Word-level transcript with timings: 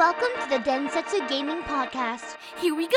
Welcome 0.00 0.32
to 0.40 0.48
the 0.48 0.62
Densetsu 0.62 1.26
Gaming 1.28 1.62
Podcast. 1.62 2.38
Here 2.58 2.74
we 2.74 2.84
go! 2.84 2.96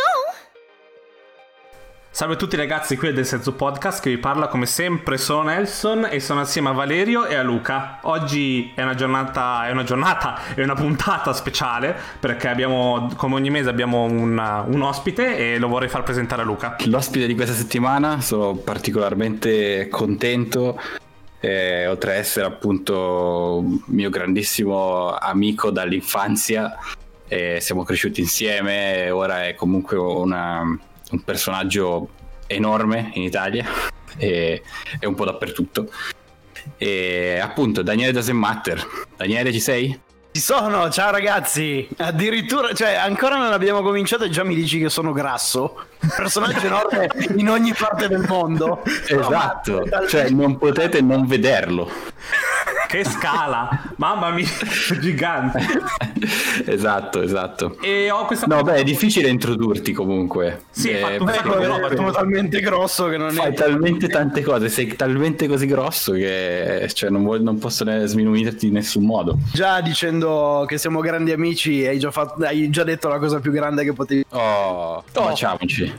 Salve 2.10 2.36
a 2.36 2.38
tutti 2.38 2.56
ragazzi, 2.56 2.96
qui 2.96 3.10
è 3.10 3.12
del 3.12 3.26
Senso 3.26 3.52
Podcast 3.52 4.02
che 4.02 4.10
vi 4.10 4.18
parla 4.18 4.48
come 4.48 4.66
sempre, 4.66 5.18
sono 5.18 5.50
Nelson 5.50 6.08
e 6.10 6.22
sono 6.22 6.40
assieme 6.40 6.70
a 6.70 6.72
Valerio 6.72 7.26
e 7.26 7.36
a 7.36 7.44
Luca. 7.44 8.00
Oggi 8.04 8.72
è 8.74 8.84
una 8.84 8.96
giornata, 8.96 9.68
è 9.68 9.72
una 9.72 9.84
giornata, 9.84 10.56
è 10.56 10.64
una 10.64 10.76
puntata 10.76 11.34
speciale 11.34 11.94
perché 12.22 12.48
abbiamo, 12.48 13.12
come 13.18 13.36
ogni 13.36 13.50
mese 13.50 13.68
abbiamo 13.68 14.04
un, 14.04 14.64
un 14.68 14.82
ospite 14.82 15.36
e 15.36 15.60
lo 15.60 15.68
vorrei 15.68 15.90
far 15.90 16.04
presentare 16.04 16.44
a 16.44 16.46
Luca. 16.46 16.78
L'ospite 16.86 17.28
di 17.28 17.36
questa 17.36 17.54
settimana, 17.54 18.22
sono 18.22 18.56
particolarmente 18.56 19.90
contento 19.90 20.80
eh, 21.44 21.88
oltre 21.88 22.12
ad 22.12 22.18
essere 22.20 22.46
appunto 22.46 23.62
mio 23.88 24.10
grandissimo 24.10 25.14
amico 25.14 25.72
dall'infanzia, 25.72 26.74
eh, 27.34 27.60
siamo 27.62 27.84
cresciuti 27.84 28.22
insieme, 28.22 29.10
ora 29.10 29.48
è 29.48 29.56
comunque 29.56 29.98
una, 29.98 30.60
un 30.60 31.24
personaggio 31.24 32.10
enorme 32.46 33.10
in 33.16 33.24
Italia 33.24 33.66
e 34.18 34.62
è 35.00 35.06
un 35.06 35.16
po' 35.16 35.26
dappertutto. 35.26 35.90
E 36.78 37.40
appunto 37.42 37.82
Daniele 37.82 38.12
Doesn't 38.12 38.38
Matter. 38.38 38.86
Daniele 39.18 39.52
ci 39.52 39.60
sei? 39.60 40.00
Ci 40.32 40.42
sono, 40.42 40.90
ciao 40.92 41.12
ragazzi. 41.12 41.88
Addirittura, 41.98 42.74
cioè, 42.74 42.94
ancora 42.94 43.38
non 43.38 43.52
abbiamo 43.52 43.82
cominciato 43.82 44.26
e 44.26 44.30
già 44.30 44.44
mi 44.44 44.56
dici 44.56 44.80
che 44.80 44.90
sono 44.90 45.12
grasso. 45.12 45.88
Personaggio 46.16 46.66
enorme 46.66 47.10
in 47.36 47.50
ogni 47.50 47.74
parte 47.74 48.08
del 48.08 48.26
mondo. 48.28 48.84
Esatto, 49.08 49.86
no, 49.86 50.08
cioè 50.08 50.30
non 50.30 50.58
potete 50.58 51.02
non 51.02 51.26
vederlo. 51.26 51.90
Che 52.94 53.04
scala! 53.06 53.92
Mamma 53.96 54.30
mia, 54.30 54.46
gigante. 55.02 55.60
esatto, 56.68 57.24
esatto. 57.24 57.78
E 57.82 58.12
ho 58.12 58.26
questa 58.26 58.46
No, 58.46 58.62
beh, 58.62 58.76
è 58.76 58.84
difficile 58.84 59.30
introdurti 59.30 59.94
comunque. 59.94 60.66
Sì, 60.70 60.92
eh, 60.92 61.00
fatto 61.00 61.24
un 61.24 61.30
sacco 61.34 61.58
di 61.58 61.66
roba. 61.66 61.96
Sono 61.96 62.12
talmente 62.12 62.60
grosso 62.60 63.08
che 63.08 63.18
non 63.18 63.32
fai 63.32 63.50
è 63.50 63.54
talmente 63.56 64.08
tante 64.10 64.44
cose, 64.44 64.70
sei 64.70 64.96
talmente 64.96 65.48
così 65.48 65.66
grosso 65.66 66.12
che 66.12 66.88
cioè, 66.94 67.10
non, 67.10 67.24
vuoi, 67.24 67.42
non 67.42 67.58
posso 67.58 67.84
ne 67.84 68.06
sminuirti 68.06 68.68
in 68.68 68.74
nessun 68.74 69.06
modo. 69.06 69.40
Già 69.52 69.82
dicendo 69.82 70.64
che 70.68 70.78
siamo 70.78 71.00
grandi 71.00 71.32
amici, 71.32 71.84
hai 71.88 71.98
già, 71.98 72.12
fatto, 72.12 72.46
hai 72.46 72.70
già 72.70 72.84
detto 72.84 73.08
la 73.08 73.18
cosa 73.18 73.40
più 73.40 73.52
grande 73.52 73.84
che 73.84 73.94
potevi. 73.94 74.24
Oh, 74.30 75.04
baciamoci. 75.12 75.93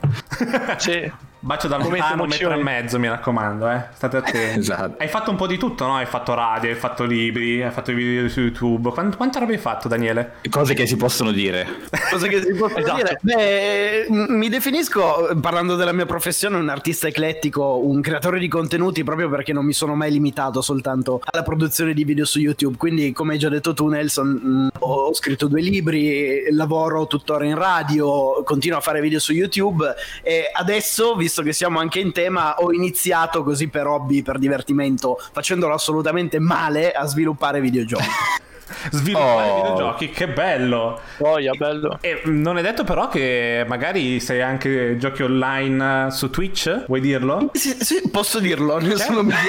Sì. 0.79 1.13
Bacio 1.45 1.69
da 1.69 1.77
Momento 1.77 1.99
lontano, 1.99 2.23
un 2.23 2.29
metro 2.31 2.53
e 2.53 2.63
mezzo, 2.63 2.99
mi 2.99 3.07
raccomando, 3.07 3.69
eh. 3.69 3.85
State 3.93 4.17
attenti. 4.17 4.59
Esatto. 4.65 4.97
Hai 4.99 5.09
fatto 5.09 5.31
un 5.31 5.37
po' 5.37 5.47
di 5.47 5.59
tutto, 5.59 5.85
no? 5.85 5.97
Hai 5.97 6.07
fatto 6.07 6.33
radio, 6.33 6.71
hai 6.71 6.75
fatto 6.77 7.05
libri, 7.05 7.63
hai 7.63 7.71
fatto 7.71 7.91
i 7.91 7.95
video 7.95 8.27
su 8.31 8.41
YouTube. 8.41 8.91
Quanto, 8.91 9.19
quanta 9.19 9.41
roba 9.41 9.53
hai 9.53 9.59
fatto, 9.59 9.87
Daniele? 9.87 10.37
Cose 10.49 10.73
che 10.73 10.87
si 10.87 10.97
possono 10.97 11.33
dire. 11.33 11.67
Cosa 12.11 12.29
che 12.29 12.41
si 12.41 12.55
può 12.55 12.69
Esatto. 12.75 12.95
dire? 12.97 13.19
Beh, 13.21 14.07
mi 14.09 14.49
definisco, 14.49 15.37
parlando 15.43 15.77
della 15.77 15.93
mia 15.93 16.07
professione, 16.07 16.57
un 16.57 16.71
artista 16.71 17.09
eclettico, 17.09 17.77
un 17.79 18.01
creatore 18.01 18.39
di 18.39 18.49
contenuti 18.49 19.05
proprio 19.05 19.29
perché 19.29 19.53
non 19.53 19.67
mi 19.67 19.75
sono 19.75 19.95
mai 19.95 20.13
limitato 20.13 20.63
soltanto 20.63 21.21
alla 21.23 21.43
produzione 21.43 21.93
di 21.93 22.05
video 22.05 22.25
su 22.25 22.39
YouTube. 22.39 22.79
Quindi, 22.79 23.13
come 23.13 23.35
hai 23.35 23.39
già 23.39 23.51
detto 23.51 23.75
tu, 23.75 23.89
Nelson, 23.89 24.29
mh, 24.29 24.69
ho 24.79 25.13
scritto 25.13 25.47
due 25.47 25.61
libri, 25.61 26.47
lavoro 26.53 27.07
tuttora 27.07 27.45
in 27.45 27.55
radio, 27.57 28.43
continuo 28.45 28.79
a 28.79 28.81
fare 28.81 29.03
video 29.03 29.19
su 29.19 29.35
YouTube 29.35 29.85
e 30.23 30.45
adesso, 30.51 31.15
visto 31.17 31.34
che 31.43 31.53
siamo 31.53 31.79
anche 31.79 32.01
in 32.01 32.13
tema, 32.13 32.57
ho 32.57 32.73
iniziato 32.73 33.43
così 33.43 33.69
per 33.69 33.87
hobby, 33.87 34.23
per 34.23 34.39
divertimento, 34.39 35.19
facendolo 35.33 35.75
assolutamente 35.75 36.39
male 36.39 36.93
a 36.93 37.07
sviluppare 37.07 37.61
videogiochi. 37.61 38.05
Sviluppare 38.91 39.49
Oh. 39.51 39.57
videogiochi, 39.57 40.11
che 40.11 40.29
bello! 40.29 41.01
Voglia, 41.19 41.53
bello. 41.55 41.99
E 42.01 42.23
mm, 42.27 42.41
non 42.41 42.59
è 42.59 42.63
detto 42.63 42.85
però 42.85 43.09
che 43.09 43.65
magari 43.67 44.21
sei 44.21 44.41
anche 44.43 44.97
giochi 44.99 45.23
online 45.23 46.07
eh, 46.07 46.11
su 46.11 46.31
Twitch? 46.31 46.85
Vuoi 46.87 47.01
dirlo? 47.01 47.51
sì, 47.53 47.77
sì, 47.81 48.03
posso 48.11 48.41
dirlo, 48.41 48.79
nessuno 48.79 49.23
mi 49.23 49.33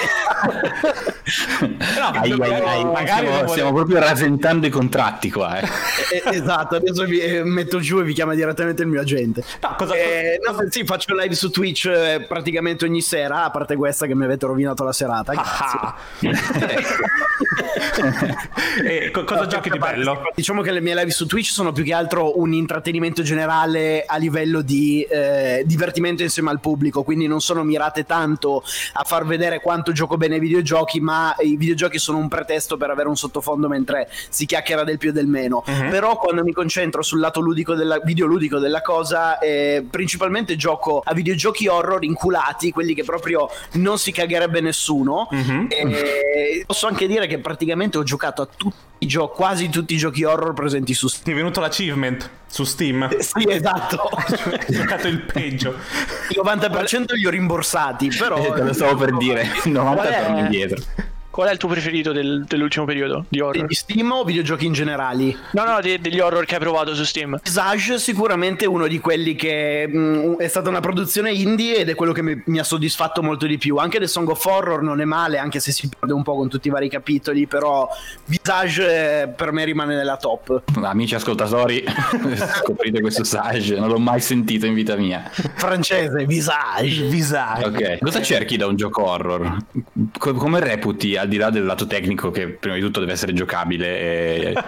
No, 1.98 2.08
Ai, 2.20 2.32
ai, 2.32 2.42
ai, 2.62 2.84
magari 2.86 3.26
stiamo, 3.28 3.48
stiamo 3.48 3.74
proprio 3.74 4.00
rasentando 4.00 4.68
i 4.68 4.70
contratti 4.70 5.32
qua. 5.32 5.60
Eh. 5.66 6.22
Eh, 6.26 6.36
esatto, 6.36 6.76
adesso 6.76 7.04
vi 7.06 7.20
eh, 7.20 7.44
metto 7.44 7.80
giù 7.80 8.00
e 8.00 8.04
vi 8.04 8.14
chiama 8.14 8.34
direttamente 8.36 8.82
il 8.84 8.88
mio 8.88 9.02
agente. 9.02 9.44
No, 9.62 9.76
cosa- 9.78 9.96
Eh, 9.96 10.40
no, 10.46 10.56
sì, 10.70 10.84
faccio 10.86 11.16
live 11.16 11.34
su 11.34 11.50
Twitch 11.50 11.86
eh, 11.88 12.26
praticamente 12.28 12.86
ogni 12.86 13.02
sera, 13.02 13.44
a 13.46 13.50
parte 13.52 13.76
questa 13.76 14.06
che 14.06 14.14
mi 14.16 14.24
avete 14.26 14.46
rovinato 14.46 14.84
la 14.84 14.92
serata. 14.94 15.34
Grazie. 15.34 15.80
Ah. 15.82 15.96
e 18.84 19.05
co- 19.12 19.24
cosa 19.24 19.48
giochi 19.48 19.70
di 19.70 19.78
bello? 19.78 20.22
Diciamo 20.36 20.62
che 20.62 20.72
le 20.72 20.82
mie 20.82 20.96
live 20.96 21.12
su 21.12 21.26
Twitch 21.26 21.52
sono 21.52 21.72
più 21.72 21.84
che 21.84 21.94
altro 21.94 22.40
un 22.40 22.54
intrattenimento 22.54 23.22
generale 23.22 24.04
a 24.06 24.18
livello 24.18 24.62
di 24.62 25.02
eh, 25.04 25.64
divertimento 25.66 26.24
insieme 26.24 26.50
al 26.50 26.60
pubblico, 26.60 27.04
quindi 27.04 27.28
non 27.28 27.42
sono 27.42 27.64
mirate 27.64 28.06
tanto 28.06 28.64
a 28.94 29.04
far 29.04 29.26
vedere 29.26 29.62
quanto 29.62 29.92
gioco 29.92 30.18
bene 30.18 30.36
ai 30.36 30.40
videogiochi, 30.40 31.00
ma 31.00 31.36
i 31.40 31.56
videogiochi 31.56 31.98
sono 31.98 32.18
un 32.18 32.28
pretesto 32.28 32.78
per 32.78 32.90
avere 32.90 33.10
un 33.10 33.18
sottofondo 33.18 33.68
mentre 33.68 34.10
si 34.30 34.46
chiacchiera 34.46 34.84
del 34.84 34.98
più 34.98 35.10
e 35.10 35.14
del 35.14 35.28
meno. 35.28 35.64
Mhm. 35.66 35.90
Però 35.90 36.18
quando 36.18 36.44
mi 36.44 36.54
concentro 36.54 37.02
sul 37.02 37.20
lato 37.20 37.40
ludico 37.40 37.76
della, 37.76 38.00
videoludico 38.04 38.60
della 38.60 38.82
cosa, 38.82 39.40
eh, 39.40 39.86
principalmente 39.90 40.56
gioco 40.56 41.02
a 41.04 41.14
videogiochi 41.14 41.68
horror 41.68 42.04
inculati, 42.04 42.72
quelli 42.72 42.94
che 42.94 43.04
proprio 43.04 43.50
non 43.74 43.98
si 43.98 44.12
cagherebbe 44.12 44.62
nessuno. 44.62 45.28
Mhm. 45.32 45.68
E 45.70 46.64
posso 46.66 46.88
anche 46.88 47.08
dire 47.08 47.28
che 47.28 47.40
praticamente 47.40 47.98
ho 47.98 48.04
giocato 48.04 48.42
a 48.42 48.48
tutti 48.56 48.76
i 49.00 49.08
giochi, 49.08 49.36
quasi 49.36 49.70
tutti 49.70 49.94
i 49.94 49.98
giochi 49.98 50.24
horror 50.24 50.54
presenti 50.54 50.94
su 50.94 51.08
Steam. 51.08 51.24
Ti 51.26 51.32
è 51.32 51.36
venuto 51.36 51.60
l'achievement 51.60 52.30
su 52.48 52.64
Steam? 52.64 53.18
Sì, 53.20 53.46
esatto. 53.50 53.98
Hai 54.10 54.66
giocato 54.70 55.08
il 55.08 55.22
peggio. 55.22 55.76
Il 56.30 56.42
90% 56.44 57.14
li 57.16 57.26
ho 57.26 57.30
rimborsati, 57.30 58.08
però 58.18 58.38
Eh, 58.38 58.52
te 58.54 58.62
lo 58.64 58.74
stavo 58.74 58.96
per 58.96 59.16
dire, 59.18 59.48
90 59.66 60.04
è? 60.04 60.24
torni 60.24 60.40
indietro. 60.40 60.84
Qual 61.36 61.50
è 61.50 61.52
il 61.52 61.58
tuo 61.58 61.68
preferito 61.68 62.14
del- 62.14 62.46
dell'ultimo 62.48 62.86
periodo 62.86 63.26
di 63.28 63.42
horror? 63.42 63.66
di 63.66 63.76
Steam 63.76 64.10
o 64.10 64.24
videogiochi 64.24 64.66
in 64.66 64.72
generali? 64.72 65.36
No, 65.52 65.66
no, 65.66 65.82
de- 65.82 66.00
degli 66.00 66.22
horror 66.22 66.46
che 66.46 66.54
hai 66.54 66.62
provato 66.62 66.96
su 66.96 67.04
Steam. 67.04 67.38
Visage 67.44 68.00
sicuramente 68.00 68.64
è 68.64 68.68
uno 68.70 68.88
di 68.88 69.00
quelli 69.00 69.36
che 69.36 69.86
mh, 69.86 70.38
è 70.38 70.48
stata 70.48 70.70
una 70.70 70.80
produzione 70.80 71.34
indie 71.34 71.76
ed 71.80 71.90
è 71.90 71.96
quello 71.96 72.14
che 72.14 72.22
mi, 72.22 72.42
mi 72.46 72.58
ha 72.60 72.64
soddisfatto 72.64 73.22
molto 73.22 73.48
di 73.48 73.58
più. 73.58 73.76
Anche 73.76 74.00
The 74.00 74.08
Song 74.08 74.30
of 74.30 74.46
Horror 74.46 74.82
non 74.82 75.02
è 75.02 75.04
male, 75.04 75.38
anche 75.38 75.60
se 75.60 75.74
si 75.74 75.90
perde 75.90 76.14
un 76.14 76.24
po' 76.24 76.38
con 76.38 76.48
tutti 76.48 76.70
i 76.70 76.72
vari 76.72 76.88
capitoli, 76.88 77.48
però 77.48 77.86
Visage 78.24 79.24
eh, 79.24 79.28
per 79.28 79.52
me 79.52 79.66
rimane 79.66 79.94
nella 79.94 80.16
top. 80.16 80.64
Amici 80.84 81.16
ascoltatori, 81.16 81.84
scoprite 82.62 83.02
questo 83.02 83.26
Sage, 83.26 83.78
non 83.78 83.90
l'ho 83.90 84.00
mai 84.00 84.22
sentito 84.22 84.68
in 84.68 84.74
vita 84.74 84.96
mia. 84.96 85.30
Francese, 85.34 86.26
Visage. 86.26 87.08
Visage. 87.10 87.66
Ok, 87.66 87.98
cosa 88.00 88.22
cerchi 88.22 88.56
da 88.56 88.68
un 88.68 88.78
gioco 88.78 89.04
horror? 89.06 89.58
Co- 90.18 90.34
come 90.34 90.62
reputi, 90.62 91.18
al 91.26 91.32
di 91.32 91.38
là 91.38 91.50
del 91.50 91.66
lato 91.66 91.86
tecnico, 91.86 92.32
che 92.32 92.48
prima 92.50 92.76
di 92.76 92.82
tutto 92.82 93.00
deve 93.00 93.12
essere 93.12 93.34
giocabile, 93.34 94.00
e... 94.00 94.54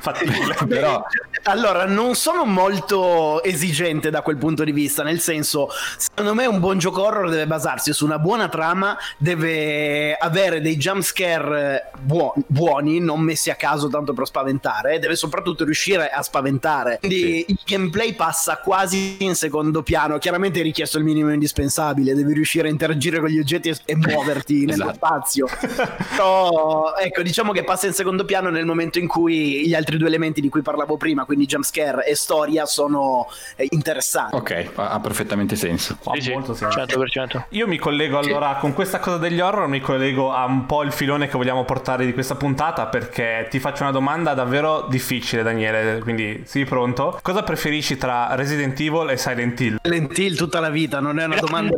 Fattibile. 0.00 0.56
però 0.66 1.04
Allora, 1.44 1.86
non 1.86 2.14
sono 2.14 2.44
molto 2.44 3.42
esigente 3.42 4.10
da 4.10 4.22
quel 4.22 4.36
punto 4.36 4.64
di 4.64 4.72
vista, 4.72 5.02
nel 5.02 5.20
senso, 5.20 5.68
secondo 5.96 6.34
me 6.34 6.46
un 6.46 6.58
buon 6.58 6.78
gioco 6.78 7.02
horror 7.04 7.30
deve 7.30 7.46
basarsi 7.46 7.92
su 7.92 8.04
una 8.04 8.18
buona 8.18 8.48
trama, 8.48 8.96
deve 9.18 10.14
avere 10.14 10.60
dei 10.60 10.76
jumpscare 10.76 11.90
buo- 12.00 12.34
buoni, 12.46 13.00
non 13.00 13.20
messi 13.20 13.50
a 13.50 13.54
caso 13.54 13.88
tanto 13.88 14.12
per 14.12 14.26
spaventare, 14.26 14.94
e 14.94 14.98
deve 14.98 15.16
soprattutto 15.16 15.64
riuscire 15.64 16.08
a 16.10 16.22
spaventare. 16.22 16.98
Quindi 16.98 17.44
il 17.48 17.58
gameplay 17.64 18.14
passa 18.14 18.58
quasi 18.58 19.16
in 19.20 19.34
secondo 19.34 19.82
piano, 19.82 20.18
chiaramente 20.18 20.60
è 20.60 20.62
richiesto 20.62 20.98
il 20.98 21.04
minimo 21.04 21.32
indispensabile, 21.32 22.14
devi 22.14 22.32
riuscire 22.32 22.68
a 22.68 22.70
interagire 22.70 23.20
con 23.20 23.28
gli 23.28 23.38
oggetti 23.38 23.68
e, 23.68 23.76
e 23.84 23.96
muoverti 23.96 24.64
nello 24.64 24.90
Esatto. 24.90 24.94
spazio. 24.94 25.46
Però, 26.10 26.94
ecco, 26.94 27.22
diciamo 27.22 27.52
che 27.52 27.64
passa 27.64 27.86
in 27.86 27.92
secondo 27.92 28.24
piano 28.24 28.50
nel 28.50 28.64
momento 28.64 28.98
in 28.98 29.06
cui 29.06 29.66
gli 29.66 29.74
altri 29.74 29.96
due 29.96 30.08
elementi 30.08 30.40
di 30.40 30.48
cui 30.48 30.62
parlavo 30.62 30.96
prima, 30.96 31.24
quindi 31.24 31.46
jumpscare 31.46 32.04
e 32.06 32.14
storia, 32.14 32.66
sono 32.66 33.28
eh, 33.56 33.66
interessanti. 33.70 34.34
ok, 34.34 34.70
ha, 34.74 35.00
perfettamente 35.00 35.56
senso. 35.56 35.98
Ha 36.04 36.14
Sì, 36.14 36.20
sì, 36.22 36.32
molto 36.32 36.54
senso. 36.54 36.78
100%. 36.78 37.44
Io 37.50 37.66
mi 37.66 37.78
collego 37.78 38.18
allora 38.18 38.56
con 38.60 38.72
questa 38.72 38.98
cosa 38.98 39.18
degli 39.18 39.40
horror, 39.40 39.68
mi 39.68 39.80
collego 39.80 40.32
a 40.32 40.44
un 40.44 40.66
po' 40.66 40.82
il 40.82 40.92
filone 40.92 41.28
che 41.28 41.36
vogliamo 41.36 41.64
portare 41.64 42.04
di 42.04 42.12
questa 42.12 42.34
puntata 42.34 42.86
perché 42.86 43.46
ti 43.50 43.58
faccio 43.58 43.82
una 43.82 43.92
domanda 43.92 44.34
davvero 44.34 44.86
difficile 44.88 45.42
Daniele, 45.42 45.98
quindi 46.00 46.42
sii 46.46 46.64
pronto. 46.64 47.18
Cosa 47.22 47.42
preferisci 47.42 47.96
tra 47.96 48.34
Resident 48.34 48.78
Evil 48.80 49.10
e 49.10 49.16
Silent 49.16 49.60
Hill? 49.60 49.78
Silent 49.82 50.18
Hill 50.18 50.36
tutta 50.36 50.60
la 50.60 50.70
vita, 50.70 51.00
non 51.00 51.18
è 51.18 51.24
una 51.24 51.36
domanda 51.36 51.76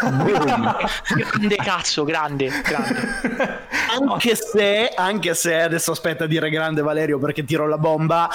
Grande, 0.00 0.32
grande 1.14 1.56
cazzo, 1.56 2.04
grande, 2.04 2.50
grande. 2.62 2.95
Anche 3.98 4.34
se, 4.34 4.92
anche 4.94 5.34
se 5.34 5.60
adesso 5.60 5.92
aspetta 5.92 6.24
a 6.24 6.26
dire 6.26 6.50
grande 6.50 6.82
Valerio 6.82 7.18
perché 7.18 7.44
tiro 7.44 7.66
la 7.66 7.78
bomba, 7.78 8.28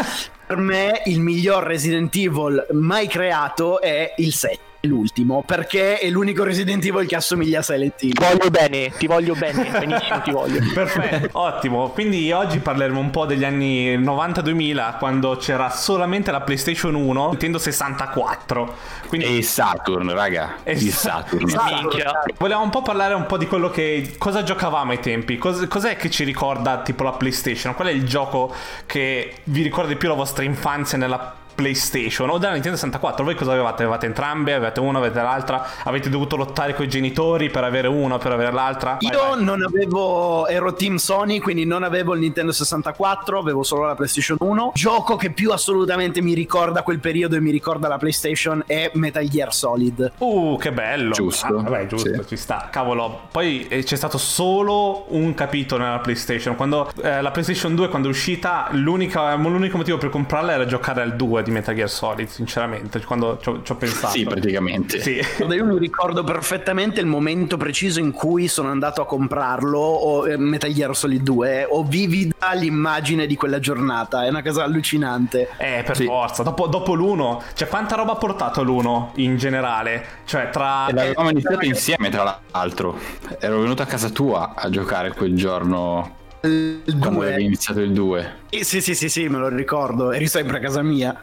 per 0.47 0.57
me 0.57 1.01
il 1.05 1.19
miglior 1.19 1.63
Resident 1.63 2.15
Evil 2.15 2.65
mai 2.71 3.07
creato 3.07 3.79
è 3.79 4.13
il 4.17 4.33
7. 4.33 4.70
L'ultimo, 4.81 5.43
perché 5.45 5.99
è 5.99 6.09
l'unico 6.09 6.43
Resident 6.43 6.83
Evil 6.85 7.07
che 7.07 7.15
assomiglia 7.15 7.59
a 7.59 7.61
Silent 7.61 8.01
Hill. 8.01 8.13
Ti 8.13 8.23
voglio 8.23 8.49
bene, 8.49 8.91
ti 8.97 9.07
voglio 9.07 9.35
bene, 9.35 9.69
benissimo 9.69 10.21
ti 10.21 10.31
voglio. 10.31 10.59
Perfetto, 10.73 11.29
ottimo. 11.39 11.89
Quindi 11.89 12.31
oggi 12.31 12.59
parleremo 12.59 12.99
un 12.99 13.09
po' 13.09 13.25
degli 13.25 13.43
anni 13.43 13.97
90-2000 13.97 14.97
quando 14.97 15.35
c'era 15.37 15.69
solamente 15.69 16.31
la 16.31 16.41
PlayStation 16.41 16.95
1, 16.95 17.29
Nintendo 17.29 17.57
64. 17.57 18.75
Quindi 19.07 19.27
E 19.27 19.35
il 19.37 19.43
Saturn, 19.43 20.11
raga. 20.13 20.57
E 20.63 20.73
il 20.73 20.91
Saturn. 20.91 21.43
Minchia. 21.43 22.23
Volevamo 22.37 22.65
un 22.65 22.71
po' 22.71 22.81
parlare 22.81 23.13
un 23.13 23.25
po' 23.25 23.37
di 23.37 23.47
quello 23.47 23.69
che. 23.69 24.15
cosa 24.17 24.43
giocavamo 24.43 24.91
ai 24.91 24.99
tempi. 24.99 25.37
Cos- 25.37 25.67
cos'è 25.67 25.95
che 25.95 26.09
ci 26.09 26.23
ricorda 26.23 26.81
tipo 26.81 27.03
la 27.03 27.11
PlayStation? 27.11 27.75
Qual 27.75 27.87
è 27.87 27.91
il 27.91 28.05
gioco 28.05 28.53
che 28.85 29.35
vi 29.45 29.61
ricorda 29.61 29.89
di 29.89 29.95
più 29.95 30.07
la 30.07 30.15
vostra 30.15 30.43
infanzia 30.43 30.97
nella 30.97 31.35
PlayStation 31.53 32.29
o 32.29 32.37
della 32.37 32.53
Nintendo 32.53 32.77
64? 32.77 33.23
Voi 33.23 33.35
cosa 33.35 33.51
avevate? 33.51 33.83
Avevate 33.83 34.05
entrambe? 34.05 34.53
Avete 34.53 34.79
una, 34.79 34.97
avete 34.99 35.21
l'altra? 35.21 35.65
Avete 35.83 36.09
dovuto 36.09 36.35
lottare 36.35 36.73
con 36.73 36.85
i 36.85 36.89
genitori 36.89 37.49
per 37.49 37.63
avere 37.63 37.87
una, 37.87 38.17
per 38.17 38.31
avere 38.31 38.51
l'altra? 38.51 38.97
Vai, 38.99 39.11
Io 39.11 39.29
vai. 39.35 39.43
non 39.43 39.61
avevo, 39.63 40.47
ero 40.47 40.73
team 40.73 40.95
Sony, 40.97 41.39
quindi 41.39 41.65
non 41.65 41.83
avevo 41.83 42.13
il 42.13 42.19
Nintendo 42.21 42.51
64, 42.51 43.39
avevo 43.39 43.63
solo 43.63 43.85
la 43.85 43.95
PlayStation 43.95 44.37
1. 44.39 44.71
Gioco 44.73 45.15
che 45.15 45.31
più 45.31 45.51
assolutamente 45.51 46.21
mi 46.21 46.33
ricorda 46.33 46.83
quel 46.83 46.99
periodo 46.99 47.35
e 47.35 47.39
mi 47.41 47.51
ricorda 47.51 47.87
la 47.87 47.97
PlayStation 47.97 48.63
è 48.65 48.91
Metal 48.93 49.27
Gear 49.27 49.53
Solid. 49.53 50.11
Uh, 50.17 50.57
che 50.57 50.71
bello. 50.71 51.11
Giusto. 51.11 51.45
Ah, 51.47 51.61
vabbè, 51.61 51.87
giusto, 51.87 52.13
Sì. 52.21 52.27
ci 52.27 52.37
sta. 52.37 52.69
Cavolo. 52.71 53.21
Poi 53.31 53.67
eh, 53.67 53.83
c'è 53.83 53.95
stato 53.95 54.17
solo 54.17 55.05
un 55.09 55.33
capitolo 55.33 55.83
nella 55.83 55.99
PlayStation. 55.99 56.55
Quando 56.55 56.91
eh, 57.01 57.21
la 57.21 57.31
PlayStation 57.31 57.75
2, 57.75 57.89
quando 57.89 58.07
è 58.07 58.11
uscita, 58.11 58.67
l'unica- 58.71 59.35
l'unico 59.35 59.77
motivo 59.77 59.97
per 59.97 60.09
comprarla 60.09 60.53
era 60.53 60.65
giocare 60.65 61.01
al 61.01 61.15
2 61.15 61.40
di 61.41 61.51
Metal 61.51 61.73
Gear 61.75 61.89
Solid, 61.89 62.27
sinceramente. 62.27 62.99
Quando 63.03 63.37
ci 63.41 63.49
ho, 63.49 63.61
ci 63.63 63.71
ho 63.71 63.75
pensato. 63.75 64.13
Sì, 64.13 64.23
praticamente. 64.23 64.99
Sì. 65.01 65.19
Io 65.49 65.65
mi 65.65 65.77
ricordo 65.79 66.23
perfettamente 66.23 66.99
il 66.99 67.05
momento 67.05 67.57
preciso 67.57 67.99
in 67.99 68.11
cui 68.11 68.47
sono 68.47 68.69
andato 68.69 69.01
a 69.01 69.05
comprarlo, 69.05 69.79
o, 69.79 70.27
eh, 70.27 70.37
Metal 70.37 70.71
Gear 70.71 70.95
Solid 70.95 71.21
2. 71.21 71.65
Ho 71.69 71.83
vivida 71.83 72.51
l'immagine 72.53 73.27
di 73.27 73.35
quella 73.35 73.59
giornata, 73.59 74.25
è 74.25 74.29
una 74.29 74.41
cosa 74.41 74.63
allucinante. 74.63 75.49
Eh, 75.57 75.83
per 75.85 75.95
Sì. 75.95 76.05
forza. 76.05 76.43
Dopo, 76.43 76.67
dopo 76.67 76.93
l'uno, 76.93 77.41
cioè, 77.53 77.67
quanta 77.67 77.95
roba 77.95 78.13
ha 78.13 78.15
portato 78.15 78.63
l'uno 78.63 79.11
in 79.15 79.37
generale? 79.37 80.05
Cioè, 80.25 80.49
tra. 80.49 80.87
E 80.87 80.93
l'avevamo 80.93 81.29
iniziato 81.29 81.65
insieme, 81.65 82.09
tra 82.09 82.39
l'altro. 82.51 82.97
Ero 83.39 83.59
venuto 83.59 83.81
a 83.81 83.85
casa 83.85 84.09
tua 84.09 84.53
a 84.55 84.69
giocare 84.69 85.13
quel 85.13 85.35
giorno 85.35 86.19
Il 86.43 86.81
quando 86.99 87.19
2. 87.19 87.27
avevi 87.27 87.43
iniziato 87.45 87.81
il 87.81 87.91
2. 87.91 88.39
Eh, 88.49 88.63
Sì, 88.63 88.81
sì, 88.81 88.95
sì, 88.95 89.09
sì, 89.09 89.27
me 89.27 89.37
lo 89.37 89.47
ricordo. 89.47 90.11
Eri 90.11 90.27
sempre 90.27 90.57
a 90.57 90.59
casa 90.59 90.81
mia. 90.81 91.15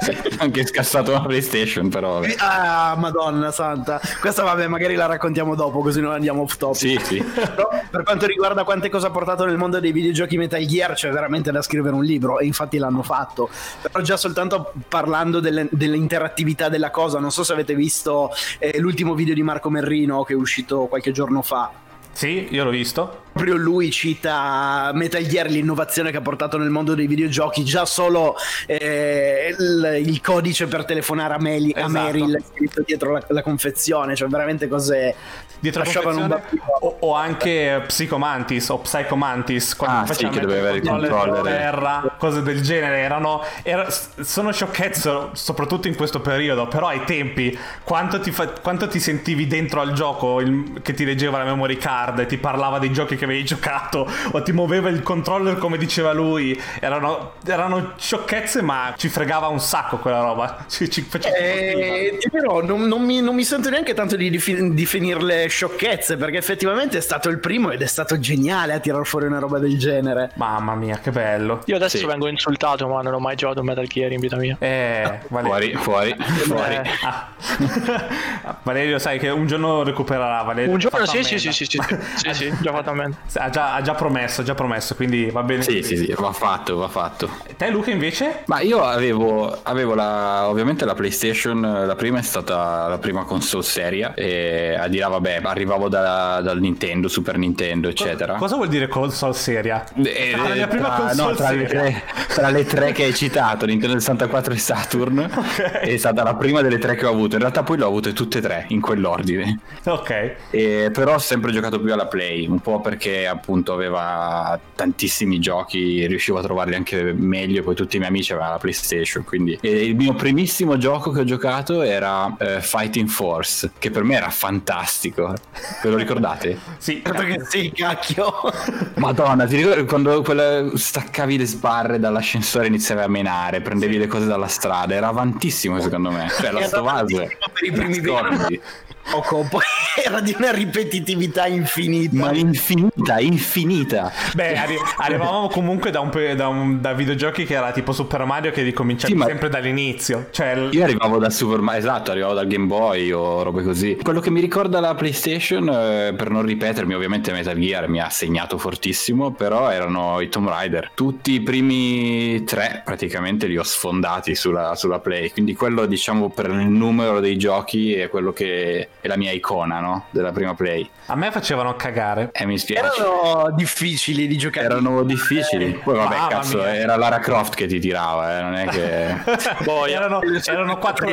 Sì, 0.00 0.12
anche 0.38 0.66
scassato 0.66 1.10
una 1.12 1.22
PlayStation, 1.22 1.88
però. 1.88 2.20
vabbè. 2.20 2.34
Ah, 2.38 2.94
madonna 2.98 3.50
santa. 3.50 3.98
Questa 4.20 4.42
vabbè, 4.42 4.66
magari 4.66 4.94
la 4.94 5.06
raccontiamo 5.06 5.54
dopo 5.54 5.80
così 5.80 6.02
non 6.02 6.12
andiamo 6.12 6.42
off 6.42 6.56
topic. 6.58 6.76
Sì, 6.78 6.98
sì. 7.02 7.22
Però, 7.22 7.68
per 7.90 8.02
quanto 8.02 8.26
riguarda 8.26 8.62
quante 8.64 8.90
cose 8.90 9.06
ha 9.06 9.10
portato 9.10 9.46
nel 9.46 9.56
mondo 9.56 9.80
dei 9.80 9.92
videogiochi 9.92 10.36
Metal 10.36 10.64
Gear, 10.66 10.92
c'è 10.92 11.10
veramente 11.10 11.50
da 11.50 11.62
scrivere 11.62 11.94
un 11.94 12.04
libro 12.04 12.38
e 12.40 12.44
infatti 12.44 12.76
l'hanno 12.76 13.02
fatto. 13.02 13.48
Però 13.80 14.02
già 14.02 14.18
soltanto 14.18 14.72
parlando 14.86 15.40
delle- 15.40 15.68
dell'interattività 15.70 16.68
della 16.68 16.90
cosa, 16.90 17.18
non 17.20 17.30
so 17.32 17.42
se 17.42 17.54
avete 17.54 17.74
visto 17.74 18.30
eh, 18.58 18.78
l'ultimo 18.80 19.14
video 19.14 19.32
di 19.34 19.42
Marco 19.42 19.70
Merrino 19.70 20.24
che 20.24 20.34
è 20.34 20.36
uscito 20.36 20.84
qualche 20.88 21.10
giorno 21.10 21.40
fa. 21.40 21.70
Sì, 22.12 22.48
io 22.50 22.64
l'ho 22.64 22.70
visto. 22.70 23.22
Proprio 23.34 23.56
lui 23.56 23.90
cita 23.90 24.92
Metal 24.94 25.26
Gear, 25.26 25.48
l'innovazione 25.48 26.12
che 26.12 26.18
ha 26.18 26.20
portato 26.20 26.56
nel 26.56 26.70
mondo 26.70 26.94
dei 26.94 27.08
videogiochi, 27.08 27.64
già 27.64 27.84
solo 27.84 28.36
eh, 28.66 29.54
il, 29.58 30.02
il 30.06 30.20
codice 30.20 30.68
per 30.68 30.84
telefonare 30.84 31.34
a, 31.34 31.38
Meli- 31.38 31.72
a 31.72 31.80
Esatto. 31.80 31.90
Meryl 31.92 32.42
scritto 32.54 32.82
dietro 32.86 33.12
la, 33.12 33.24
la 33.26 33.42
confezione, 33.42 34.14
cioè 34.14 34.28
veramente 34.28 34.68
cose 34.68 35.14
Dietro 35.58 35.80
la 35.80 35.86
lasciavano 35.86 36.24
un 36.24 36.40
o, 36.80 36.96
o 37.00 37.14
anche 37.14 37.82
Psychomantis 37.86 38.68
o 38.68 38.78
Psychomantis 38.80 39.74
quando 39.74 40.10
Ah, 40.10 40.14
sì, 40.14 40.28
che 40.28 40.40
doveva 40.40 40.60
avere 40.68 40.76
il 40.78 40.86
controller. 40.86 41.42
terra, 41.42 42.14
cose 42.18 42.42
del 42.42 42.60
genere 42.60 42.98
erano 42.98 43.42
era- 43.62 43.86
sono 44.20 44.52
sciocchezze 44.52 45.28
soprattutto 45.32 45.88
in 45.88 45.94
questo 45.96 46.20
periodo 46.20 46.68
però 46.68 46.88
ai 46.88 47.04
tempi 47.04 47.56
quanto 47.82 48.20
ti, 48.20 48.30
fa- 48.30 48.48
quanto 48.60 48.88
ti 48.88 49.00
sentivi 49.00 49.46
dentro 49.46 49.80
al 49.80 49.92
gioco 49.94 50.40
il- 50.40 50.80
che 50.82 50.92
ti 50.92 51.04
leggeva 51.06 51.38
la 51.38 51.44
memory 51.44 51.78
card 51.78 52.18
e 52.18 52.26
ti 52.26 52.36
parlava 52.36 52.78
dei 52.78 52.92
giochi 52.92 53.16
che 53.16 53.23
avevi 53.24 53.44
giocato 53.44 54.08
o 54.32 54.42
ti 54.42 54.52
muoveva 54.52 54.88
il 54.88 55.02
controller 55.02 55.56
come 55.58 55.76
diceva 55.78 56.12
lui 56.12 56.60
erano, 56.80 57.32
erano 57.46 57.92
sciocchezze 57.96 58.62
ma 58.62 58.94
ci 58.96 59.08
fregava 59.08 59.48
un 59.48 59.60
sacco 59.60 59.98
quella 59.98 60.20
roba 60.20 60.64
ci, 60.68 60.88
ci 60.90 61.02
faceva 61.02 61.36
Eh, 61.36 62.18
dirò, 62.30 62.62
non, 62.62 62.82
non 62.86 63.02
mi, 63.02 63.20
non 63.20 63.34
mi 63.34 63.44
sento 63.44 63.70
neanche 63.70 63.94
tanto 63.94 64.16
di 64.16 64.30
definirle 64.30 65.46
sciocchezze 65.48 66.16
perché 66.16 66.36
effettivamente 66.38 66.98
è 66.98 67.00
stato 67.00 67.28
il 67.28 67.38
primo 67.38 67.70
ed 67.70 67.82
è 67.82 67.86
stato 67.86 68.18
geniale 68.18 68.72
a 68.72 68.78
tirar 68.78 69.04
fuori 69.06 69.26
una 69.26 69.38
roba 69.38 69.58
del 69.58 69.78
genere. 69.78 70.30
mamma 70.34 70.74
mia 70.74 70.98
che 70.98 71.10
bello 71.10 71.62
Io 71.66 71.76
adesso 71.76 71.96
Sì. 71.98 72.04
vengo 72.06 72.26
insultato, 72.28 72.86
ma 72.88 73.00
non 73.02 73.14
ho 73.14 73.18
mai 73.18 73.36
giocato 73.36 73.60
a 73.60 73.62
Metal 73.62 73.86
Gear 73.86 74.12
in 74.12 74.20
vita 74.20 74.36
mia. 74.36 74.56
eh, 74.58 75.20
Valerio. 75.28 75.78
Fuori, 75.78 76.14
fuori, 76.14 76.14
fuori. 76.44 76.74
Eh, 76.74 76.82
Ah. 77.04 78.58
Valerio, 78.62 78.98
sai 78.98 79.18
che 79.18 79.28
un 79.28 79.46
giorno 79.46 79.82
recupererà. 79.82 80.42
Valerio. 80.42 80.72
un 80.72 80.78
giorno 80.78 81.04
sì, 81.06 81.22
sì, 81.22 81.38
sì, 81.38 81.52
sì, 81.52 81.64
sì, 81.64 81.78
sì, 82.16 82.34
sì, 82.34 82.52
già 82.60 82.72
fatto 82.72 82.90
ammenda. 82.90 83.13
Ha 83.36 83.50
già, 83.50 83.74
ha 83.74 83.82
già 83.82 83.94
promesso, 83.94 84.42
ha 84.42 84.44
già 84.44 84.54
promesso, 84.54 84.94
quindi 84.94 85.28
va 85.30 85.42
bene. 85.42 85.62
Sì, 85.62 85.82
sì, 85.82 85.96
sì, 85.96 86.14
va 86.16 86.32
fatto, 86.32 86.76
va 86.76 86.88
fatto. 86.88 87.28
Te, 87.56 87.68
Luca, 87.70 87.90
invece? 87.90 88.42
Ma 88.46 88.60
io 88.60 88.82
avevo, 88.84 89.58
avevo 89.62 89.94
la, 89.94 90.48
ovviamente 90.48 90.84
la 90.84 90.94
PlayStation, 90.94 91.60
la 91.60 91.94
prima 91.96 92.18
è 92.18 92.22
stata 92.22 92.86
la 92.88 92.98
prima 92.98 93.24
console 93.24 93.62
seria 93.64 94.14
e 94.14 94.76
a 94.78 94.86
di 94.88 94.98
là 94.98 95.08
vabbè 95.08 95.40
arrivavo 95.42 95.88
da- 95.88 96.40
dal 96.42 96.58
Nintendo, 96.60 97.08
Super 97.08 97.36
Nintendo 97.36 97.88
eccetera. 97.88 98.34
Cosa 98.34 98.54
vuol 98.56 98.68
dire 98.68 98.86
console 98.88 99.32
seria? 99.34 99.84
Eh, 99.94 100.30
Tra 100.32 100.48
la 100.48 100.54
mia 100.54 100.66
prima 100.68 100.94
tra- 100.94 101.04
console 101.06 101.30
no, 101.30 101.36
tra, 101.36 101.50
le 101.50 101.66
seria. 101.66 101.80
tre, 101.80 102.02
tra 102.28 102.50
le 102.50 102.64
tre 102.64 102.92
che 102.92 103.04
hai 103.04 103.14
citato, 103.14 103.66
Nintendo 103.66 103.98
64 103.98 104.52
e 104.54 104.58
Saturn, 104.58 105.30
è 105.82 105.96
stata 105.96 106.22
la 106.22 106.34
prima 106.34 106.60
delle 106.62 106.78
tre 106.78 106.94
che 106.94 107.06
ho 107.06 107.10
avuto. 107.10 107.34
In 107.34 107.40
realtà 107.40 107.62
poi 107.64 107.78
le 107.78 107.84
ho 107.84 107.88
avute 107.88 108.12
tutte 108.12 108.38
e 108.38 108.40
tre 108.40 108.64
in 108.68 108.80
quell'ordine. 108.80 109.58
Ok. 109.86 110.34
E 110.50 110.90
però 110.92 111.14
ho 111.14 111.18
sempre 111.18 111.50
giocato 111.52 111.80
più 111.80 111.92
alla 111.92 112.06
Play, 112.06 112.46
un 112.46 112.60
po' 112.60 112.80
perché 112.80 113.03
appunto 113.26 113.72
aveva 113.72 114.58
tantissimi 114.74 115.38
giochi, 115.38 116.06
riuscivo 116.06 116.38
a 116.38 116.42
trovarli 116.42 116.74
anche 116.74 117.12
meglio, 117.12 117.62
poi 117.62 117.74
tutti 117.74 117.96
i 117.96 117.98
miei 117.98 118.10
amici 118.10 118.32
avevano 118.32 118.54
la 118.54 118.58
PlayStation, 118.58 119.24
quindi 119.24 119.58
e 119.60 119.84
il 119.84 119.96
mio 119.96 120.14
primissimo 120.14 120.76
gioco 120.76 121.10
che 121.10 121.20
ho 121.20 121.24
giocato 121.24 121.82
era 121.82 122.34
eh, 122.38 122.60
Fighting 122.60 123.08
Force, 123.08 123.72
che 123.78 123.90
per 123.90 124.02
me 124.02 124.16
era 124.16 124.30
fantastico. 124.30 125.34
Ve 125.82 125.90
lo 125.90 125.96
ricordate? 125.96 126.58
Sì. 126.84 127.00
Che 127.00 127.42
sì, 127.48 127.72
cacchio. 127.74 128.32
Madonna, 128.96 129.46
ti 129.46 129.56
ricordi 129.56 129.84
quando 129.84 130.20
quella- 130.22 130.70
staccavi 130.74 131.38
le 131.38 131.46
sbarre 131.46 131.98
dall'ascensore 131.98 132.66
iniziavi 132.66 133.02
a 133.02 133.08
menare, 133.08 133.60
prendevi 133.60 133.96
le 133.96 134.06
cose 134.06 134.26
dalla 134.26 134.48
strada, 134.48 134.94
era 134.94 135.08
avantissimo 135.08 135.80
secondo 135.80 136.10
me. 136.10 136.28
Cioè 136.28 136.50
la 136.50 136.62
stovase. 136.62 137.14
tantissimo 137.14 137.52
per 137.52 137.64
i 137.64 137.72
primi 137.72 137.94
Scordi. 137.94 138.60
Poco, 139.10 139.46
poi 139.48 139.62
era 140.04 140.20
di 140.20 140.34
una 140.36 140.50
ripetitività 140.50 141.46
infinita. 141.46 142.16
Ma 142.16 142.32
infinita, 142.32 143.20
infinita. 143.20 144.12
Beh, 144.34 144.56
arri- 144.56 144.78
arrivavamo 144.96 145.48
comunque 145.48 145.90
da, 145.90 146.00
un, 146.00 146.10
pe- 146.10 146.34
da, 146.34 146.48
un- 146.48 146.80
da 146.80 146.92
videogiochi 146.94 147.44
che 147.44 147.54
era 147.54 147.70
tipo 147.72 147.92
Super 147.92 148.24
Mario 148.24 148.50
che 148.50 148.62
ricominciavi 148.62 149.12
Sì, 149.12 149.18
ma- 149.18 149.26
sempre 149.26 149.48
dall'inizio. 149.48 150.28
Cioè, 150.30 150.52
il- 150.52 150.70
Io 150.74 150.82
arrivavo 150.84 151.18
dal 151.18 151.32
Super 151.32 151.60
Mario, 151.60 151.80
esatto, 151.80 152.10
arrivavo 152.10 152.34
dal 152.34 152.46
Game 152.46 152.66
Boy 152.66 153.12
o 153.12 153.42
robe 153.42 153.62
così. 153.62 153.98
Quello 154.02 154.20
che 154.20 154.30
mi 154.30 154.40
ricorda 154.40 154.80
la 154.80 154.94
PlayStation, 154.94 155.68
eh, 155.68 156.14
per 156.16 156.30
non 156.30 156.42
ripetermi, 156.42 156.94
ovviamente 156.94 157.30
Metal 157.32 157.56
Gear 157.58 157.88
mi 157.88 158.00
ha 158.00 158.08
segnato 158.10 158.58
fortissimo, 158.58 159.32
però 159.32 159.70
erano 159.70 160.20
i 160.20 160.28
Tomb 160.28 160.48
Raider. 160.48 160.90
Tutti 160.94 161.32
i 161.32 161.40
primi 161.40 162.42
tre 162.44 162.82
praticamente 162.84 163.46
li 163.46 163.56
ho 163.56 163.62
sfondati 163.62 164.34
sulla, 164.34 164.74
sulla 164.74 164.98
Play, 164.98 165.30
quindi 165.30 165.54
quello 165.54 165.86
diciamo 165.86 166.30
per 166.30 166.46
il 166.50 166.66
numero 166.68 167.20
dei 167.20 167.36
giochi 167.36 167.92
è 167.94 168.08
quello 168.08 168.32
che 168.32 168.88
è 169.04 169.06
la 169.08 169.18
mia 169.18 169.32
icona, 169.32 169.80
no? 169.80 170.06
Della 170.08 170.32
prima 170.32 170.54
Play. 170.54 170.88
a 171.06 171.14
me 171.14 171.30
facevano 171.30 171.76
cagare. 171.76 172.30
E 172.32 172.46
mi 172.46 172.56
spiace. 172.56 172.98
Erano 173.02 173.50
difficili 173.54 174.26
di 174.26 174.38
giocare. 174.38 174.64
Erano 174.64 175.02
difficili. 175.02 175.78
Poi 175.84 175.94
vabbè, 175.94 176.16
Mamma 176.16 176.28
cazzo, 176.28 176.56
mia. 176.56 176.74
era 176.74 176.96
Lara 176.96 177.18
Croft 177.18 177.54
che 177.54 177.66
ti 177.66 177.78
tirava, 177.78 178.38
eh, 178.38 178.42
non 178.42 178.54
è 178.54 178.66
che... 178.66 179.14
Boia. 179.62 179.96
erano, 179.96 180.20
erano 180.46 180.78
quattro, 180.78 181.06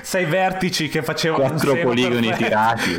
sei 0.00 0.24
vertici 0.24 0.88
che 0.88 1.02
facevano 1.02 1.42
Quattro 1.44 1.76
poligoni 1.76 2.32
tirati. 2.32 2.96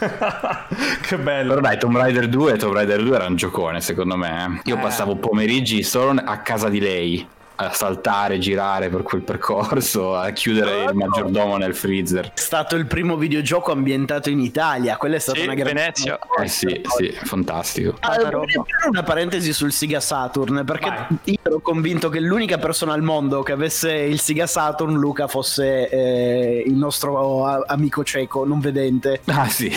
che 1.02 1.18
bello. 1.18 1.48
Però 1.50 1.60
dai, 1.60 1.78
Tomb 1.78 1.96
Raider 1.98 2.28
2 2.28 2.56
Tomb 2.56 2.72
Raider 2.72 3.02
2 3.02 3.14
era 3.14 3.26
un 3.26 3.36
giocone 3.36 3.82
secondo 3.82 4.16
me. 4.16 4.60
eh. 4.64 4.70
Io 4.70 4.76
Eh. 4.76 4.80
passavo 4.80 5.16
pomeriggi 5.16 5.82
solo 5.82 6.18
a 6.24 6.38
casa 6.38 6.70
di 6.70 6.80
lei 6.80 7.28
a 7.66 7.72
saltare, 7.72 8.38
girare 8.38 8.88
per 8.88 9.02
quel 9.02 9.20
percorso, 9.22 10.16
a 10.16 10.30
chiudere 10.30 10.84
il 10.84 10.94
maggiordomo 10.94 11.56
nel 11.56 11.74
freezer. 11.74 12.26
È 12.28 12.32
stato 12.34 12.76
il 12.76 12.86
primo 12.86 13.16
videogioco 13.16 13.70
ambientato 13.70 14.30
in 14.30 14.40
Italia, 14.40 14.96
quella 14.96 15.16
è 15.16 15.18
stata 15.18 15.38
Sì, 15.38 15.44
una 15.44 15.54
grande 15.54 15.74
Venezia. 15.74 16.18
Eh 16.42 16.48
sì, 16.48 16.80
sì, 16.96 17.10
fantastico. 17.12 17.96
Ah, 18.00 18.14
aprire 18.14 18.62
una 18.88 19.02
parentesi 19.02 19.52
sul 19.52 19.72
Sega 19.72 20.00
Saturn 20.00 20.62
perché 20.64 20.88
Vai. 20.88 21.18
io 21.24 21.38
ero 21.42 21.60
convinto 21.60 22.08
che 22.08 22.20
l'unica 22.20 22.58
persona 22.58 22.92
al 22.94 23.02
mondo 23.02 23.42
che 23.42 23.52
avesse 23.52 23.92
il 23.92 24.20
Sega 24.20 24.46
Saturn 24.46 24.94
Luca 24.94 25.28
fosse 25.28 25.88
eh, 25.88 26.64
il 26.66 26.74
nostro 26.74 27.44
amico 27.66 28.02
cieco 28.04 28.44
non 28.44 28.58
vedente 28.60 29.20
Ah 29.26 29.48
sì, 29.48 29.70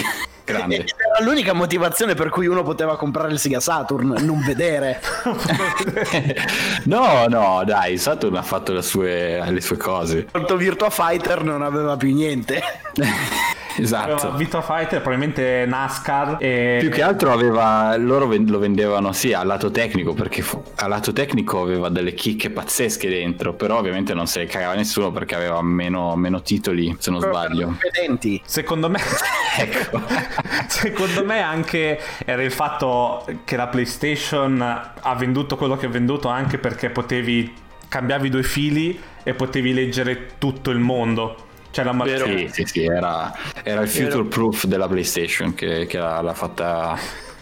grande. 0.44 0.76
Era 0.76 1.24
l'unica 1.24 1.54
motivazione 1.54 2.16
per 2.16 2.30
cui 2.30 2.48
uno 2.48 2.64
poteva 2.64 2.98
comprare 2.98 3.32
il 3.32 3.40
Sega 3.40 3.60
Saturn 3.60 4.16
non 4.22 4.42
vedere 4.44 5.02
no, 6.86 7.28
no, 7.28 7.64
dai, 7.66 7.98
Saturn 7.98 8.36
ha 8.36 8.42
fatto 8.42 8.74
le 8.74 8.82
sue, 8.82 9.44
le 9.50 9.62
sue 9.62 9.78
cose. 9.78 10.28
Molto 10.34 10.58
Virtua 10.58 10.90
Fighter 10.90 11.44
non 11.44 11.62
aveva 11.62 11.98
più 11.98 12.14
niente 12.14 12.62
esatto. 13.78 14.32
Virtua 14.36 14.62
Fighter, 14.62 15.02
probabilmente 15.02 15.66
NASCAR 15.66 16.38
e... 16.40 16.78
Più 16.80 16.90
che 16.90 17.02
altro 17.02 17.32
aveva, 17.32 17.96
loro 17.98 18.26
lo 18.26 18.60
vendevano 18.60 19.12
sì 19.14 19.34
al 19.34 19.48
lato 19.48 19.72
tecnico 19.72 20.14
perché 20.14 20.42
fu- 20.42 20.62
al 20.76 20.90
lato 20.90 21.14
tecnico 21.14 21.62
aveva 21.62 21.90
delle 21.90 22.14
chicche 22.14 22.50
pazzesche 22.50 23.10
dentro, 23.10 23.54
però 23.54 23.78
ovviamente 23.78 24.14
non 24.14 24.28
se 24.28 24.40
le 24.40 24.46
cagava 24.46 24.76
nessuno 24.76 25.12
perché 25.12 25.36
aveva 25.36 25.62
meno, 25.62 26.16
meno 26.16 26.42
titoli 26.42 26.96
se 27.00 27.12
non 27.12 27.22
sbaglio. 27.22 27.76
vedenti 27.82 28.42
Secondo 28.46 28.90
me, 28.90 29.00
Ecco. 29.58 30.02
secondo 30.68 31.24
me 31.24 31.42
anche 31.42 32.00
era 32.26 32.42
il 32.42 32.52
fatto 32.52 33.26
che 33.44 33.56
la 33.56 33.68
PlayStation 33.68 34.62
ha 34.62 35.16
venduto 35.16 35.56
quello 35.56 35.78
che 35.78 35.86
ha 35.86 35.90
venduto 35.90 36.28
anche 36.28 36.58
perché 36.58 36.90
potevi 36.90 37.62
cambiavi 37.94 38.30
due 38.30 38.42
fili 38.42 39.00
e 39.22 39.34
potevi 39.36 39.72
leggere 39.72 40.32
tutto 40.40 40.72
il 40.72 40.80
mondo. 40.80 41.52
Cioè 41.70 41.86
la 41.86 41.92
Vero. 41.92 42.26
Sì, 42.26 42.50
sì, 42.52 42.64
sì, 42.66 42.84
era, 42.86 43.32
era 43.64 43.82
il 43.82 43.90
future 43.90 44.26
proof 44.26 44.66
della 44.66 44.88
PlayStation 44.88 45.54
che, 45.54 45.86
che 45.88 45.98
l'ha, 45.98 46.22
l'ha 46.22 46.34
fatta. 46.34 46.98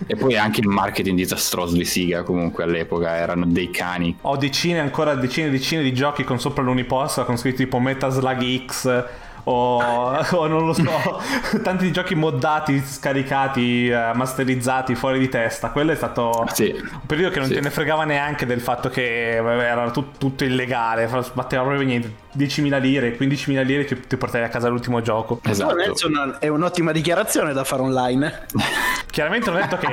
E 0.07 0.15
poi 0.15 0.35
anche 0.35 0.61
il 0.61 0.67
marketing 0.67 1.15
disastroso 1.15 1.75
di 1.75 1.85
Siga 1.85 2.23
comunque 2.23 2.63
all'epoca 2.63 3.15
erano 3.15 3.45
dei 3.45 3.69
cani. 3.71 4.17
Ho 4.21 4.35
decine, 4.35 4.79
ancora 4.79 5.15
decine 5.15 5.47
e 5.47 5.51
decine 5.51 5.83
di 5.83 5.93
giochi 5.93 6.23
con 6.23 6.39
sopra 6.39 6.63
l'uniposta 6.63 7.23
con 7.23 7.37
scritto 7.37 7.57
tipo 7.57 7.79
Metal 7.79 8.11
Slug 8.11 8.65
X 8.65 9.05
o, 9.43 9.77
o 10.31 10.47
non 10.47 10.65
lo 10.65 10.73
so, 10.73 11.21
tanti 11.63 11.91
giochi 11.91 12.15
moddati, 12.15 12.81
scaricati, 12.85 13.87
eh, 13.89 14.11
masterizzati, 14.13 14.95
fuori 14.95 15.19
di 15.19 15.29
testa. 15.29 15.69
Quello 15.69 15.91
è 15.91 15.95
stato 15.95 16.45
Sì. 16.53 16.71
un 16.79 17.05
periodo 17.05 17.31
che 17.33 17.39
non 17.39 17.47
Sì. 17.47 17.55
te 17.55 17.61
ne 17.61 17.69
fregava 17.69 18.03
neanche 18.03 18.45
del 18.45 18.61
fatto 18.61 18.89
che 18.89 19.39
vabbè, 19.41 19.63
era 19.63 19.89
tut- 19.91 20.17
tutto 20.17 20.43
illegale, 20.43 21.07
batteva 21.33 21.63
proprio 21.63 21.85
niente. 21.85 22.19
10.000 22.33 22.77
lire, 22.79 23.17
15.000 23.17 23.61
lire 23.61 23.83
che 23.83 23.99
ti 24.07 24.15
portavi 24.15 24.45
a 24.45 24.47
casa 24.47 24.69
l'ultimo 24.69 25.01
gioco. 25.01 25.41
Esatto. 25.43 25.75
Nelson 25.75 26.37
è 26.39 26.47
un'ottima 26.47 26.93
dichiarazione 26.93 27.51
da 27.51 27.65
fare 27.65 27.81
online 27.81 28.45
Chiaramente 29.11 29.49
ho 29.49 29.53
detto 29.53 29.75
che 29.75 29.87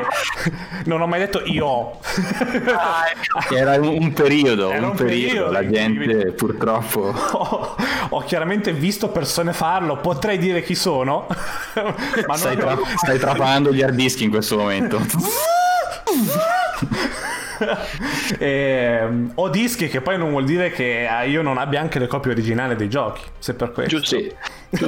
non 0.84 1.00
ho 1.00 1.08
mai 1.08 1.18
detto 1.18 1.42
io 1.44 1.66
ho. 1.66 2.00
Era 3.52 3.74
un, 3.80 4.12
periodo, 4.12 4.70
Era 4.70 4.84
un, 4.84 4.90
un 4.90 4.96
periodo. 4.96 5.50
periodo 5.50 5.50
La 5.52 5.68
gente 5.68 6.32
purtroppo. 6.32 7.00
ho, 7.32 7.76
ho 8.10 8.20
chiaramente 8.22 8.72
visto 8.72 9.08
persone 9.08 9.36
farlo, 9.52 9.96
potrei 9.96 10.38
dire 10.38 10.62
chi 10.62 10.74
sono, 10.74 11.26
ma 12.26 12.36
Stai, 12.36 12.56
non... 12.56 12.64
tra- 12.64 12.78
stai 12.96 13.18
trapanando 13.18 13.72
gli 13.72 13.82
hard 13.82 13.94
disk 13.94 14.20
in 14.20 14.30
questo 14.30 14.56
momento. 14.56 15.00
Ehm, 18.38 19.32
ho 19.34 19.48
dischi 19.48 19.88
che 19.88 20.00
poi 20.00 20.16
non 20.16 20.30
vuol 20.30 20.44
dire 20.44 20.70
che 20.70 21.08
eh, 21.08 21.28
io 21.28 21.42
non 21.42 21.58
abbia 21.58 21.80
anche 21.80 21.98
le 21.98 22.06
copie 22.06 22.30
originali 22.30 22.76
dei 22.76 22.88
giochi, 22.88 23.20
se 23.38 23.54
per 23.54 23.72
questo. 23.72 23.98
Giusto. 23.98 24.16
Sì. 24.16 24.32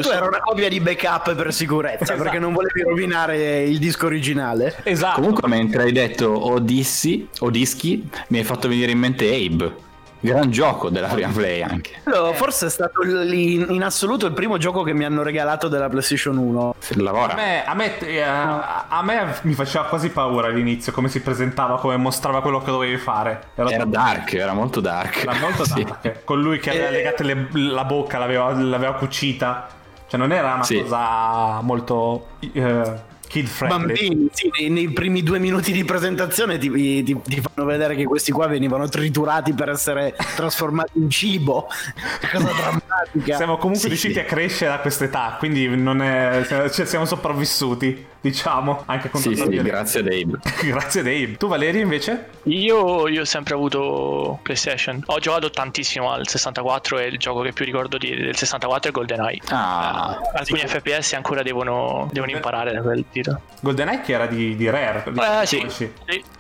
tu 0.03 0.09
era 0.09 0.27
una 0.27 0.39
copia 0.41 0.69
di 0.69 0.79
backup 0.79 1.35
per 1.35 1.53
sicurezza 1.53 2.05
Esatto. 2.05 2.23
perché 2.23 2.39
non 2.39 2.53
volevi 2.53 2.83
rovinare 2.83 3.63
il 3.63 3.79
disco 3.79 4.07
originale 4.07 4.77
Esatto. 4.85 5.21
Comunque, 5.21 5.49
mentre 5.49 5.83
hai 5.83 5.93
detto 5.93 6.47
Odissi, 6.53 7.29
Odischi, 7.41 8.09
mi 8.29 8.39
hai 8.39 8.45
fatto 8.45 8.69
venire 8.69 8.93
in 8.93 8.99
mente 8.99 9.27
Abe. 9.35 9.89
Gran 10.23 10.51
gioco 10.51 10.91
della 10.91 11.09
prima 11.09 11.31
play 11.33 11.63
anche. 11.63 12.03
Forse 12.35 12.67
è 12.67 12.71
stato 12.71 13.03
in, 13.03 13.83
assoluto 13.83 14.27
il 14.27 14.33
primo 14.33 14.59
gioco 14.59 14.83
che 14.83 14.93
mi 14.93 15.05
hanno 15.05 15.23
regalato 15.23 15.69
della 15.69 15.89
PlayStation 15.89 16.37
1 16.37 16.75
Se 16.79 16.95
A 16.95 17.03
lavora. 17.03 17.35
me, 17.35 17.65
a, 17.65 17.75
me, 17.75 17.99
eh, 18.01 18.21
a 18.23 19.01
me 19.03 19.35
mi 19.43 19.55
faceva 19.55 19.85
quasi 19.85 20.11
paura 20.11 20.49
all'inizio 20.49 20.93
come 20.93 21.09
si 21.09 21.21
presentava, 21.23 21.79
come 21.79 21.97
mostrava 21.97 22.43
quello 22.43 22.59
che 22.61 22.71
dovevi 22.71 22.99
fare. 22.99 23.45
Era, 23.55 23.71
Era 23.71 23.85
dark, 23.87 24.35
era 24.35 24.53
molto 24.53 24.81
dark. 24.81 25.23
era 25.23 25.35
molto 25.41 25.65
Sì. 25.71 25.85
dark. 25.85 26.25
Con 26.25 26.41
lui 26.43 26.59
che 26.59 26.71
aveva 26.71 26.89
Eh. 26.89 26.91
legato 26.93 27.23
le- 27.23 27.49
la 27.53 27.85
bocca, 27.85 28.19
l'aveva, 28.19 28.53
l'aveva 28.53 28.93
cucita. 28.95 29.69
Cioè 30.07 30.19
non 30.19 30.33
era 30.33 30.55
una 30.55 30.65
Sì. 30.65 30.83
cosa 30.83 31.61
molto 31.63 32.27
eh, 32.53 33.09
kid 33.31 33.47
friendly. 33.47 33.87
bambini 33.87 34.29
sì, 34.33 34.51
nei, 34.59 34.69
nei 34.71 34.91
primi 34.91 35.23
due 35.23 35.39
minuti 35.39 35.71
di 35.73 35.85
presentazione 35.85 36.59
ti, 36.59 36.69
ti- 37.05 37.21
ti 37.25 37.41
fanno 37.41 37.67
vedere 37.69 37.95
che 37.95 38.05
questi 38.05 38.33
qua 38.33 38.49
venivano 38.49 38.89
triturati 38.89 39.53
per 39.55 39.69
essere 39.69 40.17
trasformati 40.35 40.99
in 40.99 41.09
cibo 41.09 41.69
cosa 42.33 42.51
drammatica 42.53 43.37
Siamo 43.37 43.57
comunque 43.57 43.81
Sì, 43.83 43.89
riusciti 43.89 44.15
sì. 44.15 44.19
a 44.21 44.25
crescere 44.25 44.73
a 44.73 44.79
quest'età, 44.81 45.37
quindi 45.39 45.69
non 45.69 46.03
è, 46.03 46.45
cioè, 46.47 46.87
siamo 46.87 47.05
sopravvissuti, 47.07 48.07
diciamo, 48.21 48.83
anche 48.87 49.09
con 49.11 49.21
Sì, 49.21 49.35
sì, 49.35 49.43
violenza. 49.49 49.63
grazie 49.63 50.01
ad 50.01 50.07
Abe. 50.07 50.39
Grazie 50.71 51.03
Dave. 51.03 51.37
Tu 51.37 51.47
Valerio 51.49 51.81
invece? 51.81 52.29
Io, 52.45 53.09
io 53.09 53.21
ho 53.23 53.25
sempre 53.25 53.55
avuto 53.55 54.39
PlayStation. 54.43 55.03
Ho 55.07 55.19
giocato 55.19 55.51
tantissimo 55.51 56.11
al 56.13 56.29
64 56.29 56.99
e 56.99 57.07
il 57.07 57.19
gioco 57.19 57.41
che 57.43 57.53
più 57.53 57.65
ricordo 57.65 57.97
di- 57.97 58.15
del 58.15 58.37
64 58.37 58.91
è 58.91 58.93
GoldenEye. 58.93 59.41
Ah, 59.49 60.19
Alcuni 60.35 60.61
FPS 60.67 61.15
ancora 61.15 61.43
devono, 61.43 62.09
devono 62.13 62.33
imparare 62.33 62.73
da 62.73 62.81
quel 62.83 63.05
titolo. 63.23 63.41
GoldenEye 63.61 64.01
che 64.01 64.13
era 64.13 64.27
di, 64.27 64.57
di 64.57 64.69
Rare. 64.71 65.05
Eh, 65.43 65.47
sì, 65.47 65.65
sì. 65.69 65.91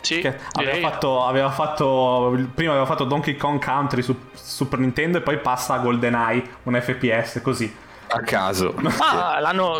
sì, 0.00 0.32
aveva 0.52 0.76
fatto, 0.90 1.24
aveva 1.24 1.50
fatto 1.50 2.36
prima 2.54 2.70
aveva 2.72 2.86
fatto 2.86 3.04
Donkey 3.04 3.36
Kong 3.36 3.62
Country 3.62 4.02
su 4.02 4.16
Super 4.32 4.78
Nintendo 4.78 5.18
e 5.18 5.20
poi 5.20 5.38
passa 5.38 5.74
a 5.74 5.78
GoldenEye, 5.78 6.42
un 6.64 6.80
FPS 6.80 7.40
così. 7.42 7.72
a 8.08 8.20
caso. 8.20 8.74
Ah, 8.98 9.38
l'hanno. 9.40 9.78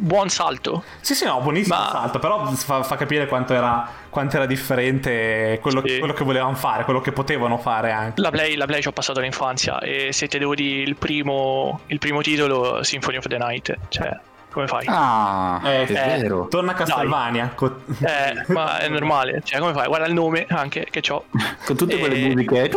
Buon 0.00 0.28
salto. 0.30 0.84
Sì, 1.00 1.14
sì, 1.14 1.24
no, 1.26 1.40
buonissimo 1.40 1.74
Ma- 1.76 1.88
salto, 1.90 2.18
però 2.18 2.46
fa, 2.52 2.82
fa 2.82 2.96
capire 2.96 3.26
quanto 3.26 3.52
era, 3.52 3.86
quanto 4.08 4.36
era 4.36 4.46
differente 4.46 5.58
quello, 5.60 5.82
Sì. 5.84 5.98
quello 5.98 6.14
che 6.14 6.24
volevano 6.24 6.54
fare, 6.54 6.84
quello 6.84 7.00
che 7.00 7.12
potevano 7.12 7.58
fare 7.58 7.90
anche. 7.90 8.20
La 8.20 8.30
Play, 8.30 8.54
la 8.54 8.64
Play 8.66 8.80
ci 8.80 8.88
ho 8.88 8.92
passato 8.92 9.20
l'infanzia. 9.20 9.80
E 9.80 10.12
se 10.12 10.28
te 10.28 10.38
devo 10.38 10.54
dire 10.54 10.82
il 10.82 10.96
primo, 10.96 11.80
il 11.86 11.98
primo 11.98 12.22
titolo, 12.22 12.82
Symphony 12.84 13.16
of 13.18 13.26
the 13.26 13.36
Night. 13.38 13.76
Cioè, 13.88 14.18
come 14.50 14.66
fai? 14.66 14.84
Ah, 14.88 15.60
Eh, 15.64 15.86
è 15.86 15.90
eh, 16.16 16.20
vero. 16.22 16.48
Torna 16.48 16.72
a 16.72 16.74
Castlevania. 16.74 17.52
co- 17.54 17.82
Eh, 18.00 18.52
ma 18.52 18.78
è 18.78 18.88
normale. 18.88 19.40
Cioè, 19.44 19.58
come 19.60 19.72
fai? 19.72 19.86
Guarda 19.86 20.06
il 20.06 20.14
nome 20.14 20.46
anche 20.48 20.86
che 20.90 21.02
ho. 21.12 21.24
Con 21.64 21.76
tutte 21.76 21.98
quelle 21.98 22.16
eh, 22.16 22.28
musiche. 22.28 22.70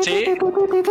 Sì. 0.00 0.36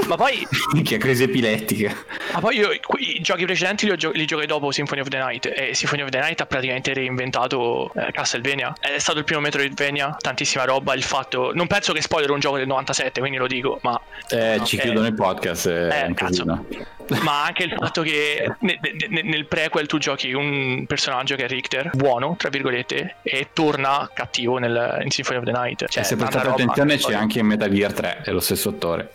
Ma 0.07 0.15
poi, 0.15 0.45
Che 0.83 0.97
crisi 0.97 1.23
epilettica. 1.23 1.93
ma 2.33 2.39
poi 2.39 2.57
io 2.57 2.71
i, 2.71 3.19
giochi 3.21 3.45
precedenti 3.45 3.87
li, 3.89 3.95
gio- 3.97 4.11
li 4.11 4.25
giocai 4.25 4.45
dopo 4.47 4.71
Symphony 4.71 5.01
of 5.01 5.07
the 5.07 5.17
Night. 5.17 5.45
E 5.53 5.73
Symphony 5.73 6.01
of 6.03 6.09
the 6.09 6.19
Night 6.19 6.41
ha 6.41 6.45
praticamente 6.45 6.93
reinventato 6.93 7.91
eh, 7.93 8.11
Castlevania. 8.11 8.73
È 8.79 8.97
stato 8.99 9.17
il 9.19 9.23
primo 9.23 9.41
Metroidvania, 9.41 10.15
tantissima 10.19 10.65
roba. 10.65 10.93
Il 10.93 11.03
fatto. 11.03 11.51
Non 11.53 11.67
penso 11.67 11.93
che 11.93 12.01
spoiler 12.01 12.31
un 12.31 12.39
gioco 12.39 12.57
del 12.57 12.67
97, 12.67 13.19
quindi 13.19 13.37
lo 13.37 13.47
dico, 13.47 13.79
ma 13.81 13.99
Eh, 14.29 14.59
ci 14.63 14.75
Ok. 14.75 14.81
chiudono 14.83 15.07
il 15.07 15.13
podcast. 15.15 15.67
È 15.69 16.03
Eh, 16.03 16.05
un 16.07 16.13
cazzo. 16.13 16.65
ma 17.23 17.45
anche 17.45 17.63
il 17.63 17.73
fatto 17.77 18.01
che 18.01 18.51
ne- 18.59 18.79
ne- 19.09 19.21
nel 19.23 19.45
prequel 19.45 19.87
tu 19.87 19.97
giochi 19.97 20.33
un 20.33 20.85
personaggio 20.87 21.35
che 21.35 21.45
è 21.45 21.47
Richter, 21.47 21.89
buono, 21.93 22.35
tra 22.37 22.49
virgolette, 22.49 23.15
e 23.23 23.49
torna 23.53 24.09
cattivo 24.13 24.57
nel, 24.57 24.99
in 25.03 25.09
Symphony 25.09 25.39
of 25.39 25.45
the 25.45 25.51
Night. 25.51 25.85
Cioè, 25.87 26.03
E 26.03 26.05
se 26.05 26.15
prestate 26.15 26.47
attenzione 26.49 26.97
c'è 26.97 27.13
anche 27.13 27.39
in 27.39 27.45
Metal 27.47 27.69
Gear 27.69 27.93
3, 27.93 28.21
è 28.23 28.31
lo 28.31 28.39
stesso 28.39 28.69
attore. 28.69 29.11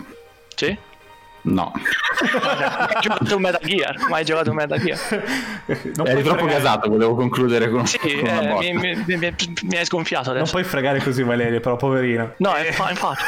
Sì? 0.55 0.77
No, 1.47 1.73
Hai 1.75 3.01
giocato 3.03 3.37
un 3.37 3.43
Metal 3.43 3.61
Gear? 3.63 4.09
Ma 4.09 4.17
hai 4.17 4.25
giocato 4.25 4.49
un 4.49 4.57
Metal 4.57 4.81
Gear? 4.81 4.99
Non 5.95 6.07
eri 6.07 6.23
troppo 6.23 6.39
fregare- 6.39 6.63
gasato, 6.63 6.89
volevo 6.89 7.15
concludere 7.15 7.69
con, 7.69 7.87
Sì, 7.87 7.99
con 7.99 8.11
una 8.21 8.59
eh, 8.61 8.73
mi, 8.73 8.95
mi- 8.95 9.17
mi- 9.19 9.35
mi 9.65 9.77
hai 9.77 9.85
sgonfiato 9.85 10.29
Non 10.29 10.37
adesso. 10.39 10.53
puoi 10.53 10.65
fregare 10.65 11.03
così 11.03 11.23
Valerio, 11.23 11.61
però 11.61 11.77
poverino. 11.77 12.33
No, 12.39 12.55
fa- 12.71 12.89
infatti. 12.89 13.23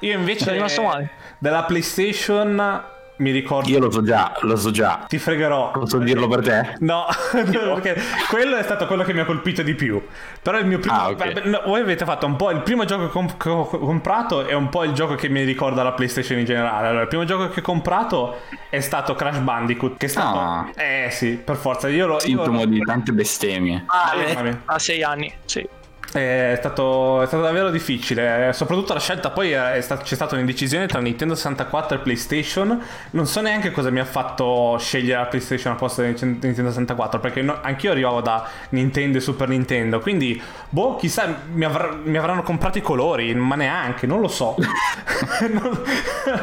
Io 0.06 0.18
invece 0.18 0.40
Sono 0.40 0.52
rimasto 0.56 0.82
male. 0.82 1.10
della 1.38 1.62
PlayStation 1.64 2.82
mi 3.16 3.30
ricordo 3.30 3.68
Io 3.68 3.78
lo 3.78 3.90
so 3.90 4.02
già, 4.02 4.32
lo 4.40 4.56
so 4.56 4.70
già. 4.70 5.04
ti 5.08 5.18
fregherò. 5.18 5.70
Posso 5.70 5.98
dirlo 5.98 6.26
per 6.28 6.40
te? 6.42 6.74
No, 6.84 7.06
perché 7.32 7.96
quello 8.28 8.56
è 8.56 8.62
stato 8.62 8.86
quello 8.86 9.04
che 9.04 9.12
mi 9.12 9.20
ha 9.20 9.24
colpito 9.24 9.62
di 9.62 9.74
più. 9.74 10.02
Però 10.42 10.58
il 10.58 10.66
mio 10.66 10.78
primo. 10.78 10.96
Ah, 10.96 11.08
ok. 11.10 11.16
vabbè, 11.16 11.48
no, 11.48 11.62
voi 11.66 11.80
avete 11.80 12.04
fatto 12.04 12.26
un 12.26 12.36
po'. 12.36 12.50
Il 12.50 12.60
primo 12.62 12.84
gioco 12.84 13.06
che, 13.06 13.10
com- 13.12 13.36
che 13.36 13.48
ho 13.48 13.66
comprato 13.66 14.46
è 14.46 14.52
un 14.54 14.68
po' 14.68 14.84
il 14.84 14.92
gioco 14.92 15.14
che 15.14 15.28
mi 15.28 15.42
ricorda 15.44 15.82
la 15.82 15.92
PlayStation 15.92 16.38
in 16.38 16.44
generale. 16.44 16.88
Allora, 16.88 17.02
il 17.02 17.08
primo 17.08 17.24
gioco 17.24 17.48
che 17.48 17.60
ho 17.60 17.62
comprato 17.62 18.40
è 18.68 18.80
stato 18.80 19.14
Crash 19.14 19.38
Bandicoot. 19.38 19.96
Che 19.96 20.06
è 20.06 20.08
stato. 20.08 20.38
Ah. 20.38 20.70
Eh 20.74 21.08
sì, 21.10 21.40
per 21.42 21.56
forza. 21.56 21.88
Io 21.88 22.06
lo. 22.06 22.14
Io 22.14 22.20
Sintomo 22.20 22.58
lo- 22.60 22.66
di 22.66 22.80
tante 22.80 23.12
bestemmie. 23.12 23.84
Ah, 23.86 24.12
mamma 24.16 24.42
mia. 24.42 24.60
a 24.64 24.78
sei 24.78 25.02
anni, 25.02 25.32
sì. 25.44 25.66
È 26.14 26.54
stato, 26.60 27.22
è 27.22 27.26
stato 27.26 27.42
davvero 27.42 27.70
difficile, 27.70 28.48
eh, 28.48 28.52
soprattutto 28.52 28.92
la 28.94 29.00
scelta 29.00 29.30
poi 29.30 29.50
è 29.50 29.80
sta- 29.80 29.96
c'è 29.96 30.14
stata 30.14 30.34
un'indecisione 30.36 30.86
tra 30.86 31.00
Nintendo 31.00 31.34
64 31.34 31.96
e 31.96 32.00
PlayStation. 32.02 32.80
Non 33.10 33.26
so 33.26 33.40
neanche 33.40 33.72
cosa 33.72 33.90
mi 33.90 33.98
ha 33.98 34.04
fatto 34.04 34.76
scegliere 34.78 35.18
la 35.22 35.26
PlayStation 35.26 35.72
al 35.72 35.78
posto 35.78 36.02
di 36.02 36.14
Nintendo 36.20 36.68
64, 36.68 37.18
perché 37.18 37.42
no- 37.42 37.58
anch'io 37.60 37.90
arrivavo 37.90 38.20
da 38.20 38.48
Nintendo 38.68 39.18
e 39.18 39.20
Super 39.20 39.48
Nintendo, 39.48 39.98
quindi 39.98 40.40
boh, 40.68 40.94
chissà 40.94 41.34
mi, 41.52 41.64
avr- 41.64 41.96
mi 42.04 42.16
avranno 42.16 42.44
comprato 42.44 42.78
i 42.78 42.82
colori, 42.82 43.34
ma 43.34 43.56
neanche, 43.56 44.06
non 44.06 44.20
lo 44.20 44.28
so. 44.28 44.54
Non- 45.50 45.82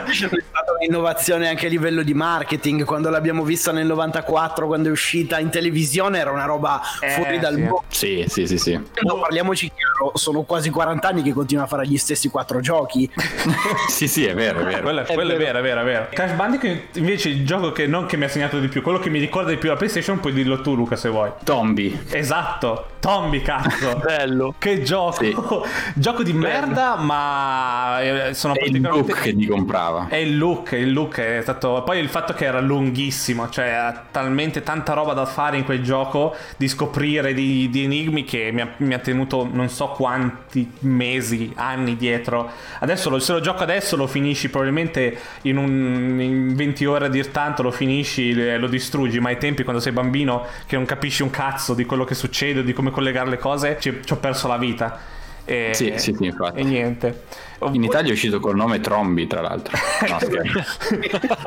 C'è 0.06 0.28
stata 0.28 0.74
un'innovazione 0.78 1.48
anche 1.48 1.68
a 1.68 1.70
livello 1.70 2.04
di 2.04 2.14
marketing, 2.14 2.84
quando 2.84 3.10
l'abbiamo 3.10 3.44
vista 3.44 3.72
nel 3.72 3.86
94, 3.88 4.68
quando 4.68 4.90
è 4.90 4.92
uscita 4.92 5.40
in 5.40 5.50
televisione 5.50 6.20
era 6.20 6.32
una 6.32 6.46
roba 6.46 6.82
Eh, 7.00 7.10
fuori 7.12 7.40
dal 7.40 7.54
sì. 7.54 7.60
mondo. 7.62 7.84
Sì, 7.88 8.26
sì, 8.28 8.48
sì, 8.48 8.58
sì. 8.58 8.74
No, 8.74 9.20
parliamoci 9.20 9.60
chiaro, 9.70 10.12
sono 10.16 10.42
quasi 10.44 10.70
40 10.70 11.08
anni 11.08 11.22
che 11.22 11.34
continua 11.34 11.64
a 11.64 11.68
fare 11.68 11.86
gli 11.88 11.98
stessi 11.98 12.30
quattro 12.30 12.60
giochi. 12.60 13.10
sì, 13.90 14.08
sì, 14.08 14.26
è 14.26 14.34
vero, 14.34 14.60
è 14.62 14.64
vero. 14.64 14.82
Quello, 14.82 15.02
È 15.02 15.14
quello 15.14 15.34
è 15.34 15.38
vero. 15.38 15.44
vero, 15.54 15.60
è 15.60 15.62
vero, 15.62 15.82
è 15.82 15.84
vero. 15.84 16.08
Crash 16.12 16.32
Bandicoot 16.34 16.98
invece 16.98 17.30
il 17.30 17.46
gioco 17.46 17.72
che 17.72 17.88
non 17.88 18.06
che 18.06 18.18
mi 18.18 18.26
ha 18.26 18.30
segnato 18.30 18.60
di 18.60 18.68
più, 18.68 18.82
quello 18.82 19.00
che 19.00 19.10
mi 19.10 19.20
ricorda 19.20 19.50
di 19.52 19.58
più 19.58 19.70
la 19.70 19.76
PlayStation, 19.76 20.20
puoi 20.20 20.34
dirlo 20.34 20.62
tu 20.62 20.76
Luca 20.76 20.96
se 20.96 21.10
vuoi. 21.10 21.32
Tombi. 21.44 22.00
Esatto, 22.10 22.88
Tombi 23.00 23.42
cazzo. 23.42 23.98
Bello. 24.04 24.56
Che 24.58 24.82
gioco! 24.82 25.24
Sì. 25.24 25.36
gioco 25.96 26.24
di 26.24 26.34
merda, 26.34 26.96
ma 26.98 28.02
eh, 28.02 28.34
sono 28.34 28.54
È 28.54 28.64
il 28.64 28.72
praticamente. 28.72 29.12
book 29.12 29.22
che 29.22 29.36
ti 29.36 29.46
comprava. 29.48 30.08
È 30.10 30.16
il 30.16 30.38
look, 30.38 30.72
il 30.74 30.92
look 30.92 31.20
è 31.20 31.40
stato. 31.42 31.82
Poi 31.86 32.00
il 32.00 32.10
fatto 32.10 32.34
che 32.34 32.46
era 32.46 32.60
lunghissimo, 32.60 33.50
cioè 33.50 33.70
ha 33.70 34.04
talmente 34.12 34.64
tanta 34.64 34.94
roba 34.94 35.14
da 35.14 35.26
fare 35.26 35.58
in 35.58 35.64
quel 35.64 35.82
gioco, 35.84 36.36
di 36.58 36.68
scoprire 36.68 37.34
di, 37.34 37.70
di 37.70 37.84
enigmi 37.84 38.24
che 38.24 38.50
mi 38.52 38.62
ha, 38.62 38.70
mi 38.78 38.94
ha 38.94 39.00
tenuto 39.00 39.44
non 39.52 39.70
so 39.70 39.90
quanti 39.90 40.72
mesi, 40.80 41.52
anni 41.56 41.96
dietro. 41.96 42.50
Adesso 42.80 43.10
lo- 43.10 43.20
se 43.20 43.34
lo 43.34 43.40
gioco 43.40 43.64
adesso 43.64 43.96
lo 43.96 44.08
finisci 44.08 44.50
probabilmente 44.50 45.18
in, 45.44 45.58
un, 45.58 46.20
in 46.20 46.56
20 46.56 46.86
ore 46.86 47.06
a 47.06 47.10
dir 47.10 47.28
tanto, 47.30 47.62
lo 47.62 47.72
finisci 47.72 48.32
e 48.32 48.58
lo 48.58 48.68
distruggi, 48.68 49.20
ma 49.20 49.30
ai 49.30 49.38
tempi 49.38 49.64
quando 49.64 49.82
sei 49.82 49.92
bambino 49.94 50.46
che 50.66 50.76
non 50.76 50.86
capisci 50.86 51.22
un 51.24 51.30
cazzo 51.30 51.74
di 51.74 51.86
quello 51.86 52.04
che 52.04 52.16
succede, 52.16 52.64
di 52.64 52.74
come 52.74 52.92
collegare 52.92 53.30
le 53.30 53.38
cose, 53.38 53.78
ci, 53.80 54.00
ci 54.04 54.14
ho 54.14 54.18
perso 54.18 54.48
la 54.48 54.58
vita. 54.58 55.00
E, 55.44 55.72
Sì, 55.74 55.94
sì, 55.98 56.14
sì, 56.16 56.26
infatti. 56.26 56.60
E 56.60 56.64
niente. 56.64 57.24
In 57.72 57.84
Italia 57.84 58.10
è 58.10 58.14
uscito 58.14 58.40
col 58.40 58.56
nome 58.56 58.80
Trombi, 58.80 59.28
tra 59.28 59.42
l'altro. 59.42 59.78
No, 60.12 60.18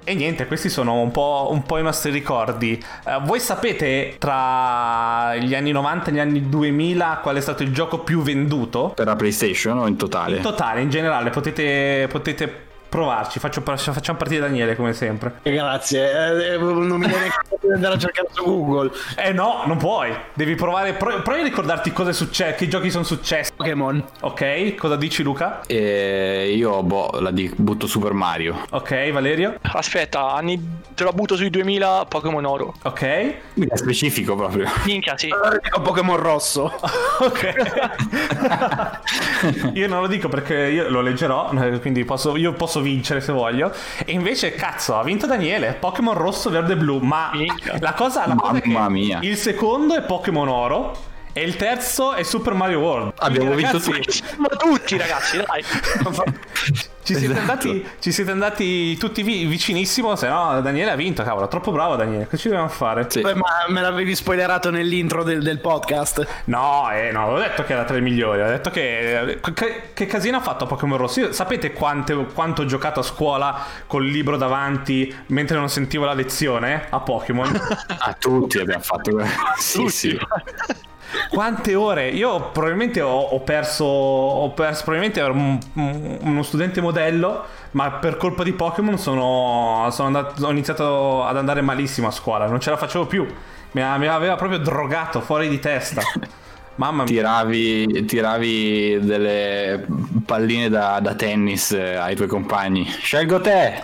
e 0.05 0.15
niente, 0.15 0.47
questi 0.47 0.69
sono 0.69 1.01
un 1.01 1.11
po', 1.11 1.49
un 1.51 1.65
po' 1.65 1.79
i 1.79 1.83
nostri 1.83 2.11
ricordi. 2.11 2.83
Eh, 3.05 3.21
voi 3.25 3.41
sapete 3.41 4.15
tra 4.19 5.35
gli 5.37 5.55
anni 5.55 5.73
90 5.73 6.11
e 6.11 6.13
gli 6.13 6.19
anni 6.19 6.49
2000 6.49 7.19
qual 7.23 7.37
è 7.37 7.41
stato 7.41 7.63
il 7.63 7.73
gioco 7.73 7.99
più 7.99 8.23
venduto? 8.23 8.93
per 8.95 9.07
la 9.07 9.17
PlayStation 9.17 9.79
o 9.79 9.87
in 9.87 9.97
totale? 9.97 10.37
In 10.37 10.43
totale, 10.43 10.81
in 10.81 10.91
generale, 10.91 11.31
potete, 11.31 12.07
potete 12.11 12.73
provarci. 12.95 13.41
Faccio, 13.41 13.61
facciamo 13.61 14.19
partire 14.19 14.43
Daniele 14.43 14.77
come 14.77 14.93
sempre. 14.93 15.41
Grazie, 15.43 16.53
eh, 16.53 16.59
non 16.59 17.01
mi 17.01 17.09
viene 17.09 17.29
di 17.61 17.73
andare 17.73 17.95
a 17.95 17.99
cercare 17.99 18.29
su 18.31 18.45
Google. 18.45 18.93
Eh 19.17 19.33
no, 19.33 19.65
non 19.67 19.79
puoi. 19.79 20.15
Devi 20.33 20.55
provare. 20.55 20.93
pro- 20.93 21.21
provi 21.23 21.41
a 21.41 21.43
ricordarti 21.43 21.93
cosa 21.93 22.11
è 22.11 22.13
successo, 22.13 22.55
che 22.57 22.69
giochi 22.69 22.93
sono 22.93 23.03
successi. 23.03 23.51
Pokémon. 23.57 24.01
Ok, 24.21 24.77
cosa 24.77 24.95
dici 24.95 25.25
Luca? 25.25 25.63
E 25.67 26.55
io 26.57 26.85
boh, 26.85 27.19
la 27.19 27.33
di- 27.33 27.53
butto 27.57 27.89
Super 27.89 28.13
Mario. 28.13 28.61
Ok, 28.71 29.11
Valerio? 29.11 29.57
Aspetta, 29.61 30.33
anni 30.33 30.83
te 30.95 31.03
la 31.03 31.11
butto 31.11 31.35
sui 31.35 31.51
2000 31.51 32.05
Pokémon 32.07 32.45
Oro. 32.45 32.75
Ok. 32.83 33.03
È 33.03 33.41
specifico 33.75 34.37
proprio. 34.37 34.71
Minchia, 34.85 35.19
sì. 35.19 35.31
Allora 35.31 35.59
dico 35.61 35.81
Pokémon 35.81 36.17
rosso. 36.17 36.73
Ok. 37.25 37.55
io 39.75 39.87
non 39.89 40.01
lo 40.01 40.07
dico 40.09 40.29
perché 40.29 40.55
io 40.55 40.89
lo 40.91 41.01
leggerò, 41.01 41.51
eh, 41.53 41.79
quindi 41.81 42.05
posso, 42.05 42.37
io 42.37 42.53
posso 42.55 42.81
vincere 42.85 43.21
se 43.21 43.33
voglio. 43.33 43.73
E 44.05 44.13
invece, 44.13 44.53
cazzo, 44.55 44.97
ha 44.97 45.03
vinto 45.03 45.27
Daniele. 45.27 45.75
Pokémon 45.81 46.15
rosso, 46.15 46.51
verde 46.51 46.75
e 46.75 46.77
blu. 46.77 46.99
Ma 46.99 47.31
Minchia. 47.33 47.79
la 47.81 47.95
cosa, 47.95 48.27
la 48.29 48.37
cosa 48.37 48.59
è 48.59 48.61
che 48.61 48.69
Mamma 48.69 48.89
mia. 48.89 49.19
il 49.23 49.37
secondo 49.37 49.97
è 49.97 50.03
Pokémon 50.03 50.47
oro. 50.49 51.13
E 51.37 51.43
il 51.43 51.57
terzo 51.57 52.13
è 52.13 52.23
Super 52.23 52.55
Mario 52.55 52.79
World. 52.79 53.15
Abbiamo 53.17 53.51
Quindi, 53.51 53.69
vinto 53.73 53.91
ragazzi, 53.91 54.23
Ma 54.37 54.47
tutti, 54.47 54.97
ragazzi, 54.97 55.37
dai. 55.39 55.65
Ci 57.05 57.15
siete, 57.15 57.35
Esatto. 57.35 57.41
andati, 57.69 57.87
ci 58.01 58.13
siete 58.13 58.31
andati 58.31 58.97
tutti 58.97 59.23
vi- 59.23 59.45
vicinissimo. 59.45 60.17
Se 60.17 60.27
no, 60.27 60.61
Daniele 60.63 60.91
ha 60.91 60.97
vinto. 60.97 61.23
Cavolo, 61.23 61.49
troppo 61.49 61.71
bravo, 61.71 61.97
Daniele. 61.97 62.27
Che 62.27 62.37
ci 62.39 62.49
dobbiamo 62.49 62.69
fare? 62.71 63.05
Sì. 63.09 63.21
Beh, 63.21 63.35
ma 63.35 63.45
me 63.69 63.81
l'avevi 63.83 64.15
spoilerato 64.15 64.71
nell'intro 64.71 65.23
del, 65.23 65.43
del 65.43 65.61
podcast. 65.61 66.27
No, 66.47 66.91
eh, 66.91 67.11
no, 67.13 67.27
ho 67.27 67.39
detto 67.39 67.63
che 67.65 67.75
era 67.75 67.85
tra 67.85 67.97
i 67.99 68.01
migliori. 68.01 68.41
Ho 68.41 68.47
detto 68.47 68.71
che. 68.71 69.39
Che, 69.55 69.83
che 69.93 70.07
casino 70.07 70.39
ha 70.39 70.41
fatto 70.41 70.65
Pokémon 70.67 70.97
Rosso? 70.97 71.21
Io- 71.21 71.33
sapete 71.33 71.73
quante- 71.73 72.15
quanto 72.33 72.63
ho 72.63 72.65
giocato 72.65 73.01
a 73.01 73.03
scuola 73.03 73.65
col 73.87 74.07
libro 74.07 74.37
davanti 74.39 75.15
mentre 75.27 75.59
non 75.59 75.69
sentivo 75.69 76.07
la 76.07 76.15
lezione 76.15 76.87
a 76.89 77.01
Pokémon? 77.01 77.53
A 77.99 78.15
tutti 78.19 78.59
abbiamo 78.59 78.83
fatto. 78.83 79.13
Sì, 79.59 79.89
sì. 79.89 80.19
Quante 81.29 81.75
ore? 81.75 82.09
Io 82.11 82.51
probabilmente 82.51 83.01
ho, 83.01 83.19
ho 83.19 83.41
perso. 83.41 83.85
Ho 83.85 84.51
perso. 84.51 84.83
Probabilmente 84.85 85.21
ero 85.21 85.33
un- 85.33 85.59
un- 85.75 86.19
uno 86.21 86.43
studente 86.43 86.81
modello. 86.81 87.45
Ma 87.73 87.91
per 87.93 88.17
colpa 88.17 88.43
di 88.45 88.53
Pokémon 88.53 88.97
sono, 88.99 89.89
sono 89.91 90.07
andato, 90.09 90.47
ho 90.47 90.51
iniziato 90.51 91.25
ad 91.25 91.37
andare 91.37 91.61
malissimo 91.61 92.07
a 92.07 92.11
scuola. 92.13 92.47
Non 92.47 92.61
ce 92.61 92.71
la 92.71 92.77
facevo 92.77 93.07
più. 93.07 93.25
Mi, 93.73 93.83
mi 93.99 94.07
aveva 94.07 94.37
proprio 94.37 94.59
drogato 94.59 95.21
fuori 95.21 95.49
di 95.49 95.59
testa. 95.59 96.03
Mamma 96.77 97.05
mia. 97.05 97.13
Tiravi, 97.13 98.05
tiravi 98.05 98.99
delle 99.01 99.87
palline 100.27 100.69
da, 100.69 100.99
da 101.01 101.15
tennis 101.15 101.71
eh, 101.73 101.95
ai 101.95 102.17
tuoi 102.17 102.27
compagni. 102.29 102.85
Scelgo 102.85 103.41
te! 103.41 103.83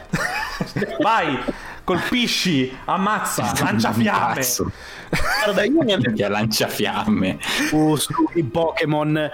Vai, 1.01 1.39
colpisci, 1.85 2.77
ammazza, 2.87 3.53
lancia 3.63 3.93
fiamme. 3.93 4.43
Guarda, 5.11 5.65
io 5.65 5.83
mi 5.83 6.15
Che 6.15 6.29
lanciafiamme. 6.29 7.39
su, 7.69 7.97
sui 7.97 8.43
Pokémon. 8.45 9.31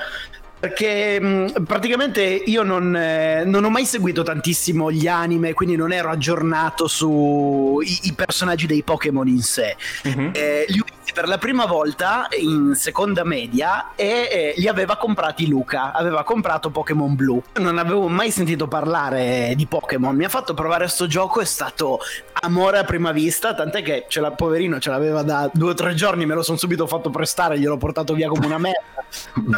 Perché 0.59 1.21
mh, 1.21 1.65
praticamente 1.65 2.23
io 2.23 2.63
non, 2.63 2.97
eh, 2.97 3.45
non 3.45 3.65
ho 3.65 3.69
mai 3.71 3.85
seguito 3.85 4.23
tantissimo 4.23 4.91
gli 4.91 5.07
anime, 5.07 5.53
quindi 5.53 5.77
non 5.77 5.93
ero 5.93 6.09
aggiornato 6.09 6.89
sui 6.89 7.87
personaggi 8.17 8.67
dei 8.67 8.83
Pokémon 8.83 9.29
in 9.29 9.43
sé. 9.43 9.77
Mhm. 10.05 10.31
Eh, 10.33 10.65
li 10.69 10.79
ho 10.81 10.85
visti 10.85 10.96
per 11.13 11.29
la 11.29 11.39
prima 11.39 11.67
volta 11.67 12.29
in 12.39 12.75
seconda 12.75 13.25
media 13.25 13.91
e 13.95 14.29
eh, 14.31 14.55
li 14.57 14.69
aveva 14.69 14.97
comprati 14.97 15.49
Luca. 15.49 15.93
Aveva 15.93 16.25
comprato 16.25 16.71
Pokémon 16.71 17.15
Blu. 17.15 17.43
Non 17.55 17.79
avevo 17.79 18.09
mai 18.09 18.31
sentito 18.31 18.69
parlare 18.69 19.53
di 19.57 19.67
Pokémon. 19.67 20.15
Mi 20.15 20.25
ha 20.25 20.29
fatto 20.29 20.55
provare 20.55 20.89
sto 20.89 21.07
gioco, 21.07 21.41
è 21.41 21.45
stato 21.45 22.01
amore 22.43 22.79
a 22.79 22.85
prima 22.85 23.13
vista. 23.13 23.55
Tant'è 23.55 23.83
che 23.83 24.07
ce 24.09 24.21
l'ha, 24.21 24.31
poverino 24.31 24.79
ce 24.79 24.91
l'aveva 24.91 25.23
da 25.23 25.51
due 25.53 25.71
o 25.71 25.75
tre 25.75 25.95
giorni. 25.95 26.27
Me 26.27 26.35
lo 26.35 26.43
sono 26.43 26.59
subito 26.59 26.87
fatto 26.87 27.11
prestare, 27.11 27.59
gliel'ho 27.59 27.77
portato 27.77 28.15
via 28.15 28.29
come 28.29 28.47
una 28.47 28.59
merda. 28.59 29.05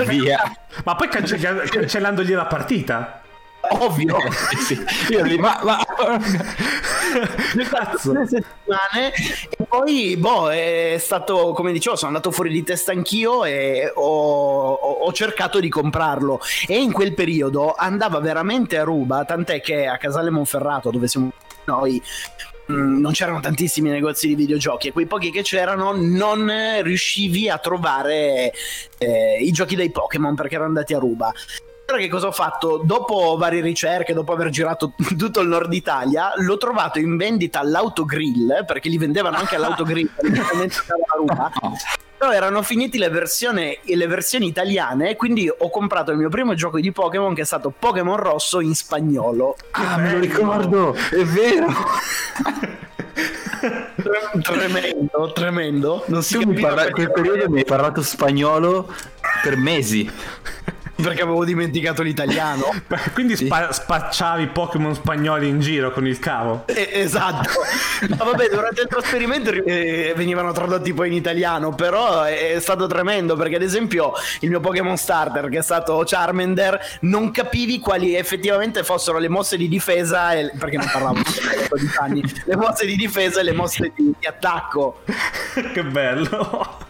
Via. 0.07 0.41
Ma 0.85 0.95
poi 0.95 1.09
cance- 1.09 1.39
cancellandogli 1.39 2.35
la 2.35 2.47
partita. 2.47 3.23
Ovvio. 3.71 4.17
Sì. 4.59 4.79
Io 5.11 5.23
lì, 5.25 5.39
ma, 5.39 5.61
ma... 5.63 5.79
Cazzo. 7.71 8.13
Due 8.13 8.27
settimane 8.27 9.13
e 9.49 9.65
poi 9.67 10.17
boh 10.17 10.51
è 10.51 10.97
stato 10.99 11.53
come 11.53 11.73
dicevo 11.73 11.97
sono 11.97 12.11
andato 12.11 12.31
fuori 12.31 12.51
di 12.51 12.63
testa 12.63 12.93
anch'io 12.93 13.45
e 13.45 13.91
ho, 13.95 14.73
ho- 14.73 15.13
cercato 15.13 15.59
di 15.61 15.69
comprarlo 15.69 16.41
e 16.67 16.77
in 16.81 16.93
quel 16.93 17.15
periodo 17.15 17.75
andava 17.75 18.21
veramente 18.21 18.79
a 18.79 18.85
ruba 18.85 19.25
tant'è 19.25 19.61
che 19.61 19.87
a 19.87 19.97
Casale 19.97 20.31
Monferrato 20.31 20.91
dove 20.91 21.09
siamo 21.09 21.33
noi 21.65 22.01
mh, 22.67 23.01
non 23.01 23.13
c'erano 23.13 23.41
tantissimi 23.41 23.91
negozi 23.91 24.29
di 24.29 24.35
videogiochi 24.35 24.89
e 24.89 24.93
quei 24.93 25.07
pochi 25.07 25.31
che 25.31 25.43
c'erano 25.43 25.93
non 25.97 26.51
riuscivi 26.83 27.49
a 27.49 27.59
trovare 27.59 28.53
eh, 28.99 29.39
i 29.41 29.51
giochi 29.51 29.77
dei 29.77 29.91
Pokémon 29.91 30.35
perché 30.35 30.55
erano 30.55 30.69
andati 30.69 30.95
a 30.95 30.99
ruba 30.99 31.33
che 31.97 32.09
cosa 32.09 32.27
ho 32.27 32.33
fatto? 32.33 32.83
Dopo 32.85 33.37
varie 33.39 33.63
ricerche, 33.63 34.13
dopo 34.13 34.33
aver 34.35 34.51
girato 34.51 34.93
tutto 35.17 35.41
il 35.41 35.49
nord 35.49 35.73
Italia, 35.73 36.33
l'ho 36.37 36.59
trovato 36.59 36.99
in 36.99 37.17
vendita 37.17 37.61
all'autogrill, 37.61 38.65
perché 38.67 38.91
li 38.91 38.99
vendevano 38.99 39.39
anche 39.39 39.57
all'autogrill. 39.57 40.11
Però 42.19 42.33
erano 42.33 42.63
finiti 42.63 42.99
le 42.99 43.09
versioni, 43.11 43.79
le 43.85 44.07
versioni 44.09 44.47
italiane, 44.49 45.15
quindi 45.15 45.49
ho 45.57 45.71
comprato 45.71 46.11
il 46.11 46.19
mio 46.19 46.29
primo 46.29 46.55
gioco 46.55 46.81
di 46.81 46.91
Pokémon 46.91 47.33
che 47.33 47.43
è 47.43 47.45
stato 47.45 47.73
Pokémon 47.77 48.17
Rosso 48.17 48.61
in 48.61 48.75
spagnolo. 48.75 49.57
Ah, 49.71 49.97
me 49.99 50.13
lo 50.13 50.19
ricordo, 50.19 50.95
è 50.95 51.23
vero. 51.25 51.69
Tre- 53.61 54.41
Tremendo, 54.43 55.33
tremendo. 55.33 56.05
Non 56.09 56.23
si 56.25 56.39
Tu 56.39 56.49
mi 56.51 56.61
parla- 56.61 56.91
quel 56.91 57.13
periodo 57.13 57.49
mi 57.49 57.59
hai 57.59 57.65
parlato 57.65 58.03
spagnolo 58.03 58.93
per 59.43 59.57
mesi. 59.57 60.11
perché 61.03 61.23
avevo 61.23 61.45
dimenticato 61.45 62.03
l'italiano. 62.03 62.65
Quindi 63.15 63.37
spa- 63.37 63.73
spacciavi 63.73 64.49
Pokémon 64.49 64.95
spagnoli 64.95 65.49
in 65.49 65.61
giro 65.61 65.93
con 65.93 66.07
il 66.07 66.19
cavo. 66.19 66.65
Eh, 66.67 66.91
esatto. 66.93 67.51
No, 68.09 68.25
vabbè, 68.25 68.49
durante 68.49 68.83
il 68.83 68.87
trasferimento 68.89 69.51
eh, 69.51 70.13
venivano 70.17 70.53
tradotti 70.53 70.95
poi 70.95 71.09
in 71.09 71.15
italiano, 71.15 71.75
però 71.75 72.23
è, 72.23 72.57
stato 72.61 72.87
tremendo 72.87 73.35
perché 73.35 73.57
ad 73.57 73.63
esempio 73.63 74.13
il 74.41 74.51
mio 74.51 74.61
Pokémon 74.61 74.97
starter 74.97 75.49
che 75.49 75.59
è 75.59 75.63
stato 75.63 76.01
Charmander 76.07 76.79
non 77.01 77.33
capivi 77.33 77.81
quali 77.81 78.15
effettivamente 78.15 78.85
fossero 78.85 79.19
le 79.19 79.29
mosse 79.29 79.57
di 79.57 79.69
difesa 79.69 80.33
e, 80.33 80.53
perché 80.57 80.77
non 80.77 80.89
parlavo 80.91 81.19
di 81.19 81.91
anni, 82.01 82.23
le 82.45 82.57
mosse 82.57 82.87
di 82.87 82.95
difesa 82.95 83.41
e 83.41 83.43
le 83.43 83.53
mosse 83.53 83.93
di, 83.95 84.15
di 84.17 84.27
attacco. 84.27 85.03
che 85.73 85.83
bello. 85.83 86.87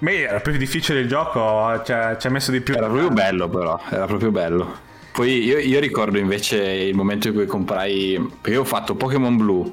Ma 0.00 0.12
era 0.12 0.40
più 0.40 0.56
difficile 0.56 1.00
il 1.00 1.08
gioco, 1.08 1.82
cioè, 1.84 2.16
ci 2.18 2.26
ha 2.26 2.30
messo 2.30 2.50
di 2.50 2.60
più. 2.60 2.74
Era 2.74 2.86
proprio 2.86 3.10
bello 3.18 3.48
però, 3.48 3.80
era 3.90 4.06
proprio 4.06 4.30
bello. 4.30 4.86
Poi 5.12 5.42
io, 5.42 5.58
io, 5.58 5.80
ricordo 5.80 6.18
invece 6.18 6.62
il 6.62 6.94
momento 6.94 7.28
in 7.28 7.34
cui 7.34 7.46
comprai, 7.46 8.24
perché 8.40 8.56
io 8.56 8.60
ho 8.60 8.64
fatto 8.64 8.94
Pokémon 8.94 9.36
blu, 9.36 9.72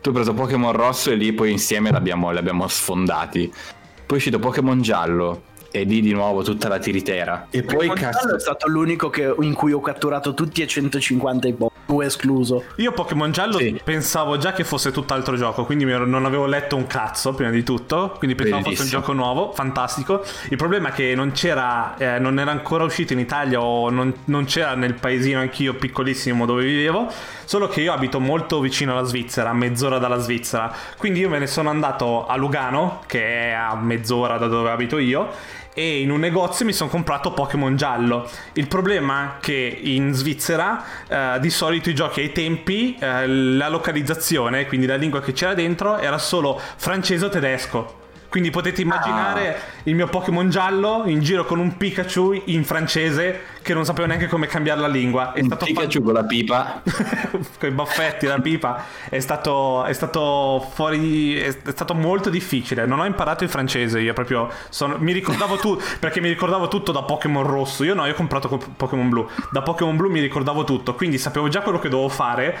tu 0.00 0.08
hai 0.08 0.14
preso 0.14 0.32
Pokémon 0.32 0.72
rosso 0.72 1.10
e 1.10 1.16
lì 1.16 1.32
poi 1.32 1.50
insieme 1.50 1.90
l'abbiamo, 1.90 2.30
li 2.30 2.38
abbiamo 2.38 2.68
sfondati. 2.68 3.48
Poi 3.48 4.04
è 4.06 4.14
uscito 4.14 4.38
Pokémon 4.38 4.80
giallo 4.80 5.42
e 5.72 5.82
lì 5.82 6.00
di 6.00 6.12
nuovo 6.12 6.42
tutta 6.42 6.68
la 6.68 6.78
tiritera. 6.78 7.48
E 7.50 7.62
poi 7.62 7.88
cazzo... 7.90 8.36
è 8.36 8.38
stato 8.38 8.68
l'unico 8.68 9.10
che, 9.10 9.34
in 9.40 9.54
cui 9.54 9.72
ho 9.72 9.80
catturato 9.80 10.34
tutti 10.34 10.62
e 10.62 10.68
150 10.68 11.48
i 11.48 11.52
Pokémon, 11.52 11.75
escluso. 12.02 12.64
Io 12.76 12.92
Pokémon 12.92 13.30
giallo 13.30 13.58
sì. 13.58 13.80
pensavo 13.82 14.36
già 14.38 14.52
che 14.52 14.64
fosse 14.64 14.90
tutt'altro 14.90 15.36
gioco, 15.36 15.64
quindi 15.64 15.84
non 15.84 16.24
avevo 16.24 16.46
letto 16.46 16.76
un 16.76 16.86
cazzo 16.86 17.34
prima 17.34 17.50
di 17.50 17.62
tutto, 17.62 18.14
quindi 18.18 18.36
pensavo 18.36 18.62
Bellissimo. 18.62 18.84
fosse 18.86 18.96
un 18.96 19.00
gioco 19.00 19.12
nuovo, 19.12 19.52
fantastico. 19.52 20.24
Il 20.50 20.56
problema 20.56 20.88
è 20.88 20.92
che 20.92 21.14
non 21.14 21.32
c'era, 21.32 21.96
eh, 21.96 22.18
non 22.18 22.38
era 22.38 22.50
ancora 22.50 22.84
uscito 22.84 23.12
in 23.12 23.18
Italia 23.18 23.60
o 23.60 23.90
non, 23.90 24.12
non 24.24 24.44
c'era 24.44 24.74
nel 24.74 24.94
paesino 24.94 25.40
anch'io 25.40 25.74
piccolissimo 25.74 26.46
dove 26.46 26.64
vivevo, 26.64 27.10
solo 27.44 27.68
che 27.68 27.80
io 27.80 27.92
abito 27.92 28.20
molto 28.20 28.60
vicino 28.60 28.92
alla 28.92 29.06
Svizzera, 29.06 29.50
a 29.50 29.54
mezz'ora 29.54 29.98
dalla 29.98 30.18
Svizzera, 30.18 30.72
quindi 30.96 31.20
io 31.20 31.28
me 31.28 31.38
ne 31.38 31.46
sono 31.46 31.70
andato 31.70 32.26
a 32.26 32.36
Lugano, 32.36 33.02
che 33.06 33.48
è 33.48 33.50
a 33.52 33.74
mezz'ora 33.76 34.38
da 34.38 34.46
dove 34.46 34.70
abito 34.70 34.98
io, 34.98 35.28
e 35.78 36.00
in 36.00 36.10
un 36.10 36.20
negozio 36.20 36.64
mi 36.64 36.72
sono 36.72 36.88
comprato 36.88 37.32
Pokémon 37.32 37.76
giallo. 37.76 38.26
Il 38.54 38.66
problema 38.66 39.36
è 39.36 39.40
che 39.40 39.78
in 39.82 40.14
Svizzera 40.14 40.82
eh, 41.06 41.38
di 41.38 41.50
solito 41.50 41.90
i 41.90 41.94
giochi 41.94 42.20
ai 42.20 42.32
tempi, 42.32 42.96
eh, 42.98 43.26
la 43.26 43.68
localizzazione, 43.68 44.66
quindi 44.68 44.86
la 44.86 44.96
lingua 44.96 45.20
che 45.20 45.34
c'era 45.34 45.52
dentro, 45.52 45.98
era 45.98 46.16
solo 46.16 46.58
francese 46.76 47.26
o 47.26 47.28
tedesco. 47.28 48.04
Quindi 48.30 48.50
potete 48.50 48.80
immaginare 48.80 49.54
ah. 49.54 49.58
il 49.82 49.94
mio 49.94 50.06
Pokémon 50.06 50.48
giallo 50.48 51.02
in 51.04 51.20
giro 51.20 51.44
con 51.44 51.58
un 51.58 51.76
Pikachu 51.76 52.42
in 52.46 52.64
francese 52.64 53.40
che 53.66 53.74
non 53.74 53.84
sapevo 53.84 54.06
neanche 54.06 54.28
come 54.28 54.46
cambiare 54.46 54.80
la 54.80 54.86
lingua. 54.86 55.32
È 55.32 55.42
stato 55.42 55.64
Pikachu 55.64 55.98
fa... 55.98 56.00
con 56.00 56.12
la 56.12 56.24
pipa. 56.24 56.82
con 57.58 57.68
i 57.68 57.72
baffetti, 57.72 58.26
la 58.26 58.38
pipa. 58.38 58.84
È 59.08 59.18
stato, 59.18 59.84
è 59.84 59.92
stato 59.92 60.64
fuori. 60.72 61.34
È 61.34 61.50
stato 61.50 61.92
molto 61.92 62.30
difficile. 62.30 62.86
Non 62.86 63.00
ho 63.00 63.04
imparato 63.04 63.42
il 63.42 63.50
francese. 63.50 63.98
Io 63.98 64.12
proprio. 64.12 64.48
Sono... 64.68 64.96
mi 64.98 65.10
ricordavo 65.10 65.56
tu. 65.56 65.76
perché 65.98 66.20
mi 66.20 66.28
ricordavo 66.28 66.68
tutto 66.68 66.92
da 66.92 67.02
Pokémon 67.02 67.42
rosso. 67.42 67.82
Io 67.82 67.94
no, 67.94 68.06
io 68.06 68.12
ho 68.12 68.14
comprato 68.14 68.56
Pokémon 68.76 69.08
blu. 69.08 69.28
Da 69.50 69.62
Pokémon 69.62 69.96
blu 69.96 70.10
mi 70.10 70.20
ricordavo 70.20 70.62
tutto. 70.62 70.94
Quindi 70.94 71.18
sapevo 71.18 71.48
già 71.48 71.60
quello 71.62 71.80
che 71.80 71.88
dovevo 71.88 72.08
fare. 72.08 72.56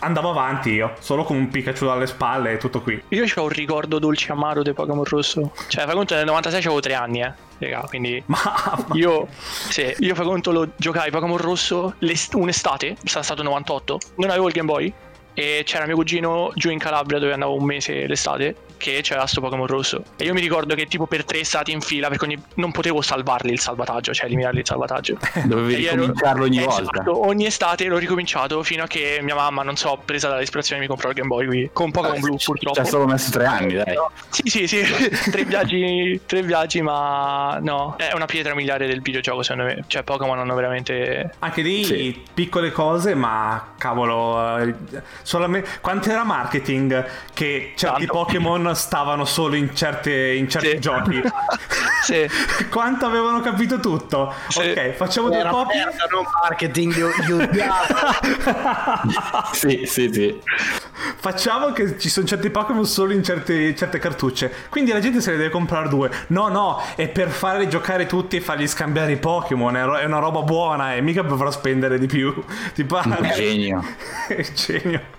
Andavo 0.00 0.30
avanti 0.30 0.70
io. 0.70 0.94
Solo 1.00 1.24
con 1.24 1.36
un 1.36 1.48
Pikachu 1.50 1.84
dalle 1.84 2.06
spalle 2.06 2.52
e 2.52 2.56
tutto 2.56 2.80
qui. 2.80 3.02
Io 3.08 3.24
ho 3.34 3.42
un 3.42 3.48
ricordo 3.50 3.98
dolce 3.98 4.32
amaro 4.32 4.62
di 4.62 4.72
Pokémon 4.72 5.04
rosso. 5.04 5.52
Cioè, 5.68 5.84
fai 5.84 5.94
conto 5.94 6.14
nel 6.14 6.24
96 6.24 6.60
avevo 6.60 6.80
3 6.80 6.94
anni, 6.94 7.20
eh 7.20 7.46
raga, 7.58 7.86
quindi 7.88 8.22
Mamma. 8.26 8.86
io 8.92 9.28
sì, 9.30 9.94
io 9.98 10.14
fai 10.14 10.24
conto 10.24 10.52
lo 10.52 10.68
giocai 10.76 11.10
Pokémon 11.10 11.36
Rosso 11.36 11.94
un'estate, 12.38 12.96
sarà 13.04 13.22
stato 13.22 13.42
98, 13.42 13.98
non 14.16 14.30
avevo 14.30 14.48
il 14.48 14.52
Game 14.52 14.70
Boy 14.70 14.92
e 15.34 15.62
c'era 15.64 15.86
mio 15.86 15.96
cugino 15.96 16.50
giù 16.54 16.70
in 16.70 16.78
Calabria 16.78 17.18
dove 17.18 17.32
andavo 17.32 17.54
un 17.54 17.64
mese 17.64 18.06
l'estate 18.06 18.56
che 18.76 19.00
c'era 19.02 19.26
sto 19.26 19.40
Pokémon 19.40 19.66
rosso. 19.66 20.02
E 20.16 20.24
io 20.24 20.32
mi 20.32 20.40
ricordo 20.40 20.74
che 20.74 20.86
tipo 20.86 21.06
per 21.06 21.24
tre 21.24 21.44
stati 21.44 21.72
in 21.72 21.80
fila 21.80 22.08
perché 22.08 22.24
ogni... 22.24 22.42
non 22.54 22.72
potevo 22.72 23.00
salvarli 23.00 23.52
il 23.52 23.60
salvataggio 23.60 24.12
cioè 24.12 24.26
eliminarli 24.26 24.60
il 24.60 24.66
salvataggio. 24.66 25.18
Dovevi 25.44 25.74
ricominciarlo 25.76 26.44
ogni 26.44 26.58
ero... 26.58 26.70
volta. 26.70 26.90
esatto, 26.92 27.26
ogni 27.26 27.46
estate 27.46 27.84
l'ho 27.86 27.98
ricominciato 27.98 28.62
fino 28.62 28.84
a 28.84 28.86
che 28.86 29.18
mia 29.22 29.34
mamma 29.34 29.62
non 29.62 29.76
so 29.76 30.00
presa 30.04 30.28
dall'ispirazione 30.28 30.80
mi 30.80 30.86
comprò 30.86 31.08
il 31.10 31.14
Game 31.14 31.28
Boy 31.28 31.46
qui 31.46 31.70
con 31.72 31.90
Pokémon 31.90 32.16
ah, 32.16 32.20
Blu 32.20 32.36
purtroppo. 32.36 32.74
ci 32.74 32.80
ha 32.80 32.84
solo 32.84 33.06
messo 33.06 33.30
tre 33.30 33.44
anni 33.44 33.74
dai. 33.74 33.96
Sì 34.30 34.42
sì 34.46 34.66
sì 34.66 34.82
tre 35.30 35.44
viaggi 35.44 36.20
tre 36.26 36.42
viaggi 36.42 36.82
ma 36.82 37.58
no. 37.60 37.94
È 37.96 38.12
una 38.14 38.26
pietra 38.26 38.54
miliare 38.54 38.86
del 38.86 39.00
videogioco 39.00 39.42
secondo 39.42 39.64
me. 39.64 39.84
Cioè 39.86 40.02
Pokémon 40.02 40.38
hanno 40.38 40.54
veramente 40.54 41.34
anche 41.38 41.62
lì 41.62 41.84
sì. 41.84 42.22
piccole 42.32 42.70
cose 42.72 43.14
ma 43.14 43.74
cavolo 43.78 44.58
eh, 44.58 44.74
solamente 45.22 45.68
quanto 45.80 46.10
era 46.10 46.24
marketing 46.24 47.04
che 47.32 47.72
certi 47.76 48.06
Tanto. 48.06 48.12
Stavano 48.74 49.24
solo 49.24 49.54
in, 49.54 49.74
certe, 49.74 50.32
in 50.32 50.48
certi 50.48 50.68
sì. 50.68 50.78
giochi 50.78 51.22
sì. 52.02 52.28
quanto 52.70 53.06
avevano 53.06 53.40
capito 53.40 53.80
tutto 53.80 54.32
sì. 54.48 54.60
ok 54.60 54.92
facciamo 54.92 55.28
due 55.28 55.44
copie 55.48 55.84
non 56.10 56.24
marketing 56.42 56.94
io, 56.96 57.10
io 57.28 57.48
sì 59.52 59.82
sì 59.86 60.10
sì 60.12 60.40
facciamo 61.16 61.72
che 61.72 61.98
ci 61.98 62.08
sono 62.08 62.26
certi 62.26 62.50
Pokémon 62.50 62.86
solo 62.86 63.12
in 63.12 63.22
certe, 63.22 63.74
certe, 63.74 63.98
cartucce. 63.98 64.52
Quindi 64.68 64.92
la 64.92 65.00
gente 65.00 65.20
se 65.20 65.32
ne 65.32 65.36
deve 65.36 65.50
comprare 65.50 65.88
due. 65.88 66.10
No, 66.28 66.48
no, 66.48 66.80
è 66.94 67.08
per 67.08 67.28
fare 67.28 67.68
giocare 67.68 68.06
tutti 68.06 68.36
e 68.36 68.40
fargli 68.40 68.66
scambiare 68.66 69.12
i 69.12 69.16
Pokémon. 69.16 69.76
È, 69.76 70.04
una 70.04 70.18
roba 70.18 70.42
buona 70.42 70.94
e 70.94 71.00
mica 71.00 71.22
dovrà 71.22 71.50
spendere 71.50 71.98
di 71.98 72.06
più. 72.06 72.32
Ti 72.74 72.84
pare? 72.84 73.32
Genio. 73.34 73.84
Genio. 74.54 75.15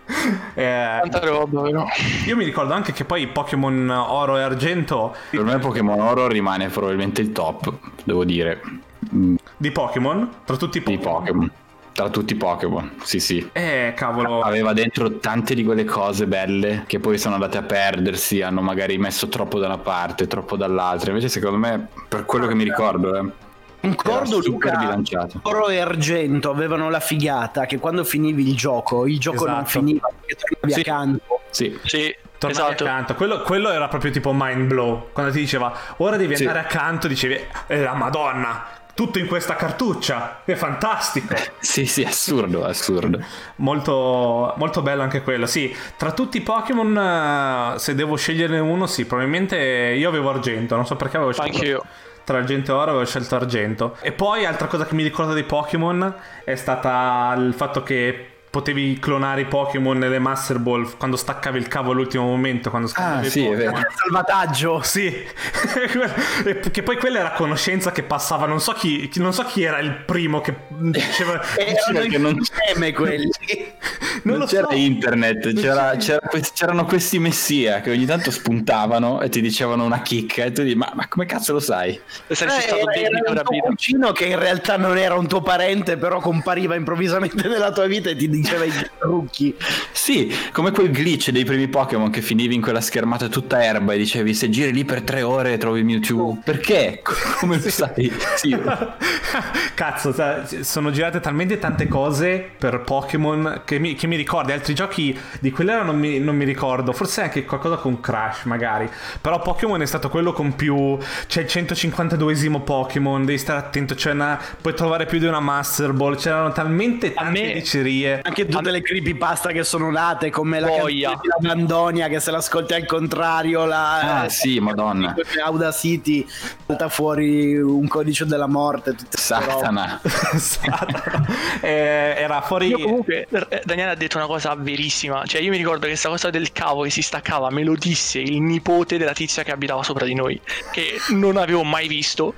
Eh, 0.54 1.02
roba, 1.22 1.62
vero? 1.62 1.86
Io 2.26 2.36
mi 2.36 2.46
ricordo 2.46 2.74
anche 2.74 2.94
che 2.94 3.06
poi 3.06 3.28
Pokémon 3.28 3.90
Oro 3.90 4.38
e 4.38 4.42
Argento. 4.42 5.16
Per 5.30 5.44
me 5.44 5.60
Pokémon 5.60 6.00
Oro 6.00 6.28
rimane 6.28 6.70
probabilmente 6.70 7.22
il 7.22 7.32
top, 7.32 7.74
devo 8.04 8.24
dire. 8.24 8.62
Di 9.00 9.72
Pokémon? 9.72 10.30
Tra 10.46 10.56
tutti 10.56 10.78
i 10.78 10.82
Pokémon. 10.82 10.98
Di 10.98 11.04
Pokémon. 11.04 11.52
Tra 11.98 12.10
tutti 12.10 12.34
i 12.34 12.36
Pokémon, 12.36 12.92
sì 13.02 13.20
sì. 13.20 13.50
Eh, 13.54 13.94
cavolo. 13.96 14.42
Aveva 14.42 14.72
dentro 14.74 15.18
tante 15.18 15.56
di 15.56 15.64
quelle 15.64 15.84
cose 15.84 16.28
belle 16.28 16.84
che 16.86 17.00
poi 17.00 17.18
sono 17.18 17.34
andate 17.34 17.58
a 17.58 17.64
perdersi, 17.64 18.44
hanno 18.44 18.62
magari 18.62 19.00
messo 19.00 19.28
troppo 19.30 19.58
da 19.58 19.66
una 19.66 19.80
parte, 19.80 20.28
troppo 20.28 20.56
dall'altra. 20.56 21.10
Invece 21.10 21.28
secondo 21.28 21.58
me, 21.58 21.88
per 22.08 22.26
quello 22.26 22.46
che 22.46 22.54
mi 22.54 22.64
ricordo, 22.64 23.16
eh, 23.16 23.32
Concordo 23.80 24.40
Luca, 24.40 24.76
bilanciato. 24.76 25.40
oro 25.44 25.70
e 25.70 25.80
argento 25.80 26.50
avevano 26.50 26.90
la 26.90 27.00
figata 27.00 27.66
che 27.66 27.78
quando 27.78 28.04
finivi 28.04 28.48
il 28.48 28.56
gioco, 28.56 29.06
il 29.06 29.20
gioco 29.20 29.46
esatto. 29.46 29.52
non 29.52 29.66
finiva 29.66 30.08
perché 30.08 30.36
tornavi 30.36 30.74
sì. 30.74 30.80
accanto. 30.80 31.42
Sì, 31.50 31.80
sì. 31.84 32.16
Tornavi 32.38 32.74
esatto. 32.74 32.84
accanto, 32.84 33.16
quello, 33.16 33.42
quello, 33.42 33.72
era 33.72 33.88
proprio 33.88 34.12
tipo 34.12 34.32
mind 34.34 34.68
blow. 34.68 35.10
Quando 35.12 35.32
ti 35.32 35.40
diceva 35.40 35.74
ora 35.98 36.18
devi 36.18 36.36
andare 36.36 36.60
sì. 36.60 36.66
accanto, 36.66 37.08
dicevi, 37.08 37.40
eh, 37.68 37.82
la 37.82 37.94
madonna, 37.94 38.66
tutto 38.94 39.20
in 39.20 39.28
questa 39.28 39.56
cartuccia. 39.56 40.42
È 40.44 40.56
fantastico. 40.56 41.36
sì, 41.60 41.86
sì, 41.86 42.04
assurdo, 42.04 42.66
assurdo. 42.66 43.20
Molto, 43.58 44.54
molto 44.58 44.82
bello 44.82 45.04
anche 45.04 45.22
quello. 45.22 45.46
Sì, 45.46 45.76
tra 45.96 46.12
tutti 46.12 46.38
i 46.38 46.42
Pokémon, 46.42 47.76
eh, 47.76 47.80
se 47.80 47.94
devo 47.96 48.16
sceglierne 48.16 48.60
uno, 48.60 48.88
sì, 48.88 49.06
probabilmente 49.06 49.56
io 49.58 50.10
avevo 50.10 50.30
argento. 50.30 50.76
Non 50.76 50.86
so 50.86 50.96
perché 50.96 51.18
avevo 51.18 51.32
scelto. 51.32 51.52
Anche 51.52 51.66
io 51.68 51.84
tra 52.28 52.40
argento 52.40 52.72
e 52.72 52.74
oro 52.74 52.90
avevo 52.92 53.06
scelto 53.06 53.36
argento. 53.38 53.96
E 54.02 54.12
poi 54.12 54.46
altra 54.46 54.68
cosa 54.68 54.86
che 54.86 54.94
mi 54.96 55.04
ricordo 55.04 55.32
dei 55.32 55.46
Pokémon 55.46 56.14
è 56.44 56.56
stata 56.56 57.34
il 57.38 57.54
fatto 57.54 57.84
che 57.84 58.32
potevi 58.58 58.98
clonare 59.00 59.42
i 59.42 59.46
Pokémon 59.46 60.00
nelle 60.00 60.18
Master 60.18 60.58
Ball 60.58 60.98
quando 60.98 61.16
staccavi 61.16 61.60
il 61.60 61.68
cavo 61.68 61.92
all'ultimo 61.92 62.24
momento. 62.24 62.72
Quando 62.72 62.90
ah, 62.96 63.24
sì, 63.24 63.46
è 63.46 63.56
vero. 63.56 63.78
salvataggio. 63.96 64.82
Sì, 64.82 65.14
che 66.72 66.82
poi 66.82 66.98
quella 66.98 67.20
era 67.20 67.32
conoscenza 67.34 67.92
che 67.92 68.02
passava. 68.02 68.48
Non 68.48 68.60
so 68.60 68.72
chi, 68.72 69.12
non 69.18 69.32
so 69.32 69.44
chi 69.44 69.62
era 69.62 69.78
il 69.78 69.92
primo 69.92 70.42
che 70.42 70.56
diceva. 70.74 71.40
Erano 71.56 72.08
che 72.08 72.18
non 72.18 72.40
teme 72.66 72.94
quelli. 72.94 73.30
Non, 74.24 74.40
non 74.40 74.48
c'era 74.48 74.68
so. 74.70 74.76
internet, 74.76 75.54
c'era, 75.54 75.96
c'era, 75.96 76.28
c'erano 76.54 76.86
questi 76.86 77.18
messia 77.20 77.80
che 77.80 77.92
ogni 77.92 78.06
tanto 78.06 78.30
spuntavano 78.32 79.22
e 79.22 79.30
ti 79.30 79.40
dicevano 79.40 79.86
una 79.86 80.02
chicca. 80.02 80.44
E 80.44 80.52
tu 80.52 80.64
dici, 80.64 80.76
ma, 80.76 80.92
ma 80.96 81.08
come 81.08 81.26
cazzo 81.26 81.54
lo 81.54 81.60
sai? 81.60 81.98
Eh, 82.28 82.36
stato 82.36 82.90
era, 82.92 83.08
era 83.08 83.30
un 83.30 83.42
tuo 83.44 83.60
cugino 83.62 84.12
che 84.12 84.26
in 84.26 84.38
realtà 84.38 84.76
non 84.76 84.98
era 84.98 85.16
un 85.16 85.28
tuo 85.28 85.42
parente, 85.42 85.96
però 85.98 86.20
compariva 86.20 86.76
improvvisamente 86.76 87.48
nella 87.48 87.72
tua 87.72 87.86
vita 87.86 88.10
e 88.10 88.16
ti 88.18 88.28
diceva 88.28 88.47
i 88.56 88.90
trucchi. 89.00 89.56
Sì, 89.92 90.34
come 90.52 90.72
quel 90.72 90.92
glitch 90.92 91.32
dei 91.32 91.44
primi 91.44 91.68
Pokémon 91.68 92.10
che 92.10 92.22
finivi 92.22 92.56
in 92.56 92.62
quella 92.62 92.82
schermata 92.82 93.28
tutta 93.28 93.64
erba 93.64 93.94
e 93.94 93.98
dicevi 93.98 94.34
se 94.34 94.50
giri 94.50 94.72
lì 94.72 94.86
per 94.86 95.02
tre 95.02 95.22
ore 95.22 95.58
trovi 95.58 95.84
Mewtwo. 95.84 96.40
Perché? 96.44 97.02
Come 97.40 97.60
lo 97.62 97.70
sai? 97.70 98.12
Sì. 98.36 98.58
Cazzo, 99.74 100.14
sono 100.62 100.92
girate 100.92 101.20
talmente 101.20 101.60
tante 101.60 101.88
cose 101.88 102.50
per 102.58 102.82
Pokémon 102.82 103.62
che 103.66 103.80
mi, 103.80 103.96
che 103.96 104.08
mi 104.08 104.16
ricordi. 104.16 104.52
Altri 104.52 104.74
giochi 104.74 105.18
di 105.40 105.52
quell'era 105.52 105.84
non 105.84 105.98
mi, 105.98 106.20
non 106.20 106.36
mi, 106.36 106.46
ricordo. 106.46 106.94
Forse 106.94 107.22
anche 107.22 107.46
qualcosa 107.46 107.76
con 107.76 108.00
Crash, 108.00 108.44
magari. 108.46 108.90
Però 109.22 109.40
Pokémon 109.40 109.82
è 109.82 109.86
stato 109.86 110.10
quello 110.10 110.34
con 110.34 110.56
più. 110.56 110.98
C'è 111.28 111.42
il 111.42 111.48
152esimo 111.48 112.64
Pokémon. 112.64 113.26
Devi 113.26 113.38
stare 113.38 113.60
attento. 113.60 113.96
C'è 113.96 114.12
una. 114.12 114.40
Puoi 114.60 114.74
trovare 114.74 115.06
più 115.06 115.20
di 115.20 115.26
una 115.26 115.40
Master 115.40 115.94
Ball. 115.94 116.16
C'erano 116.16 116.52
talmente 116.52 117.14
tante 117.14 117.54
dicerie. 117.54 118.22
Anche 118.38 118.54
tutte 118.54 118.70
le 118.70 118.82
creepypasta 118.82 119.50
che 119.50 119.64
sono 119.64 119.90
nate, 119.90 120.30
come 120.30 120.60
la 120.60 120.68
canzone 120.68 120.94
di 120.94 121.48
Mandonia 121.48 122.08
che 122.08 122.20
se 122.20 122.30
l'ascolti 122.30 122.76
al 122.76 122.86
contrario. 122.86 123.66
La, 123.66 124.22
ah, 124.22 124.30
sì, 124.30 124.60
madonna. 124.60 125.16
Audacity 125.44 126.24
salta 126.68 126.88
fuori 126.88 127.58
un 127.60 127.88
codice 127.88 128.26
della 128.26 128.46
morte. 128.46 128.96
Satana. 129.10 130.00
Satana. 130.06 131.26
eh, 131.62 132.14
era 132.18 132.42
fuori. 132.42 132.68
Io 132.68 132.80
comunque, 132.80 133.28
eh, 133.50 133.62
Daniele 133.66 133.92
ha 133.92 133.96
detto 133.96 134.18
una 134.18 134.28
cosa 134.28 134.54
verissima. 134.54 135.26
Cioè, 135.26 135.42
io 135.42 135.50
mi 135.50 135.58
ricordo 135.58 135.82
che 135.82 135.88
questa 135.88 136.10
cosa 136.10 136.30
del 136.30 136.52
cavo 136.52 136.84
che 136.84 136.92
si 136.92 137.02
staccava 137.02 137.50
me 137.50 137.64
lo 137.64 137.74
disse 137.76 138.20
il 138.20 138.40
nipote 138.40 139.00
della 139.00 139.14
tizia 139.14 139.42
che 139.42 139.52
abitava 139.52 139.82
sopra 139.82 140.06
di 140.06 140.14
noi, 140.14 140.40
che 140.72 141.00
non 141.10 141.38
avevo 141.38 141.64
mai 141.64 141.88
visto. 141.88 142.36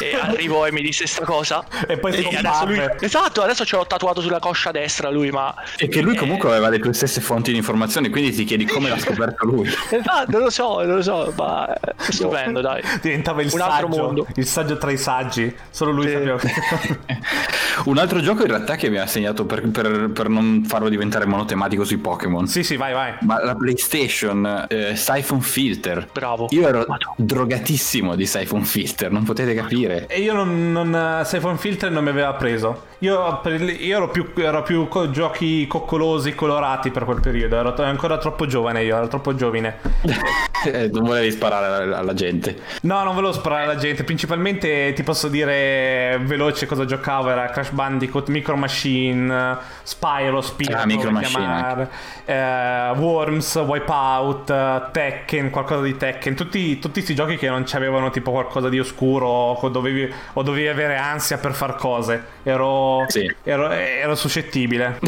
E 0.00 0.14
arrivò 0.16 0.66
e 0.66 0.72
mi 0.72 0.80
disse 0.80 1.02
questa 1.02 1.24
cosa. 1.26 1.66
E 1.86 1.98
poi 1.98 2.14
e 2.14 2.36
adesso 2.36 2.64
lui... 2.64 2.80
Esatto, 3.00 3.42
adesso 3.42 3.66
ce 3.66 3.76
l'ho 3.76 3.86
tatuato 3.86 4.22
sulla 4.22 4.38
coscia 4.38 4.70
destra 4.70 5.10
lui, 5.10 5.23
ma. 5.30 5.54
E 5.76 5.88
che 5.88 6.00
lui 6.00 6.16
comunque 6.16 6.50
aveva 6.50 6.68
le 6.68 6.78
tue 6.78 6.92
stesse 6.92 7.20
fonti 7.20 7.50
di 7.50 7.58
informazioni, 7.58 8.08
quindi 8.08 8.32
ti 8.32 8.44
chiedi 8.44 8.64
come 8.66 8.88
l'ha 8.88 8.98
scoperto 8.98 9.46
lui. 9.46 9.68
esatto, 9.90 10.30
non 10.30 10.42
lo 10.42 10.50
so, 10.50 10.82
non 10.82 10.96
lo 10.96 11.02
so, 11.02 11.32
ma 11.36 11.72
è 11.72 11.94
stupendo, 11.98 12.60
dai. 12.60 12.82
Diventava 13.00 13.42
il 13.42 13.50
un 13.52 13.58
saggio, 13.58 13.72
altro 13.72 13.88
mondo. 13.88 14.26
Il 14.34 14.46
saggio 14.46 14.78
tra 14.78 14.90
i 14.90 14.96
saggi. 14.96 15.54
Solo 15.70 15.92
lui 15.92 16.10
sapeva. 16.10 16.38
un 17.86 17.98
altro 17.98 18.20
gioco 18.20 18.42
in 18.42 18.48
realtà 18.48 18.76
che 18.76 18.88
mi 18.88 18.98
ha 18.98 19.06
segnato 19.06 19.44
per, 19.44 19.68
per, 19.68 20.10
per 20.10 20.28
non 20.28 20.64
farlo 20.66 20.88
diventare 20.88 21.26
monotematico 21.26 21.84
sui 21.84 21.98
Pokémon. 21.98 22.46
Sì, 22.46 22.62
sì, 22.62 22.76
vai, 22.76 22.92
vai. 22.92 23.14
Ma 23.20 23.42
la 23.44 23.54
PlayStation, 23.54 24.66
eh, 24.68 24.96
Siphon 24.96 25.40
Filter. 25.40 26.08
Bravo. 26.12 26.46
Io 26.50 26.66
ero 26.66 26.84
Madonna. 26.86 27.14
drogatissimo 27.16 28.14
di 28.14 28.26
Siphon 28.26 28.64
Filter, 28.64 29.10
non 29.10 29.24
potete 29.24 29.54
capire. 29.54 30.06
E 30.06 30.20
io 30.20 30.32
non, 30.32 30.72
non 30.72 31.22
Siphon 31.24 31.58
Filter 31.58 31.90
non 31.90 32.04
mi 32.04 32.10
aveva 32.10 32.32
preso. 32.34 32.92
Io, 32.98 33.40
io 33.44 33.96
ero, 33.96 34.08
più, 34.08 34.32
ero 34.36 34.62
più 34.62 34.88
giochi 35.14 35.66
coccolosi, 35.66 36.34
colorati 36.34 36.90
per 36.90 37.04
quel 37.04 37.20
periodo. 37.20 37.56
Ero 37.56 37.74
ancora 37.76 38.18
troppo 38.18 38.44
giovane 38.44 38.82
io, 38.82 38.96
ero 38.96 39.08
troppo 39.08 39.34
giovine. 39.34 39.78
Eh, 40.64 40.88
non 40.90 41.04
volevi 41.04 41.30
sparare 41.30 41.94
alla, 41.94 42.14
gente. 42.14 42.56
No, 42.82 43.04
non 43.04 43.14
volevo 43.14 43.34
sparare 43.34 43.64
alla 43.64 43.76
gente. 43.76 44.02
Principalmente 44.02 44.94
ti 44.94 45.02
posso 45.02 45.28
dire 45.28 46.18
veloce 46.22 46.64
cosa 46.64 46.86
giocavo. 46.86 47.28
Era 47.28 47.50
Crash 47.50 47.70
Bandicoot, 47.70 48.28
Micro 48.28 48.56
Machine, 48.56 49.58
Spyro, 49.82 50.40
Spyro. 50.40 50.78
Ah, 50.78 50.86
Micro 50.86 51.10
Machine. 51.10 51.88
Eh, 52.24 52.92
Worms, 52.96 53.56
Wipeout, 53.56 54.90
Tekken, 54.90 55.50
qualcosa 55.50 55.82
di 55.82 55.98
Tekken. 55.98 56.34
Tutti, 56.34 56.78
tutti 56.78 56.94
questi 56.94 57.14
giochi 57.14 57.36
che 57.36 57.48
non 57.48 57.66
avevano 57.72 58.08
tipo 58.10 58.30
qualcosa 58.30 58.70
di 58.70 58.78
oscuro 58.78 59.26
o 59.26 59.68
dovevi, 59.68 60.10
o 60.32 60.42
dovevi 60.42 60.68
avere 60.68 60.96
ansia 60.96 61.36
per 61.36 61.52
far 61.52 61.76
cose. 61.76 62.32
Ero 62.42 63.04
sì. 63.08 63.30
ero, 63.42 63.70
ero, 63.70 64.14
suscettibile. 64.14 64.98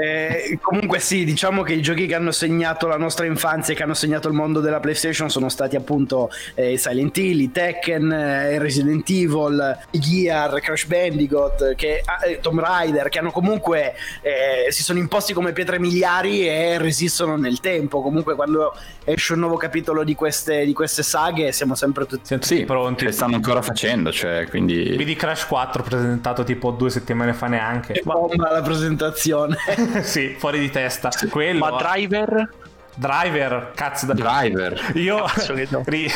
Eh, 0.00 0.58
comunque 0.60 0.98
sì, 0.98 1.24
diciamo 1.24 1.62
che 1.62 1.72
i 1.72 1.82
giochi 1.82 2.06
che 2.06 2.14
hanno 2.14 2.30
segnato 2.32 2.86
la 2.86 2.96
nostra 2.96 3.26
infanzia 3.26 3.74
e 3.74 3.76
che 3.76 3.82
hanno 3.82 3.94
segnato 3.94 4.28
il 4.28 4.34
mondo 4.34 4.60
della 4.60 4.80
PlayStation 4.80 5.30
sono 5.30 5.48
stati 5.48 5.76
appunto 5.76 6.30
eh, 6.54 6.76
Silent 6.76 7.16
Hill, 7.16 7.40
i 7.40 7.52
Tekken, 7.52 8.12
eh, 8.12 8.58
Resident 8.58 9.08
Evil, 9.10 9.78
i 9.90 9.98
Gear, 9.98 10.60
Crash 10.60 10.86
Bandicoot, 10.86 11.74
che, 11.74 12.02
eh, 12.26 12.40
Tomb 12.40 12.60
Raider, 12.60 13.08
che 13.08 13.18
hanno 13.18 13.30
comunque 13.30 13.94
eh, 14.22 14.70
si 14.70 14.82
sono 14.82 14.98
imposti 14.98 15.32
come 15.32 15.52
pietre 15.52 15.78
miliari 15.78 16.48
e 16.48 16.78
resistono 16.78 17.36
nel 17.36 17.60
tempo. 17.60 18.02
Comunque 18.02 18.34
quando 18.34 18.74
esce 19.04 19.34
un 19.34 19.40
nuovo 19.40 19.56
capitolo 19.56 20.04
di 20.04 20.14
queste, 20.14 20.64
di 20.64 20.72
queste 20.72 21.02
saghe 21.02 21.52
siamo 21.52 21.74
sempre 21.74 22.06
tutti, 22.06 22.36
sì, 22.40 22.64
pronti. 22.64 23.04
E 23.04 23.12
stanno 23.12 23.36
ancora 23.36 23.62
facendo, 23.62 24.10
cioè, 24.12 24.46
quindi... 24.48 24.96
Vedi 24.96 25.14
Crash 25.14 25.46
4 25.46 25.82
presentato 25.82 26.44
tipo 26.44 26.70
due 26.70 26.90
settimane 26.90 27.28
ne 27.28 27.34
fa 27.34 27.46
neanche. 27.46 27.92
Che 27.94 28.02
bomba 28.04 28.50
la 28.50 28.62
presentazione. 28.62 29.37
sì, 30.02 30.34
fuori 30.38 30.58
di 30.58 30.70
testa. 30.70 31.10
Quello, 31.30 31.58
Ma 31.58 31.76
Driver? 31.76 32.48
Driver, 32.94 33.72
cazzo 33.74 34.06
da 34.06 34.14
Driver. 34.14 34.92
Io 34.94 35.18
no. 35.18 35.82
ri, 35.86 36.10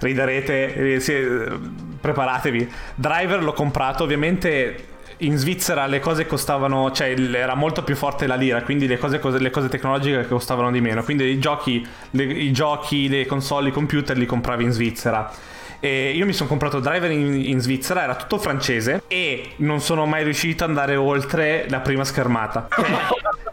riderete, 0.00 1.00
sì, 1.00 1.14
preparatevi. 2.00 2.72
Driver 2.94 3.42
l'ho 3.42 3.52
comprato 3.52 4.04
ovviamente 4.04 4.86
in 5.18 5.36
Svizzera 5.36 5.86
le 5.86 5.98
cose 5.98 6.26
costavano, 6.26 6.92
cioè 6.92 7.18
era 7.18 7.54
molto 7.54 7.82
più 7.82 7.96
forte 7.96 8.26
la 8.26 8.36
lira, 8.36 8.62
quindi 8.62 8.86
le 8.86 8.98
cose, 8.98 9.20
le 9.38 9.50
cose 9.50 9.68
tecnologiche 9.68 10.26
costavano 10.28 10.70
di 10.70 10.80
meno. 10.80 11.02
Quindi 11.02 11.24
i 11.24 11.38
giochi, 11.40 11.86
le, 12.10 12.22
i 12.22 12.52
giochi, 12.52 13.08
le 13.08 13.26
console, 13.26 13.70
i 13.70 13.72
computer 13.72 14.16
li 14.16 14.26
compravi 14.26 14.64
in 14.64 14.70
Svizzera. 14.70 15.30
E 15.80 16.10
io 16.10 16.26
mi 16.26 16.32
sono 16.32 16.48
comprato 16.48 16.80
Driver 16.80 17.10
in, 17.10 17.34
in, 17.34 17.60
Svizzera, 17.60 18.02
era 18.02 18.16
tutto 18.16 18.38
francese 18.38 19.02
e 19.06 19.52
non 19.56 19.80
sono 19.80 20.06
mai 20.06 20.24
riuscito 20.24 20.64
ad 20.64 20.70
andare 20.70 20.96
oltre 20.96 21.66
la 21.68 21.80
prima 21.80 22.04
schermata. 22.04 22.68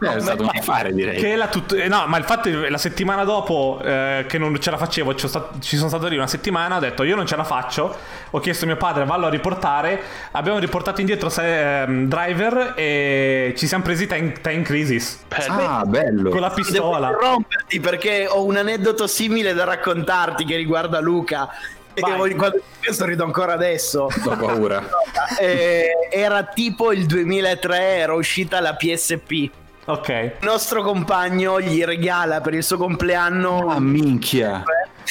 Eh, 0.00 0.06
è 0.16 0.20
stato 0.20 0.42
un 0.42 0.50
affare 0.52 0.92
direi. 0.92 1.20
Che 1.20 1.36
la 1.36 1.46
tut- 1.46 1.74
eh, 1.74 1.86
no, 1.86 2.04
ma 2.06 2.16
il 2.18 2.24
fatto 2.24 2.48
è 2.48 2.68
la 2.68 2.78
settimana 2.78 3.22
dopo 3.22 3.80
eh, 3.84 4.24
che 4.28 4.38
non 4.38 4.58
ce 4.60 4.70
la 4.70 4.76
facevo, 4.76 5.14
ci, 5.14 5.28
stato, 5.28 5.58
ci 5.60 5.76
sono 5.76 5.88
stato 5.88 6.08
lì 6.08 6.16
una 6.16 6.26
settimana, 6.26 6.76
ho 6.76 6.80
detto 6.80 7.04
io 7.04 7.14
non 7.14 7.26
ce 7.26 7.36
la 7.36 7.44
faccio, 7.44 7.96
ho 8.30 8.40
chiesto 8.40 8.64
a 8.64 8.68
mio 8.68 8.76
padre 8.76 9.04
vallo 9.04 9.26
a 9.26 9.30
riportare, 9.30 10.00
abbiamo 10.32 10.58
riportato 10.58 11.00
indietro 11.00 11.28
se, 11.28 11.82
ehm, 11.82 12.08
Driver 12.08 12.72
e 12.74 13.54
ci 13.56 13.68
siamo 13.68 13.84
presi 13.84 14.06
Time, 14.06 14.32
time 14.40 14.62
Crisis. 14.62 15.24
Ah, 15.48 15.84
bello. 15.84 16.30
Con 16.30 16.40
la 16.40 16.50
pistola. 16.50 17.08
Devo 17.08 17.20
romperti 17.20 17.78
perché 17.78 18.26
ho 18.28 18.44
un 18.44 18.56
aneddoto 18.56 19.06
simile 19.06 19.54
da 19.54 19.64
raccontarti 19.64 20.44
che 20.44 20.56
riguarda 20.56 21.00
Luca 21.00 21.48
e 21.96 22.34
quando 22.34 22.60
questo 22.82 23.04
rido 23.06 23.24
ancora 23.24 23.54
adesso. 23.54 24.04
Ho 24.24 24.36
paura. 24.36 24.86
eh, 25.40 25.90
era 26.10 26.44
tipo 26.44 26.92
il 26.92 27.06
2003, 27.06 27.78
era 27.78 28.14
uscita 28.14 28.60
la 28.60 28.74
PSP. 28.74 29.50
Ok. 29.86 30.08
Il 30.08 30.32
nostro 30.40 30.82
compagno 30.82 31.60
gli 31.60 31.82
regala 31.84 32.40
per 32.40 32.54
il 32.54 32.62
suo 32.62 32.76
compleanno. 32.76 33.68
Ah, 33.68 33.80
minchia. 33.80 34.62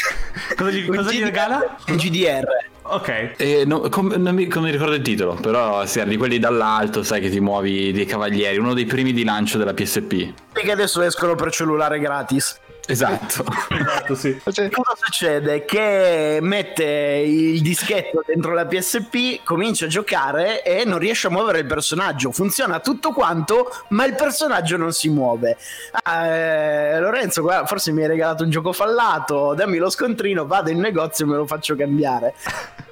cosa 0.55 0.69
gli, 0.69 0.85
cosa 0.85 1.11
gli 1.11 1.23
regala? 1.23 1.77
Un 1.87 1.95
GDR. 1.95 2.45
Ok. 2.87 3.33
Eh, 3.37 3.63
no, 3.65 3.89
com- 3.89 4.13
non, 4.15 4.35
mi, 4.35 4.47
non, 4.47 4.63
mi, 4.63 4.71
ricordo 4.71 4.93
il 4.93 5.01
titolo, 5.01 5.33
però 5.33 5.85
si 5.85 5.99
era 5.99 6.09
di 6.09 6.17
quelli 6.17 6.37
dall'alto, 6.37 7.01
sai 7.01 7.19
che 7.19 7.29
ti 7.29 7.39
muovi 7.39 7.91
dei 7.91 8.05
cavalieri, 8.05 8.57
uno 8.57 8.73
dei 8.73 8.85
primi 8.85 9.11
di 9.11 9.23
lancio 9.23 9.57
della 9.57 9.73
PSP. 9.73 10.11
E 10.53 10.61
che 10.61 10.71
adesso 10.71 11.01
escono 11.01 11.33
per 11.35 11.51
cellulare 11.51 11.99
gratis. 11.99 12.59
Esatto. 12.87 13.45
esatto 13.69 14.15
sì. 14.15 14.39
Cioè, 14.51 14.69
cosa 14.69 14.93
succede? 14.95 15.65
Che 15.65 16.39
mette 16.41 16.83
il 16.83 17.61
dischetto 17.61 18.23
dentro 18.25 18.53
la 18.53 18.65
PSP, 18.65 19.43
comincia 19.43 19.85
a 19.85 19.87
giocare 19.87 20.63
e 20.63 20.85
non 20.85 20.99
riesce 20.99 21.27
a 21.27 21.29
muovere 21.29 21.59
il 21.59 21.65
personaggio. 21.65 22.31
Funziona 22.31 22.79
tutto 22.79 23.11
quanto, 23.11 23.71
ma 23.89 24.05
il 24.05 24.15
personaggio 24.15 24.77
non 24.77 24.91
si 24.91 25.09
muove. 25.09 25.57
Ah, 26.03 26.25
eh, 26.27 26.99
Lorenzo, 26.99 27.41
guarda, 27.41 27.65
forse 27.65 27.91
mi 27.91 28.01
hai 28.01 28.07
regalato 28.07 28.43
un 28.43 28.49
gioco 28.49 28.71
fallato, 28.71 29.53
dammi 29.53 29.77
lo 29.77 29.89
scontrino, 29.89 30.45
vado 30.45 30.69
in 30.69 30.79
negozio 30.79 31.25
e 31.25 31.27
me 31.27 31.35
lo 31.35 31.45
faccio 31.45 31.75
cambiare. 31.75 32.33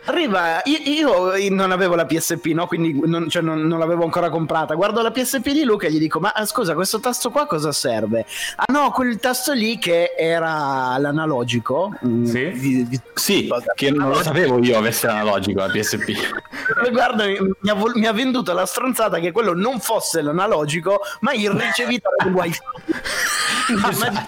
Arriva, 0.05 0.61
io, 0.65 1.33
io, 1.33 1.55
non 1.55 1.71
avevo 1.71 1.95
la 1.95 2.05
PSP, 2.05 2.47
no? 2.47 2.67
quindi 2.67 2.99
non, 3.05 3.29
cioè 3.29 3.41
non, 3.41 3.61
non, 3.61 3.79
l'avevo 3.79 4.03
ancora 4.03 4.29
comprata. 4.29 4.75
Guardo 4.75 5.01
la 5.01 5.11
PSP 5.11 5.51
di 5.51 5.63
Luca 5.63 5.87
e 5.87 5.91
gli 5.91 5.97
dico: 5.97 6.19
Ma 6.19 6.33
scusa, 6.45 6.73
questo 6.73 6.99
tasto 6.99 7.29
qua 7.29 7.45
cosa 7.45 7.71
serve? 7.71 8.25
Ah, 8.57 8.65
no, 8.69 8.91
quel 8.91 9.17
tasto 9.19 9.53
lì 9.53 9.77
che 9.77 10.13
era 10.17 10.97
l'analogico. 10.97 11.93
Mm, 12.05 12.25
sì, 12.25 12.51
di, 12.51 12.87
di, 12.89 12.99
sì 13.13 13.49
che 13.75 13.91
non 13.91 14.09
lo 14.09 14.21
sapevo 14.21 14.61
io 14.61 14.77
avesse 14.77 15.07
l'analogico 15.07 15.59
la 15.59 15.69
PSP. 15.69 16.11
Guarda, 16.91 17.25
mi 17.25 17.69
ha, 17.69 17.75
mi 17.95 18.05
ha, 18.05 18.11
venduto 18.11 18.51
la 18.51 18.65
stronzata 18.65 19.19
che 19.19 19.31
quello 19.31 19.53
non 19.53 19.79
fosse 19.79 20.21
l'analogico, 20.21 20.99
ma 21.21 21.31
il 21.31 21.49
ricevitore 21.49 22.17
del 22.25 22.33
wifi. 22.33 22.59
esatto. 23.89 24.21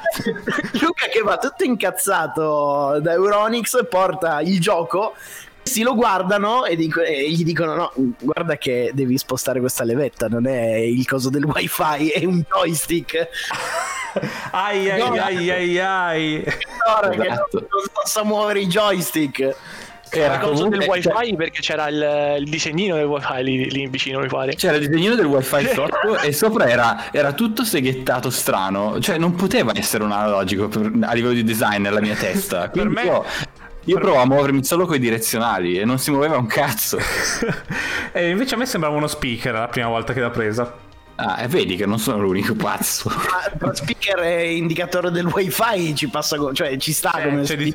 Luca 0.80 1.08
che 1.08 1.20
va 1.22 1.38
tutto 1.38 1.66
incazzato 1.66 3.00
da 3.02 3.12
Euronix 3.12 3.86
porta 3.90 4.40
il 4.40 4.62
gioco 4.62 5.16
si 5.68 5.82
lo 5.82 5.96
guardano 5.96 6.66
e, 6.66 6.76
dico, 6.76 7.02
e, 7.02 7.30
gli 7.32 7.44
dicono: 7.44 7.76
No, 7.76 7.92
guarda 8.20 8.56
che 8.58 8.92
devi 8.94 9.18
spostare 9.18 9.60
questa 9.60 9.84
levetta, 9.84 10.28
non 10.28 10.46
è 10.46 10.76
il 10.76 11.06
coso 11.08 11.30
del 11.30 11.44
wifi, 11.44 12.10
è 12.10 12.24
un 12.24 12.44
joystick. 12.48 13.28
ai 14.52 14.90
ai 14.92 15.00
no, 15.00 15.12
ai 15.14 15.50
ai 15.50 15.80
ai. 15.80 16.44
Esatto. 16.46 17.10
Che 17.10 17.18
non, 17.18 17.38
non 17.52 17.68
possa 17.92 18.24
muovere 18.24 18.62
i 18.62 18.68
joystick. 18.68 19.56
Era 20.12 20.38
comunque 20.38 20.78
del 20.78 20.88
wifi 20.88 21.02
cioè... 21.02 21.36
perché 21.36 21.60
c'era 21.60 21.88
il, 21.90 22.38
il, 22.40 22.50
disegnino 22.50 22.96
del 22.96 23.06
wifi 23.06 23.44
lì, 23.44 23.70
lì 23.70 23.88
vicino 23.88 24.20
mi 24.20 24.28
pare 24.28 24.54
c'era 24.54 24.78
il 24.78 24.88
disegnino 24.88 25.16
del 25.16 25.26
wifi 25.26 25.68
sotto 25.74 26.18
e 26.20 26.32
sopra 26.32 26.70
era, 26.70 27.12
era, 27.12 27.34
tutto 27.34 27.66
seghettato 27.66 28.30
strano 28.30 29.02
cioè 29.02 29.18
non 29.18 29.36
poteva 29.36 29.74
essere 29.76 30.04
un 30.06 30.14
analogico 30.14 30.70
per, 30.70 30.90
a 31.02 31.14
livello 31.14 31.34
di 31.34 31.44
design 31.44 31.82
nella 31.82 32.00
mia 32.00 32.16
testa 32.16 32.70
per 32.70 32.88
me 32.88 33.04
io 33.04 33.26
Io 33.86 34.00
provo 34.00 34.20
a 34.20 34.26
muovermi 34.26 34.64
solo 34.64 34.86
con 34.86 34.96
i 34.96 35.00
direzionali 35.00 35.80
e 35.80 35.86
non 35.86 36.00
si 36.00 36.10
muoveva 36.12 36.38
un 36.38 36.48
cazzo. 36.48 36.98
e 38.12 38.30
invece 38.30 38.56
a 38.56 38.58
me 38.58 38.66
sembrava 38.66 38.96
uno 38.96 39.08
speaker 39.08 39.54
la 39.54 39.68
prima 39.68 39.88
volta 39.88 40.12
che 40.14 40.20
l'ha 40.20 40.32
presa. 40.32 40.74
Ah, 41.18 41.42
e 41.42 41.48
vedi 41.48 41.76
che 41.76 41.86
non 41.86 42.00
sono 42.00 42.22
l'unico 42.22 42.56
pazzo. 42.56 43.10
Ma 43.10 43.68
lo 43.68 43.74
speaker 43.74 44.20
è 44.20 44.38
indicatore 44.40 45.12
del 45.12 45.28
wifi, 45.28 45.96
ci 45.96 46.10
passa, 46.10 46.38
cioè 46.54 46.76
ci 46.78 46.92
sta 46.94 47.14
Eh, 47.20 47.24
come 47.30 47.44
c'è, 47.44 47.56
di, 47.56 47.74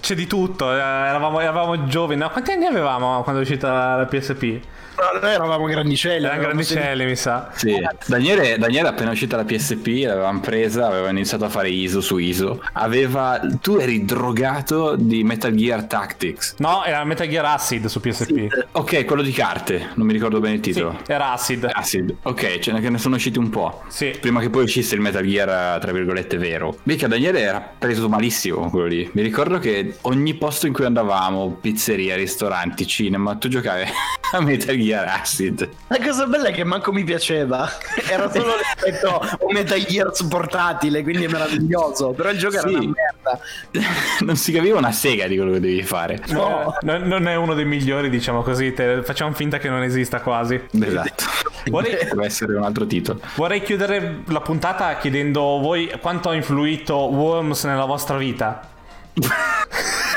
c'è 0.00 0.14
di 0.14 0.26
tutto, 0.26 0.70
eh, 0.72 0.76
eravamo, 0.76 1.40
eravamo 1.40 1.86
giovani. 1.86 2.20
No, 2.20 2.30
quanti 2.30 2.52
anni 2.52 2.66
avevamo 2.66 3.22
quando 3.22 3.40
è 3.40 3.44
uscita 3.44 3.96
la 3.96 4.04
PSP? 4.06 4.60
No, 4.98 5.20
noi 5.20 5.30
eravamo 5.32 5.64
grandicelli. 5.66 6.24
Erano 6.24 6.40
avevamo 6.40 6.62
grandicelli, 6.62 7.04
mi 7.04 7.16
sa. 7.16 7.50
Sì, 7.54 7.74
Daniele, 8.06 8.56
Daniele 8.58 8.88
appena 8.88 9.10
uscita 9.10 9.36
la 9.36 9.44
PSP, 9.44 9.86
l'avevamo 10.06 10.40
presa, 10.40 10.86
aveva 10.86 11.10
iniziato 11.10 11.44
a 11.44 11.48
fare 11.48 11.68
ISO 11.68 12.00
su 12.00 12.16
ISO. 12.18 12.62
Aveva. 12.72 13.40
Tu 13.60 13.76
eri 13.76 14.04
drogato 14.04 14.96
di 14.96 15.22
Metal 15.24 15.52
Gear 15.54 15.84
Tactics. 15.84 16.54
No, 16.58 16.84
era 16.84 17.04
Metal 17.04 17.28
Gear 17.28 17.44
Acid 17.44 17.86
su 17.86 18.00
PSP. 18.00 18.68
Ok, 18.72 19.04
quello 19.04 19.22
di 19.22 19.32
carte, 19.32 19.88
non 19.94 20.06
mi 20.06 20.12
ricordo 20.12 20.40
bene 20.40 20.54
il 20.54 20.64
Sì, 20.64 20.72
titolo. 20.72 20.98
era 21.06 21.32
Acid. 21.32 21.68
Acid, 21.72 22.14
ok, 22.22 22.58
ce 22.58 22.72
ne 22.72 22.84
ne 22.88 22.98
sono 22.98 23.16
usciti 23.16 23.38
un 23.38 23.50
po'. 23.50 23.82
Sì. 23.88 24.16
Prima 24.20 24.40
che 24.40 24.48
poi 24.48 24.62
uscisse 24.62 24.94
il 24.94 25.00
Metal 25.00 25.24
Gear, 25.26 25.78
tra 25.80 25.92
virgolette, 25.92 26.36
vero. 26.38 26.76
Mica 26.84 27.06
Daniele 27.08 27.40
era 27.40 27.60
preso 27.78 28.08
malissimo 28.08 28.70
quello 28.70 28.86
lì. 28.86 29.10
Mi 29.12 29.22
ricordo 29.22 29.58
che 29.58 29.96
ogni 30.02 30.34
posto 30.34 30.66
in 30.66 30.72
cui 30.72 30.84
andavamo, 30.84 31.58
pizzeria, 31.60 32.14
ristoranti, 32.16 32.86
cinema, 32.86 33.34
tu 33.36 33.48
giocavi 33.48 33.82
a 34.32 34.40
Metal 34.40 34.76
Gear 34.76 34.84
Acid. 34.92 35.68
La 35.88 35.98
cosa 36.04 36.26
bella 36.26 36.48
è 36.48 36.52
che 36.52 36.64
manco 36.64 36.92
mi 36.92 37.04
piaceva. 37.04 37.68
Era 38.08 38.30
solo 38.30 38.52
rispetto 38.56 39.18
a 39.18 39.36
un 39.40 39.52
Metal 39.52 39.82
Gear 39.84 40.10
portatile, 40.28 41.02
quindi 41.02 41.24
è 41.24 41.28
meraviglioso. 41.28 42.10
Però 42.10 42.30
il 42.30 42.38
gioco 42.38 42.58
Sì. 42.58 42.68
era 42.68 42.78
una 42.78 42.92
merda. 42.94 43.40
non 44.20 44.36
si 44.36 44.52
capiva 44.52 44.78
una 44.78 44.92
sega 44.92 45.26
di 45.26 45.36
quello 45.36 45.52
che 45.52 45.60
devi 45.60 45.82
fare. 45.82 46.20
No. 46.28 46.76
Non- 46.82 47.02
non 47.02 47.26
è 47.28 47.34
uno 47.34 47.54
dei 47.54 47.64
migliori, 47.64 48.08
diciamo 48.10 48.42
così. 48.42 48.72
te- 48.72 49.02
facciamo 49.02 49.32
finta 49.32 49.58
che 49.58 49.68
non 49.68 49.82
esista 49.82 50.20
quasi. 50.20 50.60
Esatto. 50.80 51.24
Vorrei, 51.66 51.94
Deve 52.06 52.24
essere 52.26 52.54
un 52.56 52.62
altro 52.62 52.86
titolo. 52.86 53.20
vorrei 53.34 53.62
chiudere 53.62 54.22
la 54.26 54.40
puntata 54.40 54.96
chiedendo 54.98 55.40
voi 55.40 55.90
quanto 56.00 56.28
ha 56.30 56.34
influito 56.34 56.94
Worms 56.96 57.64
nella 57.64 57.84
vostra 57.84 58.16
vita. 58.16 58.68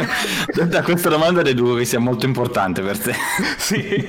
Da 0.68 0.82
questa 0.84 1.10
domanda 1.10 1.42
deduco 1.42 1.76
che 1.76 1.86
sia 1.86 2.00
molto 2.00 2.26
importante 2.26 2.82
per 2.82 2.98
te. 2.98 3.14
Sì. 3.58 4.08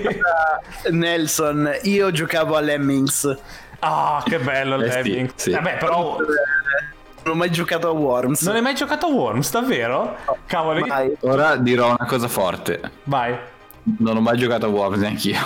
Nelson, 0.91 1.71
io 1.83 2.11
giocavo 2.11 2.57
a 2.57 2.61
Lemmings. 2.61 3.37
Ah, 3.81 4.23
che 4.25 4.39
bello 4.39 4.77
il 4.77 4.83
Eh 4.85 4.91
sì, 4.91 5.11
Lemming. 5.11 5.31
sì. 5.35 5.51
Vabbè, 5.53 5.77
però 5.79 6.17
Non 7.25 7.35
ho 7.35 7.39
mai 7.39 7.51
giocato 7.51 7.89
a 7.89 7.93
Worms. 7.93 8.43
non 8.43 8.57
hai 8.57 8.63
mai 8.63 8.75
giocato 8.75 9.07
a 9.07 9.11
Worms, 9.11 9.51
davvero? 9.51 10.17
Cavolo, 10.47 10.85
Mai. 10.87 11.13
Ora 11.21 11.57
dirò 11.57 11.87
una 11.89 12.07
cosa 12.07 12.29
forte. 12.29 12.81
vai. 13.05 13.37
Non 13.99 14.17
ho 14.17 14.21
mai 14.21 14.37
giocato 14.37 14.67
a 14.67 14.69
Worms 14.69 14.99
neanch'io. 15.01 15.39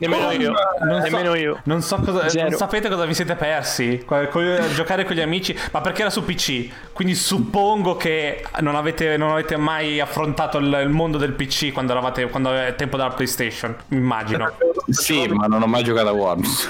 Nemmeno 0.00 0.30
io. 0.32 0.52
Non 0.80 1.02
so- 1.02 1.08
Nemmeno 1.10 1.34
io. 1.34 1.60
Non 1.64 1.82
so 1.82 1.96
cosa. 1.96 2.26
Non 2.42 2.50
sapete 2.52 2.88
cosa 2.88 3.04
vi 3.04 3.14
siete 3.14 3.34
persi. 3.34 4.04
Giocare 4.74 5.04
con 5.04 5.14
gli 5.14 5.20
amici. 5.20 5.56
Ma 5.72 5.80
perché 5.80 6.00
era 6.00 6.10
su 6.10 6.24
PC. 6.24 6.68
Quindi 6.92 7.14
suppongo 7.14 7.96
che 7.96 8.44
non 8.60 8.74
avete, 8.76 9.16
non 9.16 9.30
avete 9.30 9.56
mai 9.56 10.00
affrontato 10.00 10.58
il, 10.58 10.80
il 10.82 10.88
mondo 10.88 11.18
del 11.18 11.32
PC 11.32 11.72
quando 11.72 11.92
eravate. 11.92 12.28
Quando 12.28 12.52
è 12.52 12.74
tempo 12.76 12.96
della 12.96 13.10
PlayStation. 13.10 13.76
Immagino. 13.88 14.50
Sì, 14.88 15.26
ma 15.28 15.46
non 15.46 15.62
ho 15.62 15.66
mai 15.66 15.84
giocato 15.84 16.08
a 16.08 16.12
Worms. 16.12 16.68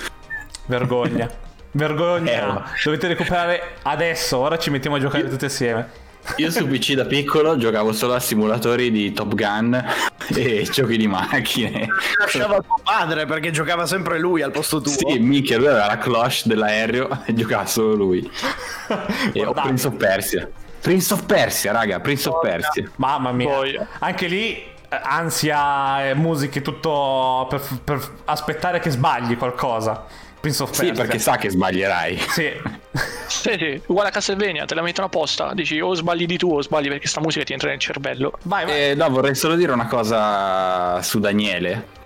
Vergogna. 0.67 1.29
Vergogna. 1.73 2.29
Eh, 2.71 2.83
Dovete 2.85 3.07
recuperare 3.09 3.63
adesso. 3.83 4.39
Ora 4.39 4.59
ci 4.59 4.71
mettiamo 4.71 4.97
a 4.97 4.99
giocare 4.99 5.29
tutti 5.29 5.45
assieme. 5.45 5.89
Io 6.37 6.51
su 6.51 6.67
PC 6.67 6.95
da 6.95 7.05
piccolo 7.05 7.57
giocavo 7.57 7.93
solo 7.93 8.15
a 8.15 8.21
simulatori 8.21 8.91
di 8.91 9.13
Top 9.13 9.35
Gun 9.35 9.75
e 10.35 10.69
giochi 10.71 10.97
di 10.97 11.07
macchine. 11.07 11.89
Lasciava 12.19 12.61
tuo 12.61 12.77
padre 12.83 13.27
perché 13.27 13.51
giocava 13.51 13.87
sempre 13.87 14.19
lui 14.19 14.43
al 14.43 14.51
posto 14.51 14.81
tuo. 14.81 14.93
Sì, 14.93 15.19
minchia, 15.19 15.59
lui 15.59 15.67
aveva 15.67 15.87
la 15.87 15.99
cloche 15.99 16.43
dell'aereo 16.45 17.23
e 17.27 17.35
giocava 17.35 17.67
solo 17.67 17.95
lui. 17.95 18.29
E 19.33 19.45
ho. 19.45 19.53
Prince 19.53 19.87
of 19.87 19.95
Persia. 19.97 20.49
Prince 20.81 21.13
of 21.13 21.25
Persia, 21.25 21.73
raga, 21.73 22.01
Prince 22.01 22.29
of 22.29 22.41
Persia. 22.41 22.91
Mamma 22.97 23.31
mia. 23.33 23.47
Poi- 23.49 23.79
Anche 24.01 24.27
lì. 24.27 24.55
eh, 24.57 25.01
Ansia, 25.03 26.09
e 26.09 26.15
musiche, 26.15 26.63
tutto 26.63 27.47
per, 27.49 27.61
per 27.85 28.01
aspettare 28.25 28.81
che 28.81 28.91
sbagli 28.91 29.37
qualcosa. 29.37 30.07
Prince 30.41 30.63
of 30.63 30.71
Sì, 30.73 30.87
Persia. 30.87 31.03
perché 31.05 31.19
sa 31.19 31.37
che 31.37 31.51
sbaglierai. 31.51 32.19
Sì. 32.29 32.51
Sì, 33.31 33.55
sì, 33.57 33.81
uguale 33.87 34.09
a 34.09 34.13
Castlevania, 34.13 34.65
te 34.65 34.75
la 34.75 34.83
mettono 34.83 35.07
apposta. 35.07 35.53
Dici 35.55 35.79
o 35.81 35.95
sbagli 35.95 36.27
di 36.27 36.37
tu 36.37 36.53
o 36.53 36.61
sbagli 36.61 36.89
perché 36.89 37.07
sta 37.07 37.21
musica 37.21 37.45
ti 37.45 37.53
entra 37.53 37.69
nel 37.71 37.79
cervello. 37.79 38.33
Vai, 38.43 38.65
vai. 38.67 38.91
Eh, 38.91 38.95
no, 38.97 39.09
vorrei 39.09 39.37
solo 39.37 39.55
dire 39.55 39.71
una 39.71 39.87
cosa 39.87 41.01
su 41.01 41.21
Daniele. 41.21 41.99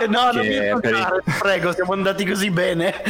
Eh, 0.00 0.06
No, 0.06 0.30
non 0.32 0.46
mi 0.46 0.54
per 0.56 0.80
toccare, 0.80 1.22
prego, 1.40 1.72
siamo 1.72 1.92
andati 1.94 2.24
così 2.24 2.50
bene. 2.50 2.94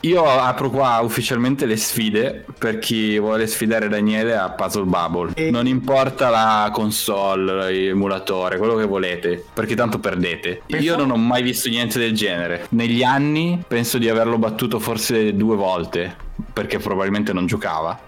Io 0.00 0.24
apro 0.24 0.70
qua 0.70 1.00
ufficialmente 1.02 1.66
le 1.66 1.76
sfide 1.76 2.44
per 2.56 2.78
chi 2.78 3.18
vuole 3.18 3.46
sfidare 3.46 3.88
Daniele 3.88 4.36
a 4.36 4.50
Puzzle 4.50 4.84
Bubble. 4.84 5.32
E- 5.34 5.50
Non 5.50 5.66
importa 5.66 6.28
la 6.28 6.70
console, 6.72 7.70
l'emulatore, 7.70 8.58
quello 8.58 8.76
che 8.76 8.84
volete, 8.84 9.44
perché 9.52 9.74
tanto 9.74 9.98
perdete. 9.98 10.62
Io 10.66 10.96
non 10.96 11.10
ho 11.10 11.16
mai 11.16 11.42
visto 11.42 11.68
niente 11.68 11.98
del 11.98 12.14
genere. 12.14 12.66
Negli 12.70 13.02
anni 13.02 13.62
penso 13.66 13.98
di 13.98 14.08
averlo 14.08 14.38
battuto 14.38 14.78
forse 14.78 15.34
due 15.34 15.56
volte, 15.56 16.14
perché 16.52 16.78
probabilmente 16.78 17.32
non 17.32 17.46
giocava. 17.46 17.98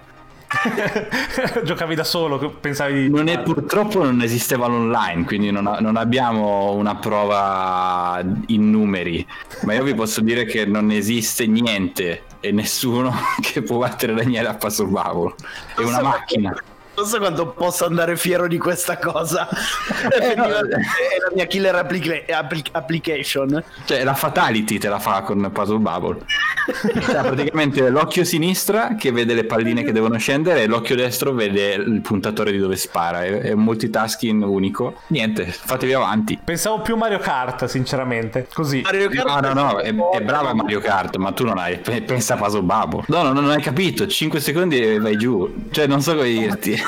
Giocavi 1.65 1.95
da 1.95 2.05
solo, 2.05 2.51
pensavi 2.51 3.03
di... 3.03 3.11
Non 3.11 3.29
è, 3.29 3.41
purtroppo 3.41 4.03
non 4.03 4.21
esisteva 4.21 4.67
l'online, 4.67 5.25
quindi 5.25 5.51
non, 5.51 5.67
ha- 5.67 5.79
non 5.79 5.97
abbiamo 5.97 6.73
una 6.73 6.97
prova 6.97 8.23
in 8.47 8.71
numeri. 8.71 9.27
Ma 9.63 9.75
io 9.75 9.83
vi 9.83 9.95
posso 9.95 10.21
dire 10.21 10.45
che 10.45 10.67
non 10.67 10.91
esiste 10.91 11.47
niente 11.47 12.25
e 12.41 12.53
nessuno 12.53 13.15
che 13.41 13.63
può 13.63 13.79
battere 13.79 14.15
Daniele 14.15 14.49
a 14.49 14.55
Puzzle 14.55 14.87
Bubble. 14.87 15.35
È 15.77 15.83
una 15.83 16.03
macchina. 16.03 16.55
Non 17.03 17.11
so 17.11 17.19
quanto 17.19 17.49
posso 17.49 17.85
andare 17.85 18.17
fiero 18.17 18.47
di 18.47 18.59
questa 18.59 18.97
cosa. 18.97 19.49
Eh, 19.49 20.35
no. 20.37 20.45
È 20.45 20.61
la 20.61 21.31
mia 21.35 21.47
killer 21.47 21.75
applica- 21.75 22.23
appli- 22.39 22.63
application. 22.71 23.61
Cioè, 23.85 24.05
la 24.05 24.15
fatality 24.15 24.79
te 24.79 24.89
la 24.89 25.01
fa 25.01 25.23
con 25.23 25.51
Puzzle 25.53 25.79
Bubble. 25.79 26.21
Cioè, 26.65 27.23
praticamente 27.23 27.89
l'occhio 27.91 28.23
sinistra 28.23 28.95
che 28.95 29.11
vede 29.11 29.35
le 29.35 29.45
palline 29.45 29.83
che 29.83 29.91
devono 29.91 30.17
scendere 30.19 30.63
e 30.63 30.67
l'occhio 30.69 30.95
destro 30.95 31.33
vede 31.33 31.73
il 31.75 32.01
puntatore 32.03 32.53
di 32.53 32.59
dove 32.59 32.77
spara. 32.77 33.25
È, 33.25 33.51
un 33.51 33.63
multitasking 33.65 34.45
unico. 34.45 35.01
Niente, 35.09 35.47
fatevi 35.47 35.95
avanti. 35.95 36.39
Pensavo 36.45 36.83
più 36.83 36.95
Mario 36.97 37.19
Kart, 37.19 37.65
sinceramente. 37.65 38.47
Così. 38.53 38.81
Mario 38.83 39.09
Kart 39.09 39.27
No, 39.43 39.53
no, 39.53 39.73
no, 39.73 39.79
è, 39.79 39.93
è 39.93 40.21
brava 40.21 40.55
Mario 40.55 40.79
Kart, 40.79 41.17
ma 41.17 41.33
tu 41.33 41.45
non 41.45 41.59
hai. 41.59 41.79
pe- 41.79 42.03
Pensa 42.03 42.35
a 42.35 42.37
Puzzle 42.37 42.63
Bubble. 42.63 43.03
No, 43.09 43.23
no, 43.23 43.33
non 43.33 43.51
hai 43.51 43.61
capito. 43.61 44.07
5 44.07 44.39
secondi 44.39 44.79
e 44.81 45.01
vai 45.01 45.17
giù. 45.17 45.53
Cioè, 45.73 45.89
non 45.89 46.01
so 46.01 46.15
come 46.15 46.29
dirti. 46.29 46.81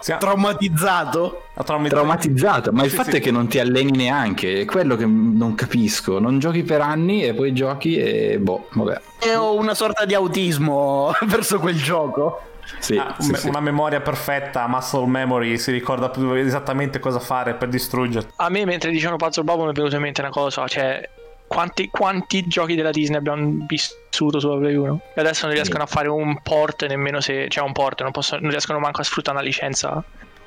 Siamo- 0.00 0.20
traumatizzato. 0.20 1.42
Traumi- 1.64 1.88
Traumatizzato, 1.88 2.72
ma 2.72 2.82
il 2.84 2.90
Sì, 2.90 2.96
fatto 2.96 3.10
sì. 3.10 3.16
è 3.16 3.20
che 3.20 3.30
non 3.30 3.46
ti 3.46 3.58
alleni 3.58 3.92
neanche. 3.92 4.60
È 4.60 4.64
quello 4.64 4.96
che 4.96 5.06
non 5.06 5.54
capisco. 5.54 6.18
Non 6.18 6.38
giochi 6.38 6.62
per 6.62 6.80
anni 6.80 7.24
e 7.24 7.32
poi 7.34 7.52
giochi 7.52 7.96
e 7.96 8.38
boh, 8.38 8.68
vabbè. 8.72 9.00
E 9.20 9.34
ho 9.36 9.54
una 9.54 9.74
sorta 9.74 10.04
di 10.04 10.14
autismo 10.14 11.12
verso 11.26 11.58
quel 11.60 11.76
gioco. 11.80 12.40
Sì, 12.78 12.96
Ah, 12.96 13.14
sì, 13.18 13.30
me- 13.30 13.36
sì. 13.36 13.48
Una 13.48 13.60
memoria 13.60 14.00
perfetta, 14.00 14.66
muscle 14.68 15.06
memory, 15.06 15.58
si 15.58 15.70
ricorda 15.70 16.10
esattamente 16.38 16.98
cosa 16.98 17.18
fare 17.20 17.54
per 17.54 17.68
distruggerti. 17.68 18.32
A 18.36 18.48
me 18.48 18.64
mentre 18.64 18.90
dicevano 18.90 19.16
Puzzle 19.16 19.44
Bubble 19.44 19.66
mi 19.66 19.70
è 19.70 19.74
venuta 19.74 19.96
in 19.96 20.02
mente 20.02 20.20
una 20.22 20.30
cosa, 20.30 20.66
cioè 20.66 21.06
quanti, 21.46 21.88
quanti 21.90 22.46
giochi 22.46 22.74
della 22.74 22.90
Disney 22.90 23.18
abbiamo 23.18 23.64
vissuto 23.66 24.40
sulla 24.40 24.56
Play 24.58 24.74
1? 24.74 25.00
E 25.14 25.20
adesso 25.20 25.46
non 25.46 25.54
riescono 25.54 25.82
a 25.82 25.86
fare 25.86 26.08
un 26.08 26.40
port 26.42 26.86
nemmeno 26.86 27.20
se... 27.20 27.46
cioè 27.48 27.64
un 27.64 27.72
port, 27.72 28.02
non, 28.02 28.10
possono- 28.12 28.40
non 28.42 28.50
riescono 28.50 28.78
manco 28.78 29.00
a 29.00 29.04
sfruttare 29.04 29.36
una 29.36 29.46
licenza 29.46 30.02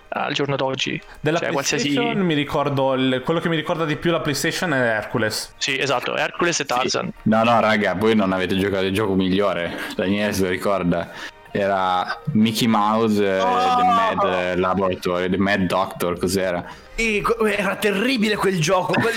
al 0.10 0.34
giorno 0.34 0.56
d'oggi. 0.56 1.00
Della 1.20 1.40
cioè 1.40 1.50
PlayStation 1.50 1.94
qualsiasi... 1.96 2.24
mi 2.26 2.34
ricordo 2.34 2.94
il- 2.94 3.22
quello 3.24 3.40
che 3.40 3.50
mi 3.50 3.56
ricorda 3.56 3.86
di 3.86 3.98
più 3.98 4.12
la 4.12 4.22
PlayStation 4.22 4.74
è 4.74 4.78
Hercules. 4.80 5.54
Sì, 5.58 5.78
esatto, 5.80 6.16
Hercules 6.16 6.60
e 6.62 6.66
Tarzan. 6.66 7.12
No, 7.24 7.44
no, 7.44 7.60
raga, 7.60 7.94
voi 7.94 8.16
non 8.16 8.32
avete 8.32 8.58
giocato 8.58 8.86
il 8.86 8.94
gioco 8.94 9.14
migliore. 9.16 9.78
Daniele 9.96 10.34
se 10.34 10.44
lo 10.44 10.50
ricorda. 10.50 11.12
Era 11.58 12.22
Mickey 12.34 12.68
Mouse 12.68 13.24
e 13.24 13.38
The 13.40 13.84
Mad 13.84 14.56
Laboratory, 14.58 15.30
The 15.30 15.38
Mad 15.38 15.62
Doctor, 15.62 16.18
cos'era? 16.20 16.64
E 16.96 17.22
co- 17.22 17.46
era 17.46 17.76
terribile 17.76 18.36
quel 18.36 18.60
gioco. 18.60 18.94
quel- 18.94 19.14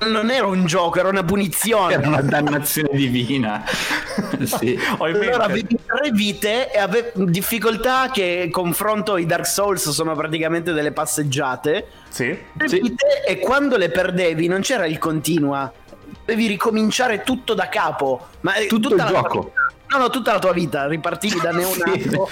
non 0.10 0.30
era 0.30 0.46
un 0.46 0.64
gioco, 0.66 0.98
era 0.98 1.08
una 1.08 1.22
punizione. 1.22 1.92
Era 1.94 2.08
una 2.08 2.22
dannazione 2.22 2.88
divina. 2.92 3.62
sì. 4.44 4.78
Allora 4.98 5.44
avevi 5.44 5.66
tre 5.86 6.10
vite 6.12 6.72
e 6.72 6.78
avevi 6.78 7.10
difficoltà 7.30 8.10
che 8.12 8.48
confronto 8.50 9.16
i 9.16 9.26
Dark 9.26 9.46
Souls 9.46 9.90
sono 9.90 10.14
praticamente 10.14 10.72
delle 10.72 10.92
passeggiate. 10.92 11.86
Sì. 12.08 12.36
Tre 12.56 12.68
Sì. 12.68 12.80
vite 12.80 13.22
e 13.26 13.38
quando 13.38 13.76
le 13.76 13.90
perdevi 13.90 14.46
non 14.48 14.60
c'era 14.62 14.86
il 14.86 14.98
continua. 14.98 15.70
Devi 16.24 16.46
ricominciare 16.46 17.22
tutto 17.22 17.52
da 17.54 17.68
capo. 17.68 18.28
Ma 18.40 18.54
eh, 18.54 18.66
Tutto 18.66 18.90
il 18.90 18.96
la 18.96 19.06
gioco. 19.06 19.52
No, 19.92 19.98
no, 19.98 20.08
tutta 20.08 20.32
la 20.32 20.38
tua 20.38 20.52
vita, 20.52 20.86
ripartivi 20.86 21.38
da 21.38 21.50
neonato 21.52 22.28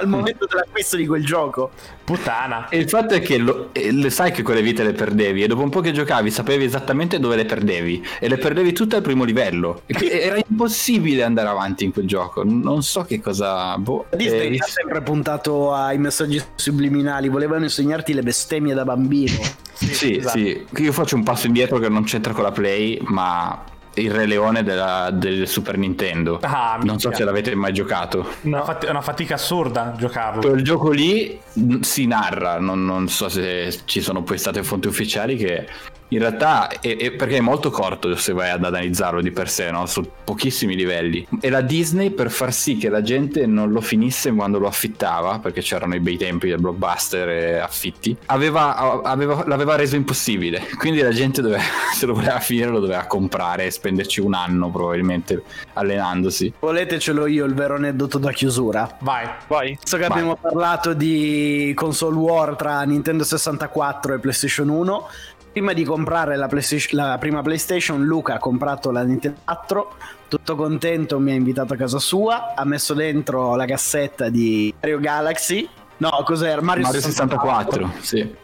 al 0.00 0.08
momento 0.08 0.46
dell'acquisto 0.46 0.96
di 0.96 1.06
quel 1.06 1.24
gioco. 1.24 1.70
Puttana. 2.02 2.68
E 2.68 2.78
il 2.78 2.88
fatto 2.88 3.14
è 3.14 3.20
che 3.20 3.38
lo, 3.38 3.68
eh, 3.72 3.92
le 3.92 4.10
sai 4.10 4.32
che 4.32 4.42
quelle 4.42 4.62
vite 4.62 4.82
le 4.82 4.92
perdevi 4.92 5.44
e 5.44 5.46
dopo 5.46 5.62
un 5.62 5.68
po' 5.68 5.80
che 5.80 5.92
giocavi 5.92 6.30
sapevi 6.30 6.64
esattamente 6.64 7.20
dove 7.20 7.36
le 7.36 7.44
perdevi 7.44 8.04
e 8.18 8.28
le 8.28 8.36
perdevi 8.36 8.72
tutte 8.72 8.96
al 8.96 9.02
primo 9.02 9.22
livello. 9.22 9.82
E 9.86 10.20
era 10.20 10.36
impossibile 10.36 11.22
andare 11.22 11.48
avanti 11.48 11.84
in 11.84 11.92
quel 11.92 12.06
gioco. 12.06 12.42
Non 12.44 12.82
so 12.82 13.02
che 13.02 13.20
cosa. 13.20 13.78
Boh, 13.78 14.06
Disney 14.16 14.56
eh, 14.56 14.58
ha 14.58 14.66
sempre 14.66 15.00
puntato 15.02 15.72
ai 15.72 15.98
messaggi 15.98 16.42
subliminali, 16.56 17.28
volevano 17.28 17.62
insegnarti 17.64 18.12
le 18.12 18.22
bestemmie 18.22 18.74
da 18.74 18.82
bambino. 18.82 19.38
Sì, 19.74 20.16
esatto. 20.16 20.36
sì, 20.36 20.66
io 20.76 20.92
faccio 20.92 21.16
un 21.16 21.22
passo 21.22 21.46
indietro 21.46 21.78
che 21.78 21.88
non 21.88 22.04
c'entra 22.04 22.32
con 22.32 22.42
la 22.42 22.52
Play, 22.52 22.98
ma 23.02 23.64
il 23.94 24.10
Re 24.10 24.26
Leone 24.26 24.62
della- 24.62 25.10
del 25.12 25.48
Super 25.48 25.76
Nintendo. 25.76 26.38
Ah, 26.42 26.78
non 26.82 26.98
so 27.00 27.12
se 27.14 27.24
l'avete 27.24 27.54
mai 27.54 27.72
giocato. 27.72 28.26
Una 28.42 28.62
fat- 28.62 28.86
è 28.86 28.90
una 28.90 29.00
fatica 29.02 29.34
assurda 29.34 29.94
giocarlo. 29.98 30.40
Quel 30.40 30.62
gioco 30.62 30.90
lì 30.90 31.38
si 31.80 32.06
narra, 32.06 32.58
non, 32.58 32.84
non 32.84 33.08
so 33.08 33.28
se 33.28 33.76
ci 33.84 34.00
sono 34.00 34.22
poi 34.22 34.38
state 34.38 34.62
fonti 34.62 34.86
ufficiali 34.88 35.36
che 35.36 35.66
in 36.10 36.18
realtà 36.18 36.68
è, 36.68 36.96
è- 36.96 37.10
perché 37.12 37.36
è 37.38 37.40
molto 37.40 37.70
corto 37.70 38.14
se 38.16 38.32
vai 38.32 38.50
ad 38.50 38.64
analizzarlo 38.64 39.20
di 39.20 39.30
per 39.30 39.48
sé, 39.48 39.70
no? 39.70 39.86
Su 39.86 40.08
pochissimi 40.24 40.74
livelli. 40.76 41.26
E 41.40 41.50
la 41.50 41.60
Disney 41.60 42.10
per 42.10 42.30
far 42.30 42.52
sì 42.52 42.76
che 42.76 42.88
la 42.88 43.02
gente 43.02 43.46
non 43.46 43.70
lo 43.72 43.80
finisse 43.80 44.32
quando 44.32 44.58
lo 44.58 44.66
affittava, 44.66 45.38
perché 45.38 45.60
c'erano 45.60 45.94
i 45.94 46.00
bei 46.00 46.16
tempi 46.16 46.48
del 46.48 46.60
blockbuster 46.60 47.28
e 47.28 47.58
affitti, 47.58 48.16
aveva, 48.26 49.02
aveva- 49.02 49.44
l'aveva 49.46 49.76
reso 49.76 49.96
impossibile. 49.96 50.66
Quindi 50.78 51.00
la 51.00 51.10
gente 51.12 51.42
doveva, 51.42 51.62
se 51.94 52.06
lo 52.06 52.14
voleva 52.14 52.38
finire 52.40 52.68
lo 52.70 52.80
doveva 52.80 53.04
comprare 53.06 53.66
e 53.66 53.70
spenderci 53.70 54.20
un 54.20 54.34
anno 54.34 54.68
probabilmente 54.70 55.42
allenandosi. 55.74 56.52
Volete 56.60 56.98
ce 56.98 57.12
l'ho 57.12 57.26
io 57.26 57.44
il 57.44 57.54
vero 57.54 57.74
aneddoto 57.76 58.18
da 58.18 58.32
chiusura. 58.32 58.96
Vai. 59.00 59.26
Vai. 59.48 59.76
Visto 59.80 59.96
che 59.96 60.06
Vai. 60.06 60.12
abbiamo 60.18 60.36
parlato 60.36 60.92
di 60.92 61.72
console 61.74 62.16
war 62.16 62.56
tra 62.56 62.82
Nintendo 62.82 63.24
64 63.24 64.14
e 64.14 64.18
PlayStation 64.18 64.68
1, 64.68 65.08
prima 65.52 65.72
di 65.72 65.84
comprare 65.84 66.36
la, 66.36 66.48
la 66.90 67.18
prima 67.18 67.42
PlayStation, 67.42 68.02
Luca 68.04 68.34
ha 68.34 68.38
comprato 68.38 68.90
la 68.90 69.02
Nintendo 69.02 69.40
4. 69.44 69.94
Tutto 70.28 70.54
contento, 70.54 71.18
mi 71.18 71.32
ha 71.32 71.34
invitato 71.34 71.74
a 71.74 71.76
casa 71.76 71.98
sua, 71.98 72.54
ha 72.54 72.64
messo 72.64 72.94
dentro 72.94 73.56
la 73.56 73.64
cassetta 73.64 74.28
di 74.28 74.72
Mario 74.80 75.00
Galaxy. 75.00 75.68
No, 75.96 76.22
cos'era? 76.24 76.60
Mario, 76.62 76.84
Mario 76.84 77.00
64, 77.00 77.92
sì. 78.00 78.34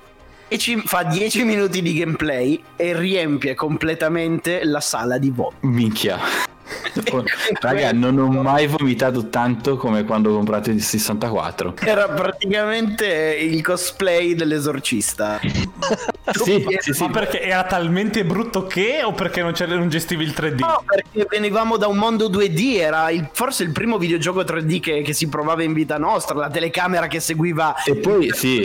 E 0.48 0.58
ci 0.58 0.80
fa 0.84 1.02
10 1.02 1.44
minuti 1.44 1.82
di 1.82 1.94
gameplay 1.94 2.62
e 2.76 2.96
riempie 2.96 3.54
completamente 3.54 4.64
la 4.64 4.80
sala 4.80 5.18
di 5.18 5.30
voto. 5.30 5.56
Minchia. 5.60 6.18
Raga, 7.60 7.92
non 7.92 8.18
ho 8.18 8.28
mai 8.28 8.66
vomitato 8.66 9.28
tanto 9.28 9.76
come 9.76 10.04
quando 10.04 10.30
ho 10.30 10.34
comprato 10.34 10.70
il 10.70 10.82
64. 10.82 11.74
Era 11.84 12.08
praticamente 12.08 13.06
il 13.40 13.62
cosplay 13.62 14.34
dell'esorcista. 14.34 15.40
Sì, 16.32 16.66
sì, 16.80 16.92
sì. 16.92 17.02
Ma 17.04 17.10
perché 17.10 17.40
era 17.40 17.62
talmente 17.62 18.24
brutto 18.24 18.66
che 18.66 19.00
o 19.04 19.12
perché 19.12 19.42
non, 19.42 19.52
c'era- 19.52 19.76
non 19.76 19.88
gestivi 19.88 20.24
il 20.24 20.34
3D? 20.36 20.58
No, 20.58 20.82
perché 20.84 21.24
venivamo 21.30 21.76
da 21.76 21.86
un 21.86 21.96
mondo 21.98 22.28
2D, 22.28 22.78
era 22.80 23.10
il- 23.10 23.28
forse 23.32 23.62
il 23.62 23.70
primo 23.70 23.96
videogioco 23.96 24.40
3D 24.42 24.80
che, 24.80 25.02
che 25.02 25.12
si 25.12 25.28
provava 25.28 25.62
in 25.62 25.72
vita 25.72 25.98
nostra, 25.98 26.34
la 26.34 26.50
telecamera 26.50 27.06
che 27.06 27.20
seguiva 27.20 27.76
E 27.84 27.94
poi 27.94 28.32
sì, 28.34 28.64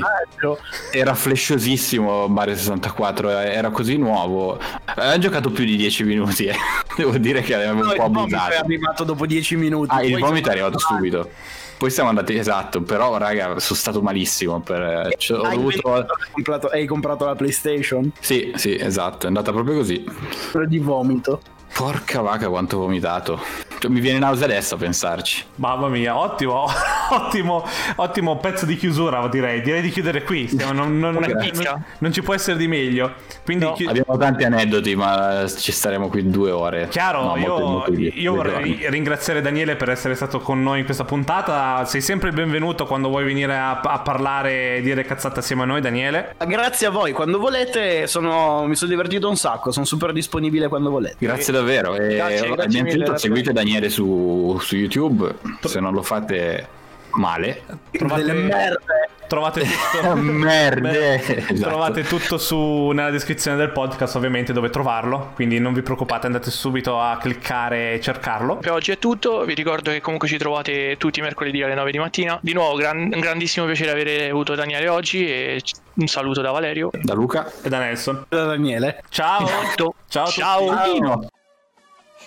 era 0.92 1.14
flashosissimo 1.14 2.28
Mario 2.28 2.56
64, 2.56 3.30
era 3.30 3.70
così 3.70 3.98
nuovo. 3.98 4.60
Aveva 4.86 5.20
giocato 5.20 5.52
più 5.52 5.64
di 5.64 5.76
10 5.76 6.04
minuti, 6.04 6.46
eh. 6.46 6.56
devo 6.98 7.16
dire 7.20 7.42
che 7.42 7.54
avevo 7.54 7.84
No, 7.84 7.91
un 7.92 8.06
il 8.06 8.12
po' 8.12 8.20
vomito 8.20 8.36
è 8.36 8.40
abusato. 8.40 8.66
arrivato 8.66 9.04
dopo 9.04 9.26
10 9.26 9.56
minuti. 9.56 9.94
Ah, 9.94 10.04
il 10.04 10.20
vomito 10.20 10.50
è 10.50 10.52
arrivato 10.52 10.80
subito. 10.80 11.30
Poi 11.78 11.90
siamo 11.90 12.10
andati, 12.10 12.38
esatto, 12.38 12.82
però 12.84 13.18
raga, 13.18 13.60
sono 13.60 13.80
stato 13.80 14.02
malissimo. 14.04 14.60
Per... 14.60 15.16
cioè, 15.18 15.40
ho 15.40 15.42
Hai 15.42 15.56
dovuto... 15.56 15.92
hai 15.94 16.06
comprato, 16.32 16.68
hai 16.68 16.86
comprato 16.86 17.26
la 17.26 17.36
PlayStation? 17.36 18.12
Sì, 18.20 18.52
sì, 18.56 18.78
esatto, 18.78 19.26
è 19.26 19.28
andata 19.28 19.52
proprio 19.52 19.78
così. 19.78 20.04
Quello 20.52 20.68
di 20.68 20.78
vomito. 20.78 21.42
Porca 21.74 22.22
vacca 22.22 22.50
quanto 22.50 22.78
ho 22.78 22.82
vomitato. 22.82 23.40
Cioè, 23.80 23.90
mi 23.90 24.00
viene 24.00 24.20
nausea 24.20 24.46
adesso 24.46 24.76
a 24.76 24.78
pensarci. 24.78 25.44
Mamma 25.56 25.88
mia, 25.88 26.16
ottimo, 26.16 26.68
ottimo, 27.12 27.64
ottimo 27.96 28.38
pezzo 28.38 28.66
di 28.66 28.76
chiusura, 28.76 29.28
direi. 29.28 29.62
Direi 29.62 29.82
di 29.82 29.90
chiudere 29.90 30.24
qui. 30.24 30.48
Stiamo- 30.48 30.74
non, 30.74 31.00
non- 31.00 31.14
non- 31.14 31.84
non 32.00 32.12
ci 32.14 32.22
può 32.22 32.34
essere 32.34 32.58
di 32.58 32.68
meglio. 32.68 33.14
Quindi, 33.44 33.66
No. 33.66 33.74
chi- 33.74 33.86
Abbiamo 33.86 34.18
tanti 34.18 34.44
aneddoti, 34.44 34.96
ma 34.96 35.46
ci 35.48 35.72
staremo 35.72 36.08
qui 36.10 36.30
due 36.30 36.52
ore. 36.52 36.88
chiaro, 36.90 37.24
No, 37.24 37.38
io, 37.38 37.48
molto- 37.48 37.68
molto 37.68 37.92
di- 37.92 38.12
io 38.22 38.34
vorrei 38.36 38.78
giorni. 38.78 38.90
ringraziare 38.90 39.42
Daniele 39.42 39.76
per 39.76 39.90
essere 39.90 40.16
stato 40.16 40.40
con 40.40 40.62
noi 40.64 40.80
in 40.80 40.86
questa 40.86 41.04
puntata. 41.04 41.84
Sei 41.86 42.02
sempre 42.02 42.30
il 42.30 42.36
benvenuto 42.36 42.86
quando 42.86 43.10
vuoi 43.10 43.24
venire 43.24 43.56
a, 43.58 43.80
a 43.82 44.00
parlare 44.00 44.78
e 44.78 44.82
dire 44.82 45.04
cazzate 45.04 45.40
assieme 45.40 45.64
a 45.64 45.66
noi, 45.66 45.82
Daniele. 45.82 46.36
Grazie 46.46 46.88
a 46.88 46.90
voi, 46.90 47.12
quando 47.12 47.40
volete 47.40 48.08
sono- 48.08 48.66
mi 48.66 48.76
sono 48.76 48.90
divertito 48.92 49.28
un 49.30 49.36
sacco, 49.36 49.72
sono 49.72 49.86
super 49.86 50.12
disponibile 50.14 50.68
quando 50.68 50.90
volete. 50.90 51.16
Grazie 51.20 51.54
davvero. 51.54 51.96
E 51.96 52.16
Grazie, 52.16 52.18
grazie 52.18 52.38
mille, 52.48 52.50
innanzitutto 52.80 53.10
grazie. 53.12 53.30
seguite 53.30 53.52
Daniele 53.54 53.90
su, 53.90 54.58
su 54.62 54.76
YouTube. 54.76 55.34
Se 55.62 55.80
non 55.80 55.94
lo 55.94 56.02
fate 56.02 56.68
male. 57.16 57.64
Trovate- 57.92 58.24
Delle 58.24 58.40
merde. 58.42 59.10
Trovate 59.32 59.62
tutto. 59.64 60.16
Merde. 60.20 60.92
Beh, 60.92 61.16
Esatto. 61.54 61.70
Trovate 61.70 62.04
tutto 62.04 62.38
su, 62.38 62.90
nella 62.94 63.12
descrizione 63.12 63.56
del 63.56 63.70
podcast, 63.72 64.18
ovviamente, 64.18 64.52
dove 64.52 64.70
trovarlo. 64.70 65.32
Quindi 65.36 65.58
non 65.58 65.74
vi 65.74 65.82
preoccupate, 65.82 66.26
andate 66.26 66.52
subito 66.52 67.00
a 67.00 67.16
cliccare 67.18 67.94
e 67.94 68.02
cercarlo. 68.02 68.58
Per 68.58 68.72
oggi 68.74 68.92
è 68.92 68.98
tutto, 68.98 69.46
vi 69.46 69.54
ricordo 69.54 69.90
che 69.92 70.02
comunque 70.02 70.28
ci 70.28 70.38
trovate 70.38 70.98
tutti 70.98 71.20
i 71.20 71.22
mercoledì 71.22 71.64
alle 71.64 71.76
9 71.76 71.92
di 71.92 71.98
mattina. 71.98 72.38
Di 72.42 72.52
nuovo, 72.52 72.76
gran- 72.76 73.10
un 73.14 73.20
grandissimo 73.22 73.66
piacere 73.66 73.92
avere 73.92 74.30
avuto 74.30 74.54
Daniele 74.54 74.90
oggi 74.90 75.26
e 75.26 75.62
un 75.94 76.08
saluto 76.08 76.42
da 76.42 76.52
Valerio. 76.52 76.90
Da 76.92 77.14
Luca. 77.14 77.50
E 77.64 77.70
da 77.70 77.80
Nelson. 77.80 78.26
Da 78.28 78.44
Daniele. 78.44 79.02
Ciao. 79.08 79.46
Esatto. 79.46 79.94
Ciao. 80.10 80.28
Ciao. 80.28 80.68
Ciao. 80.68 81.28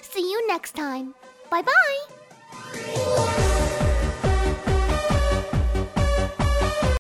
See 0.01 0.23
you 0.23 0.47
next 0.51 0.75
time. 0.75 1.11
Bye 1.51 1.63
bye. 2.73 3.64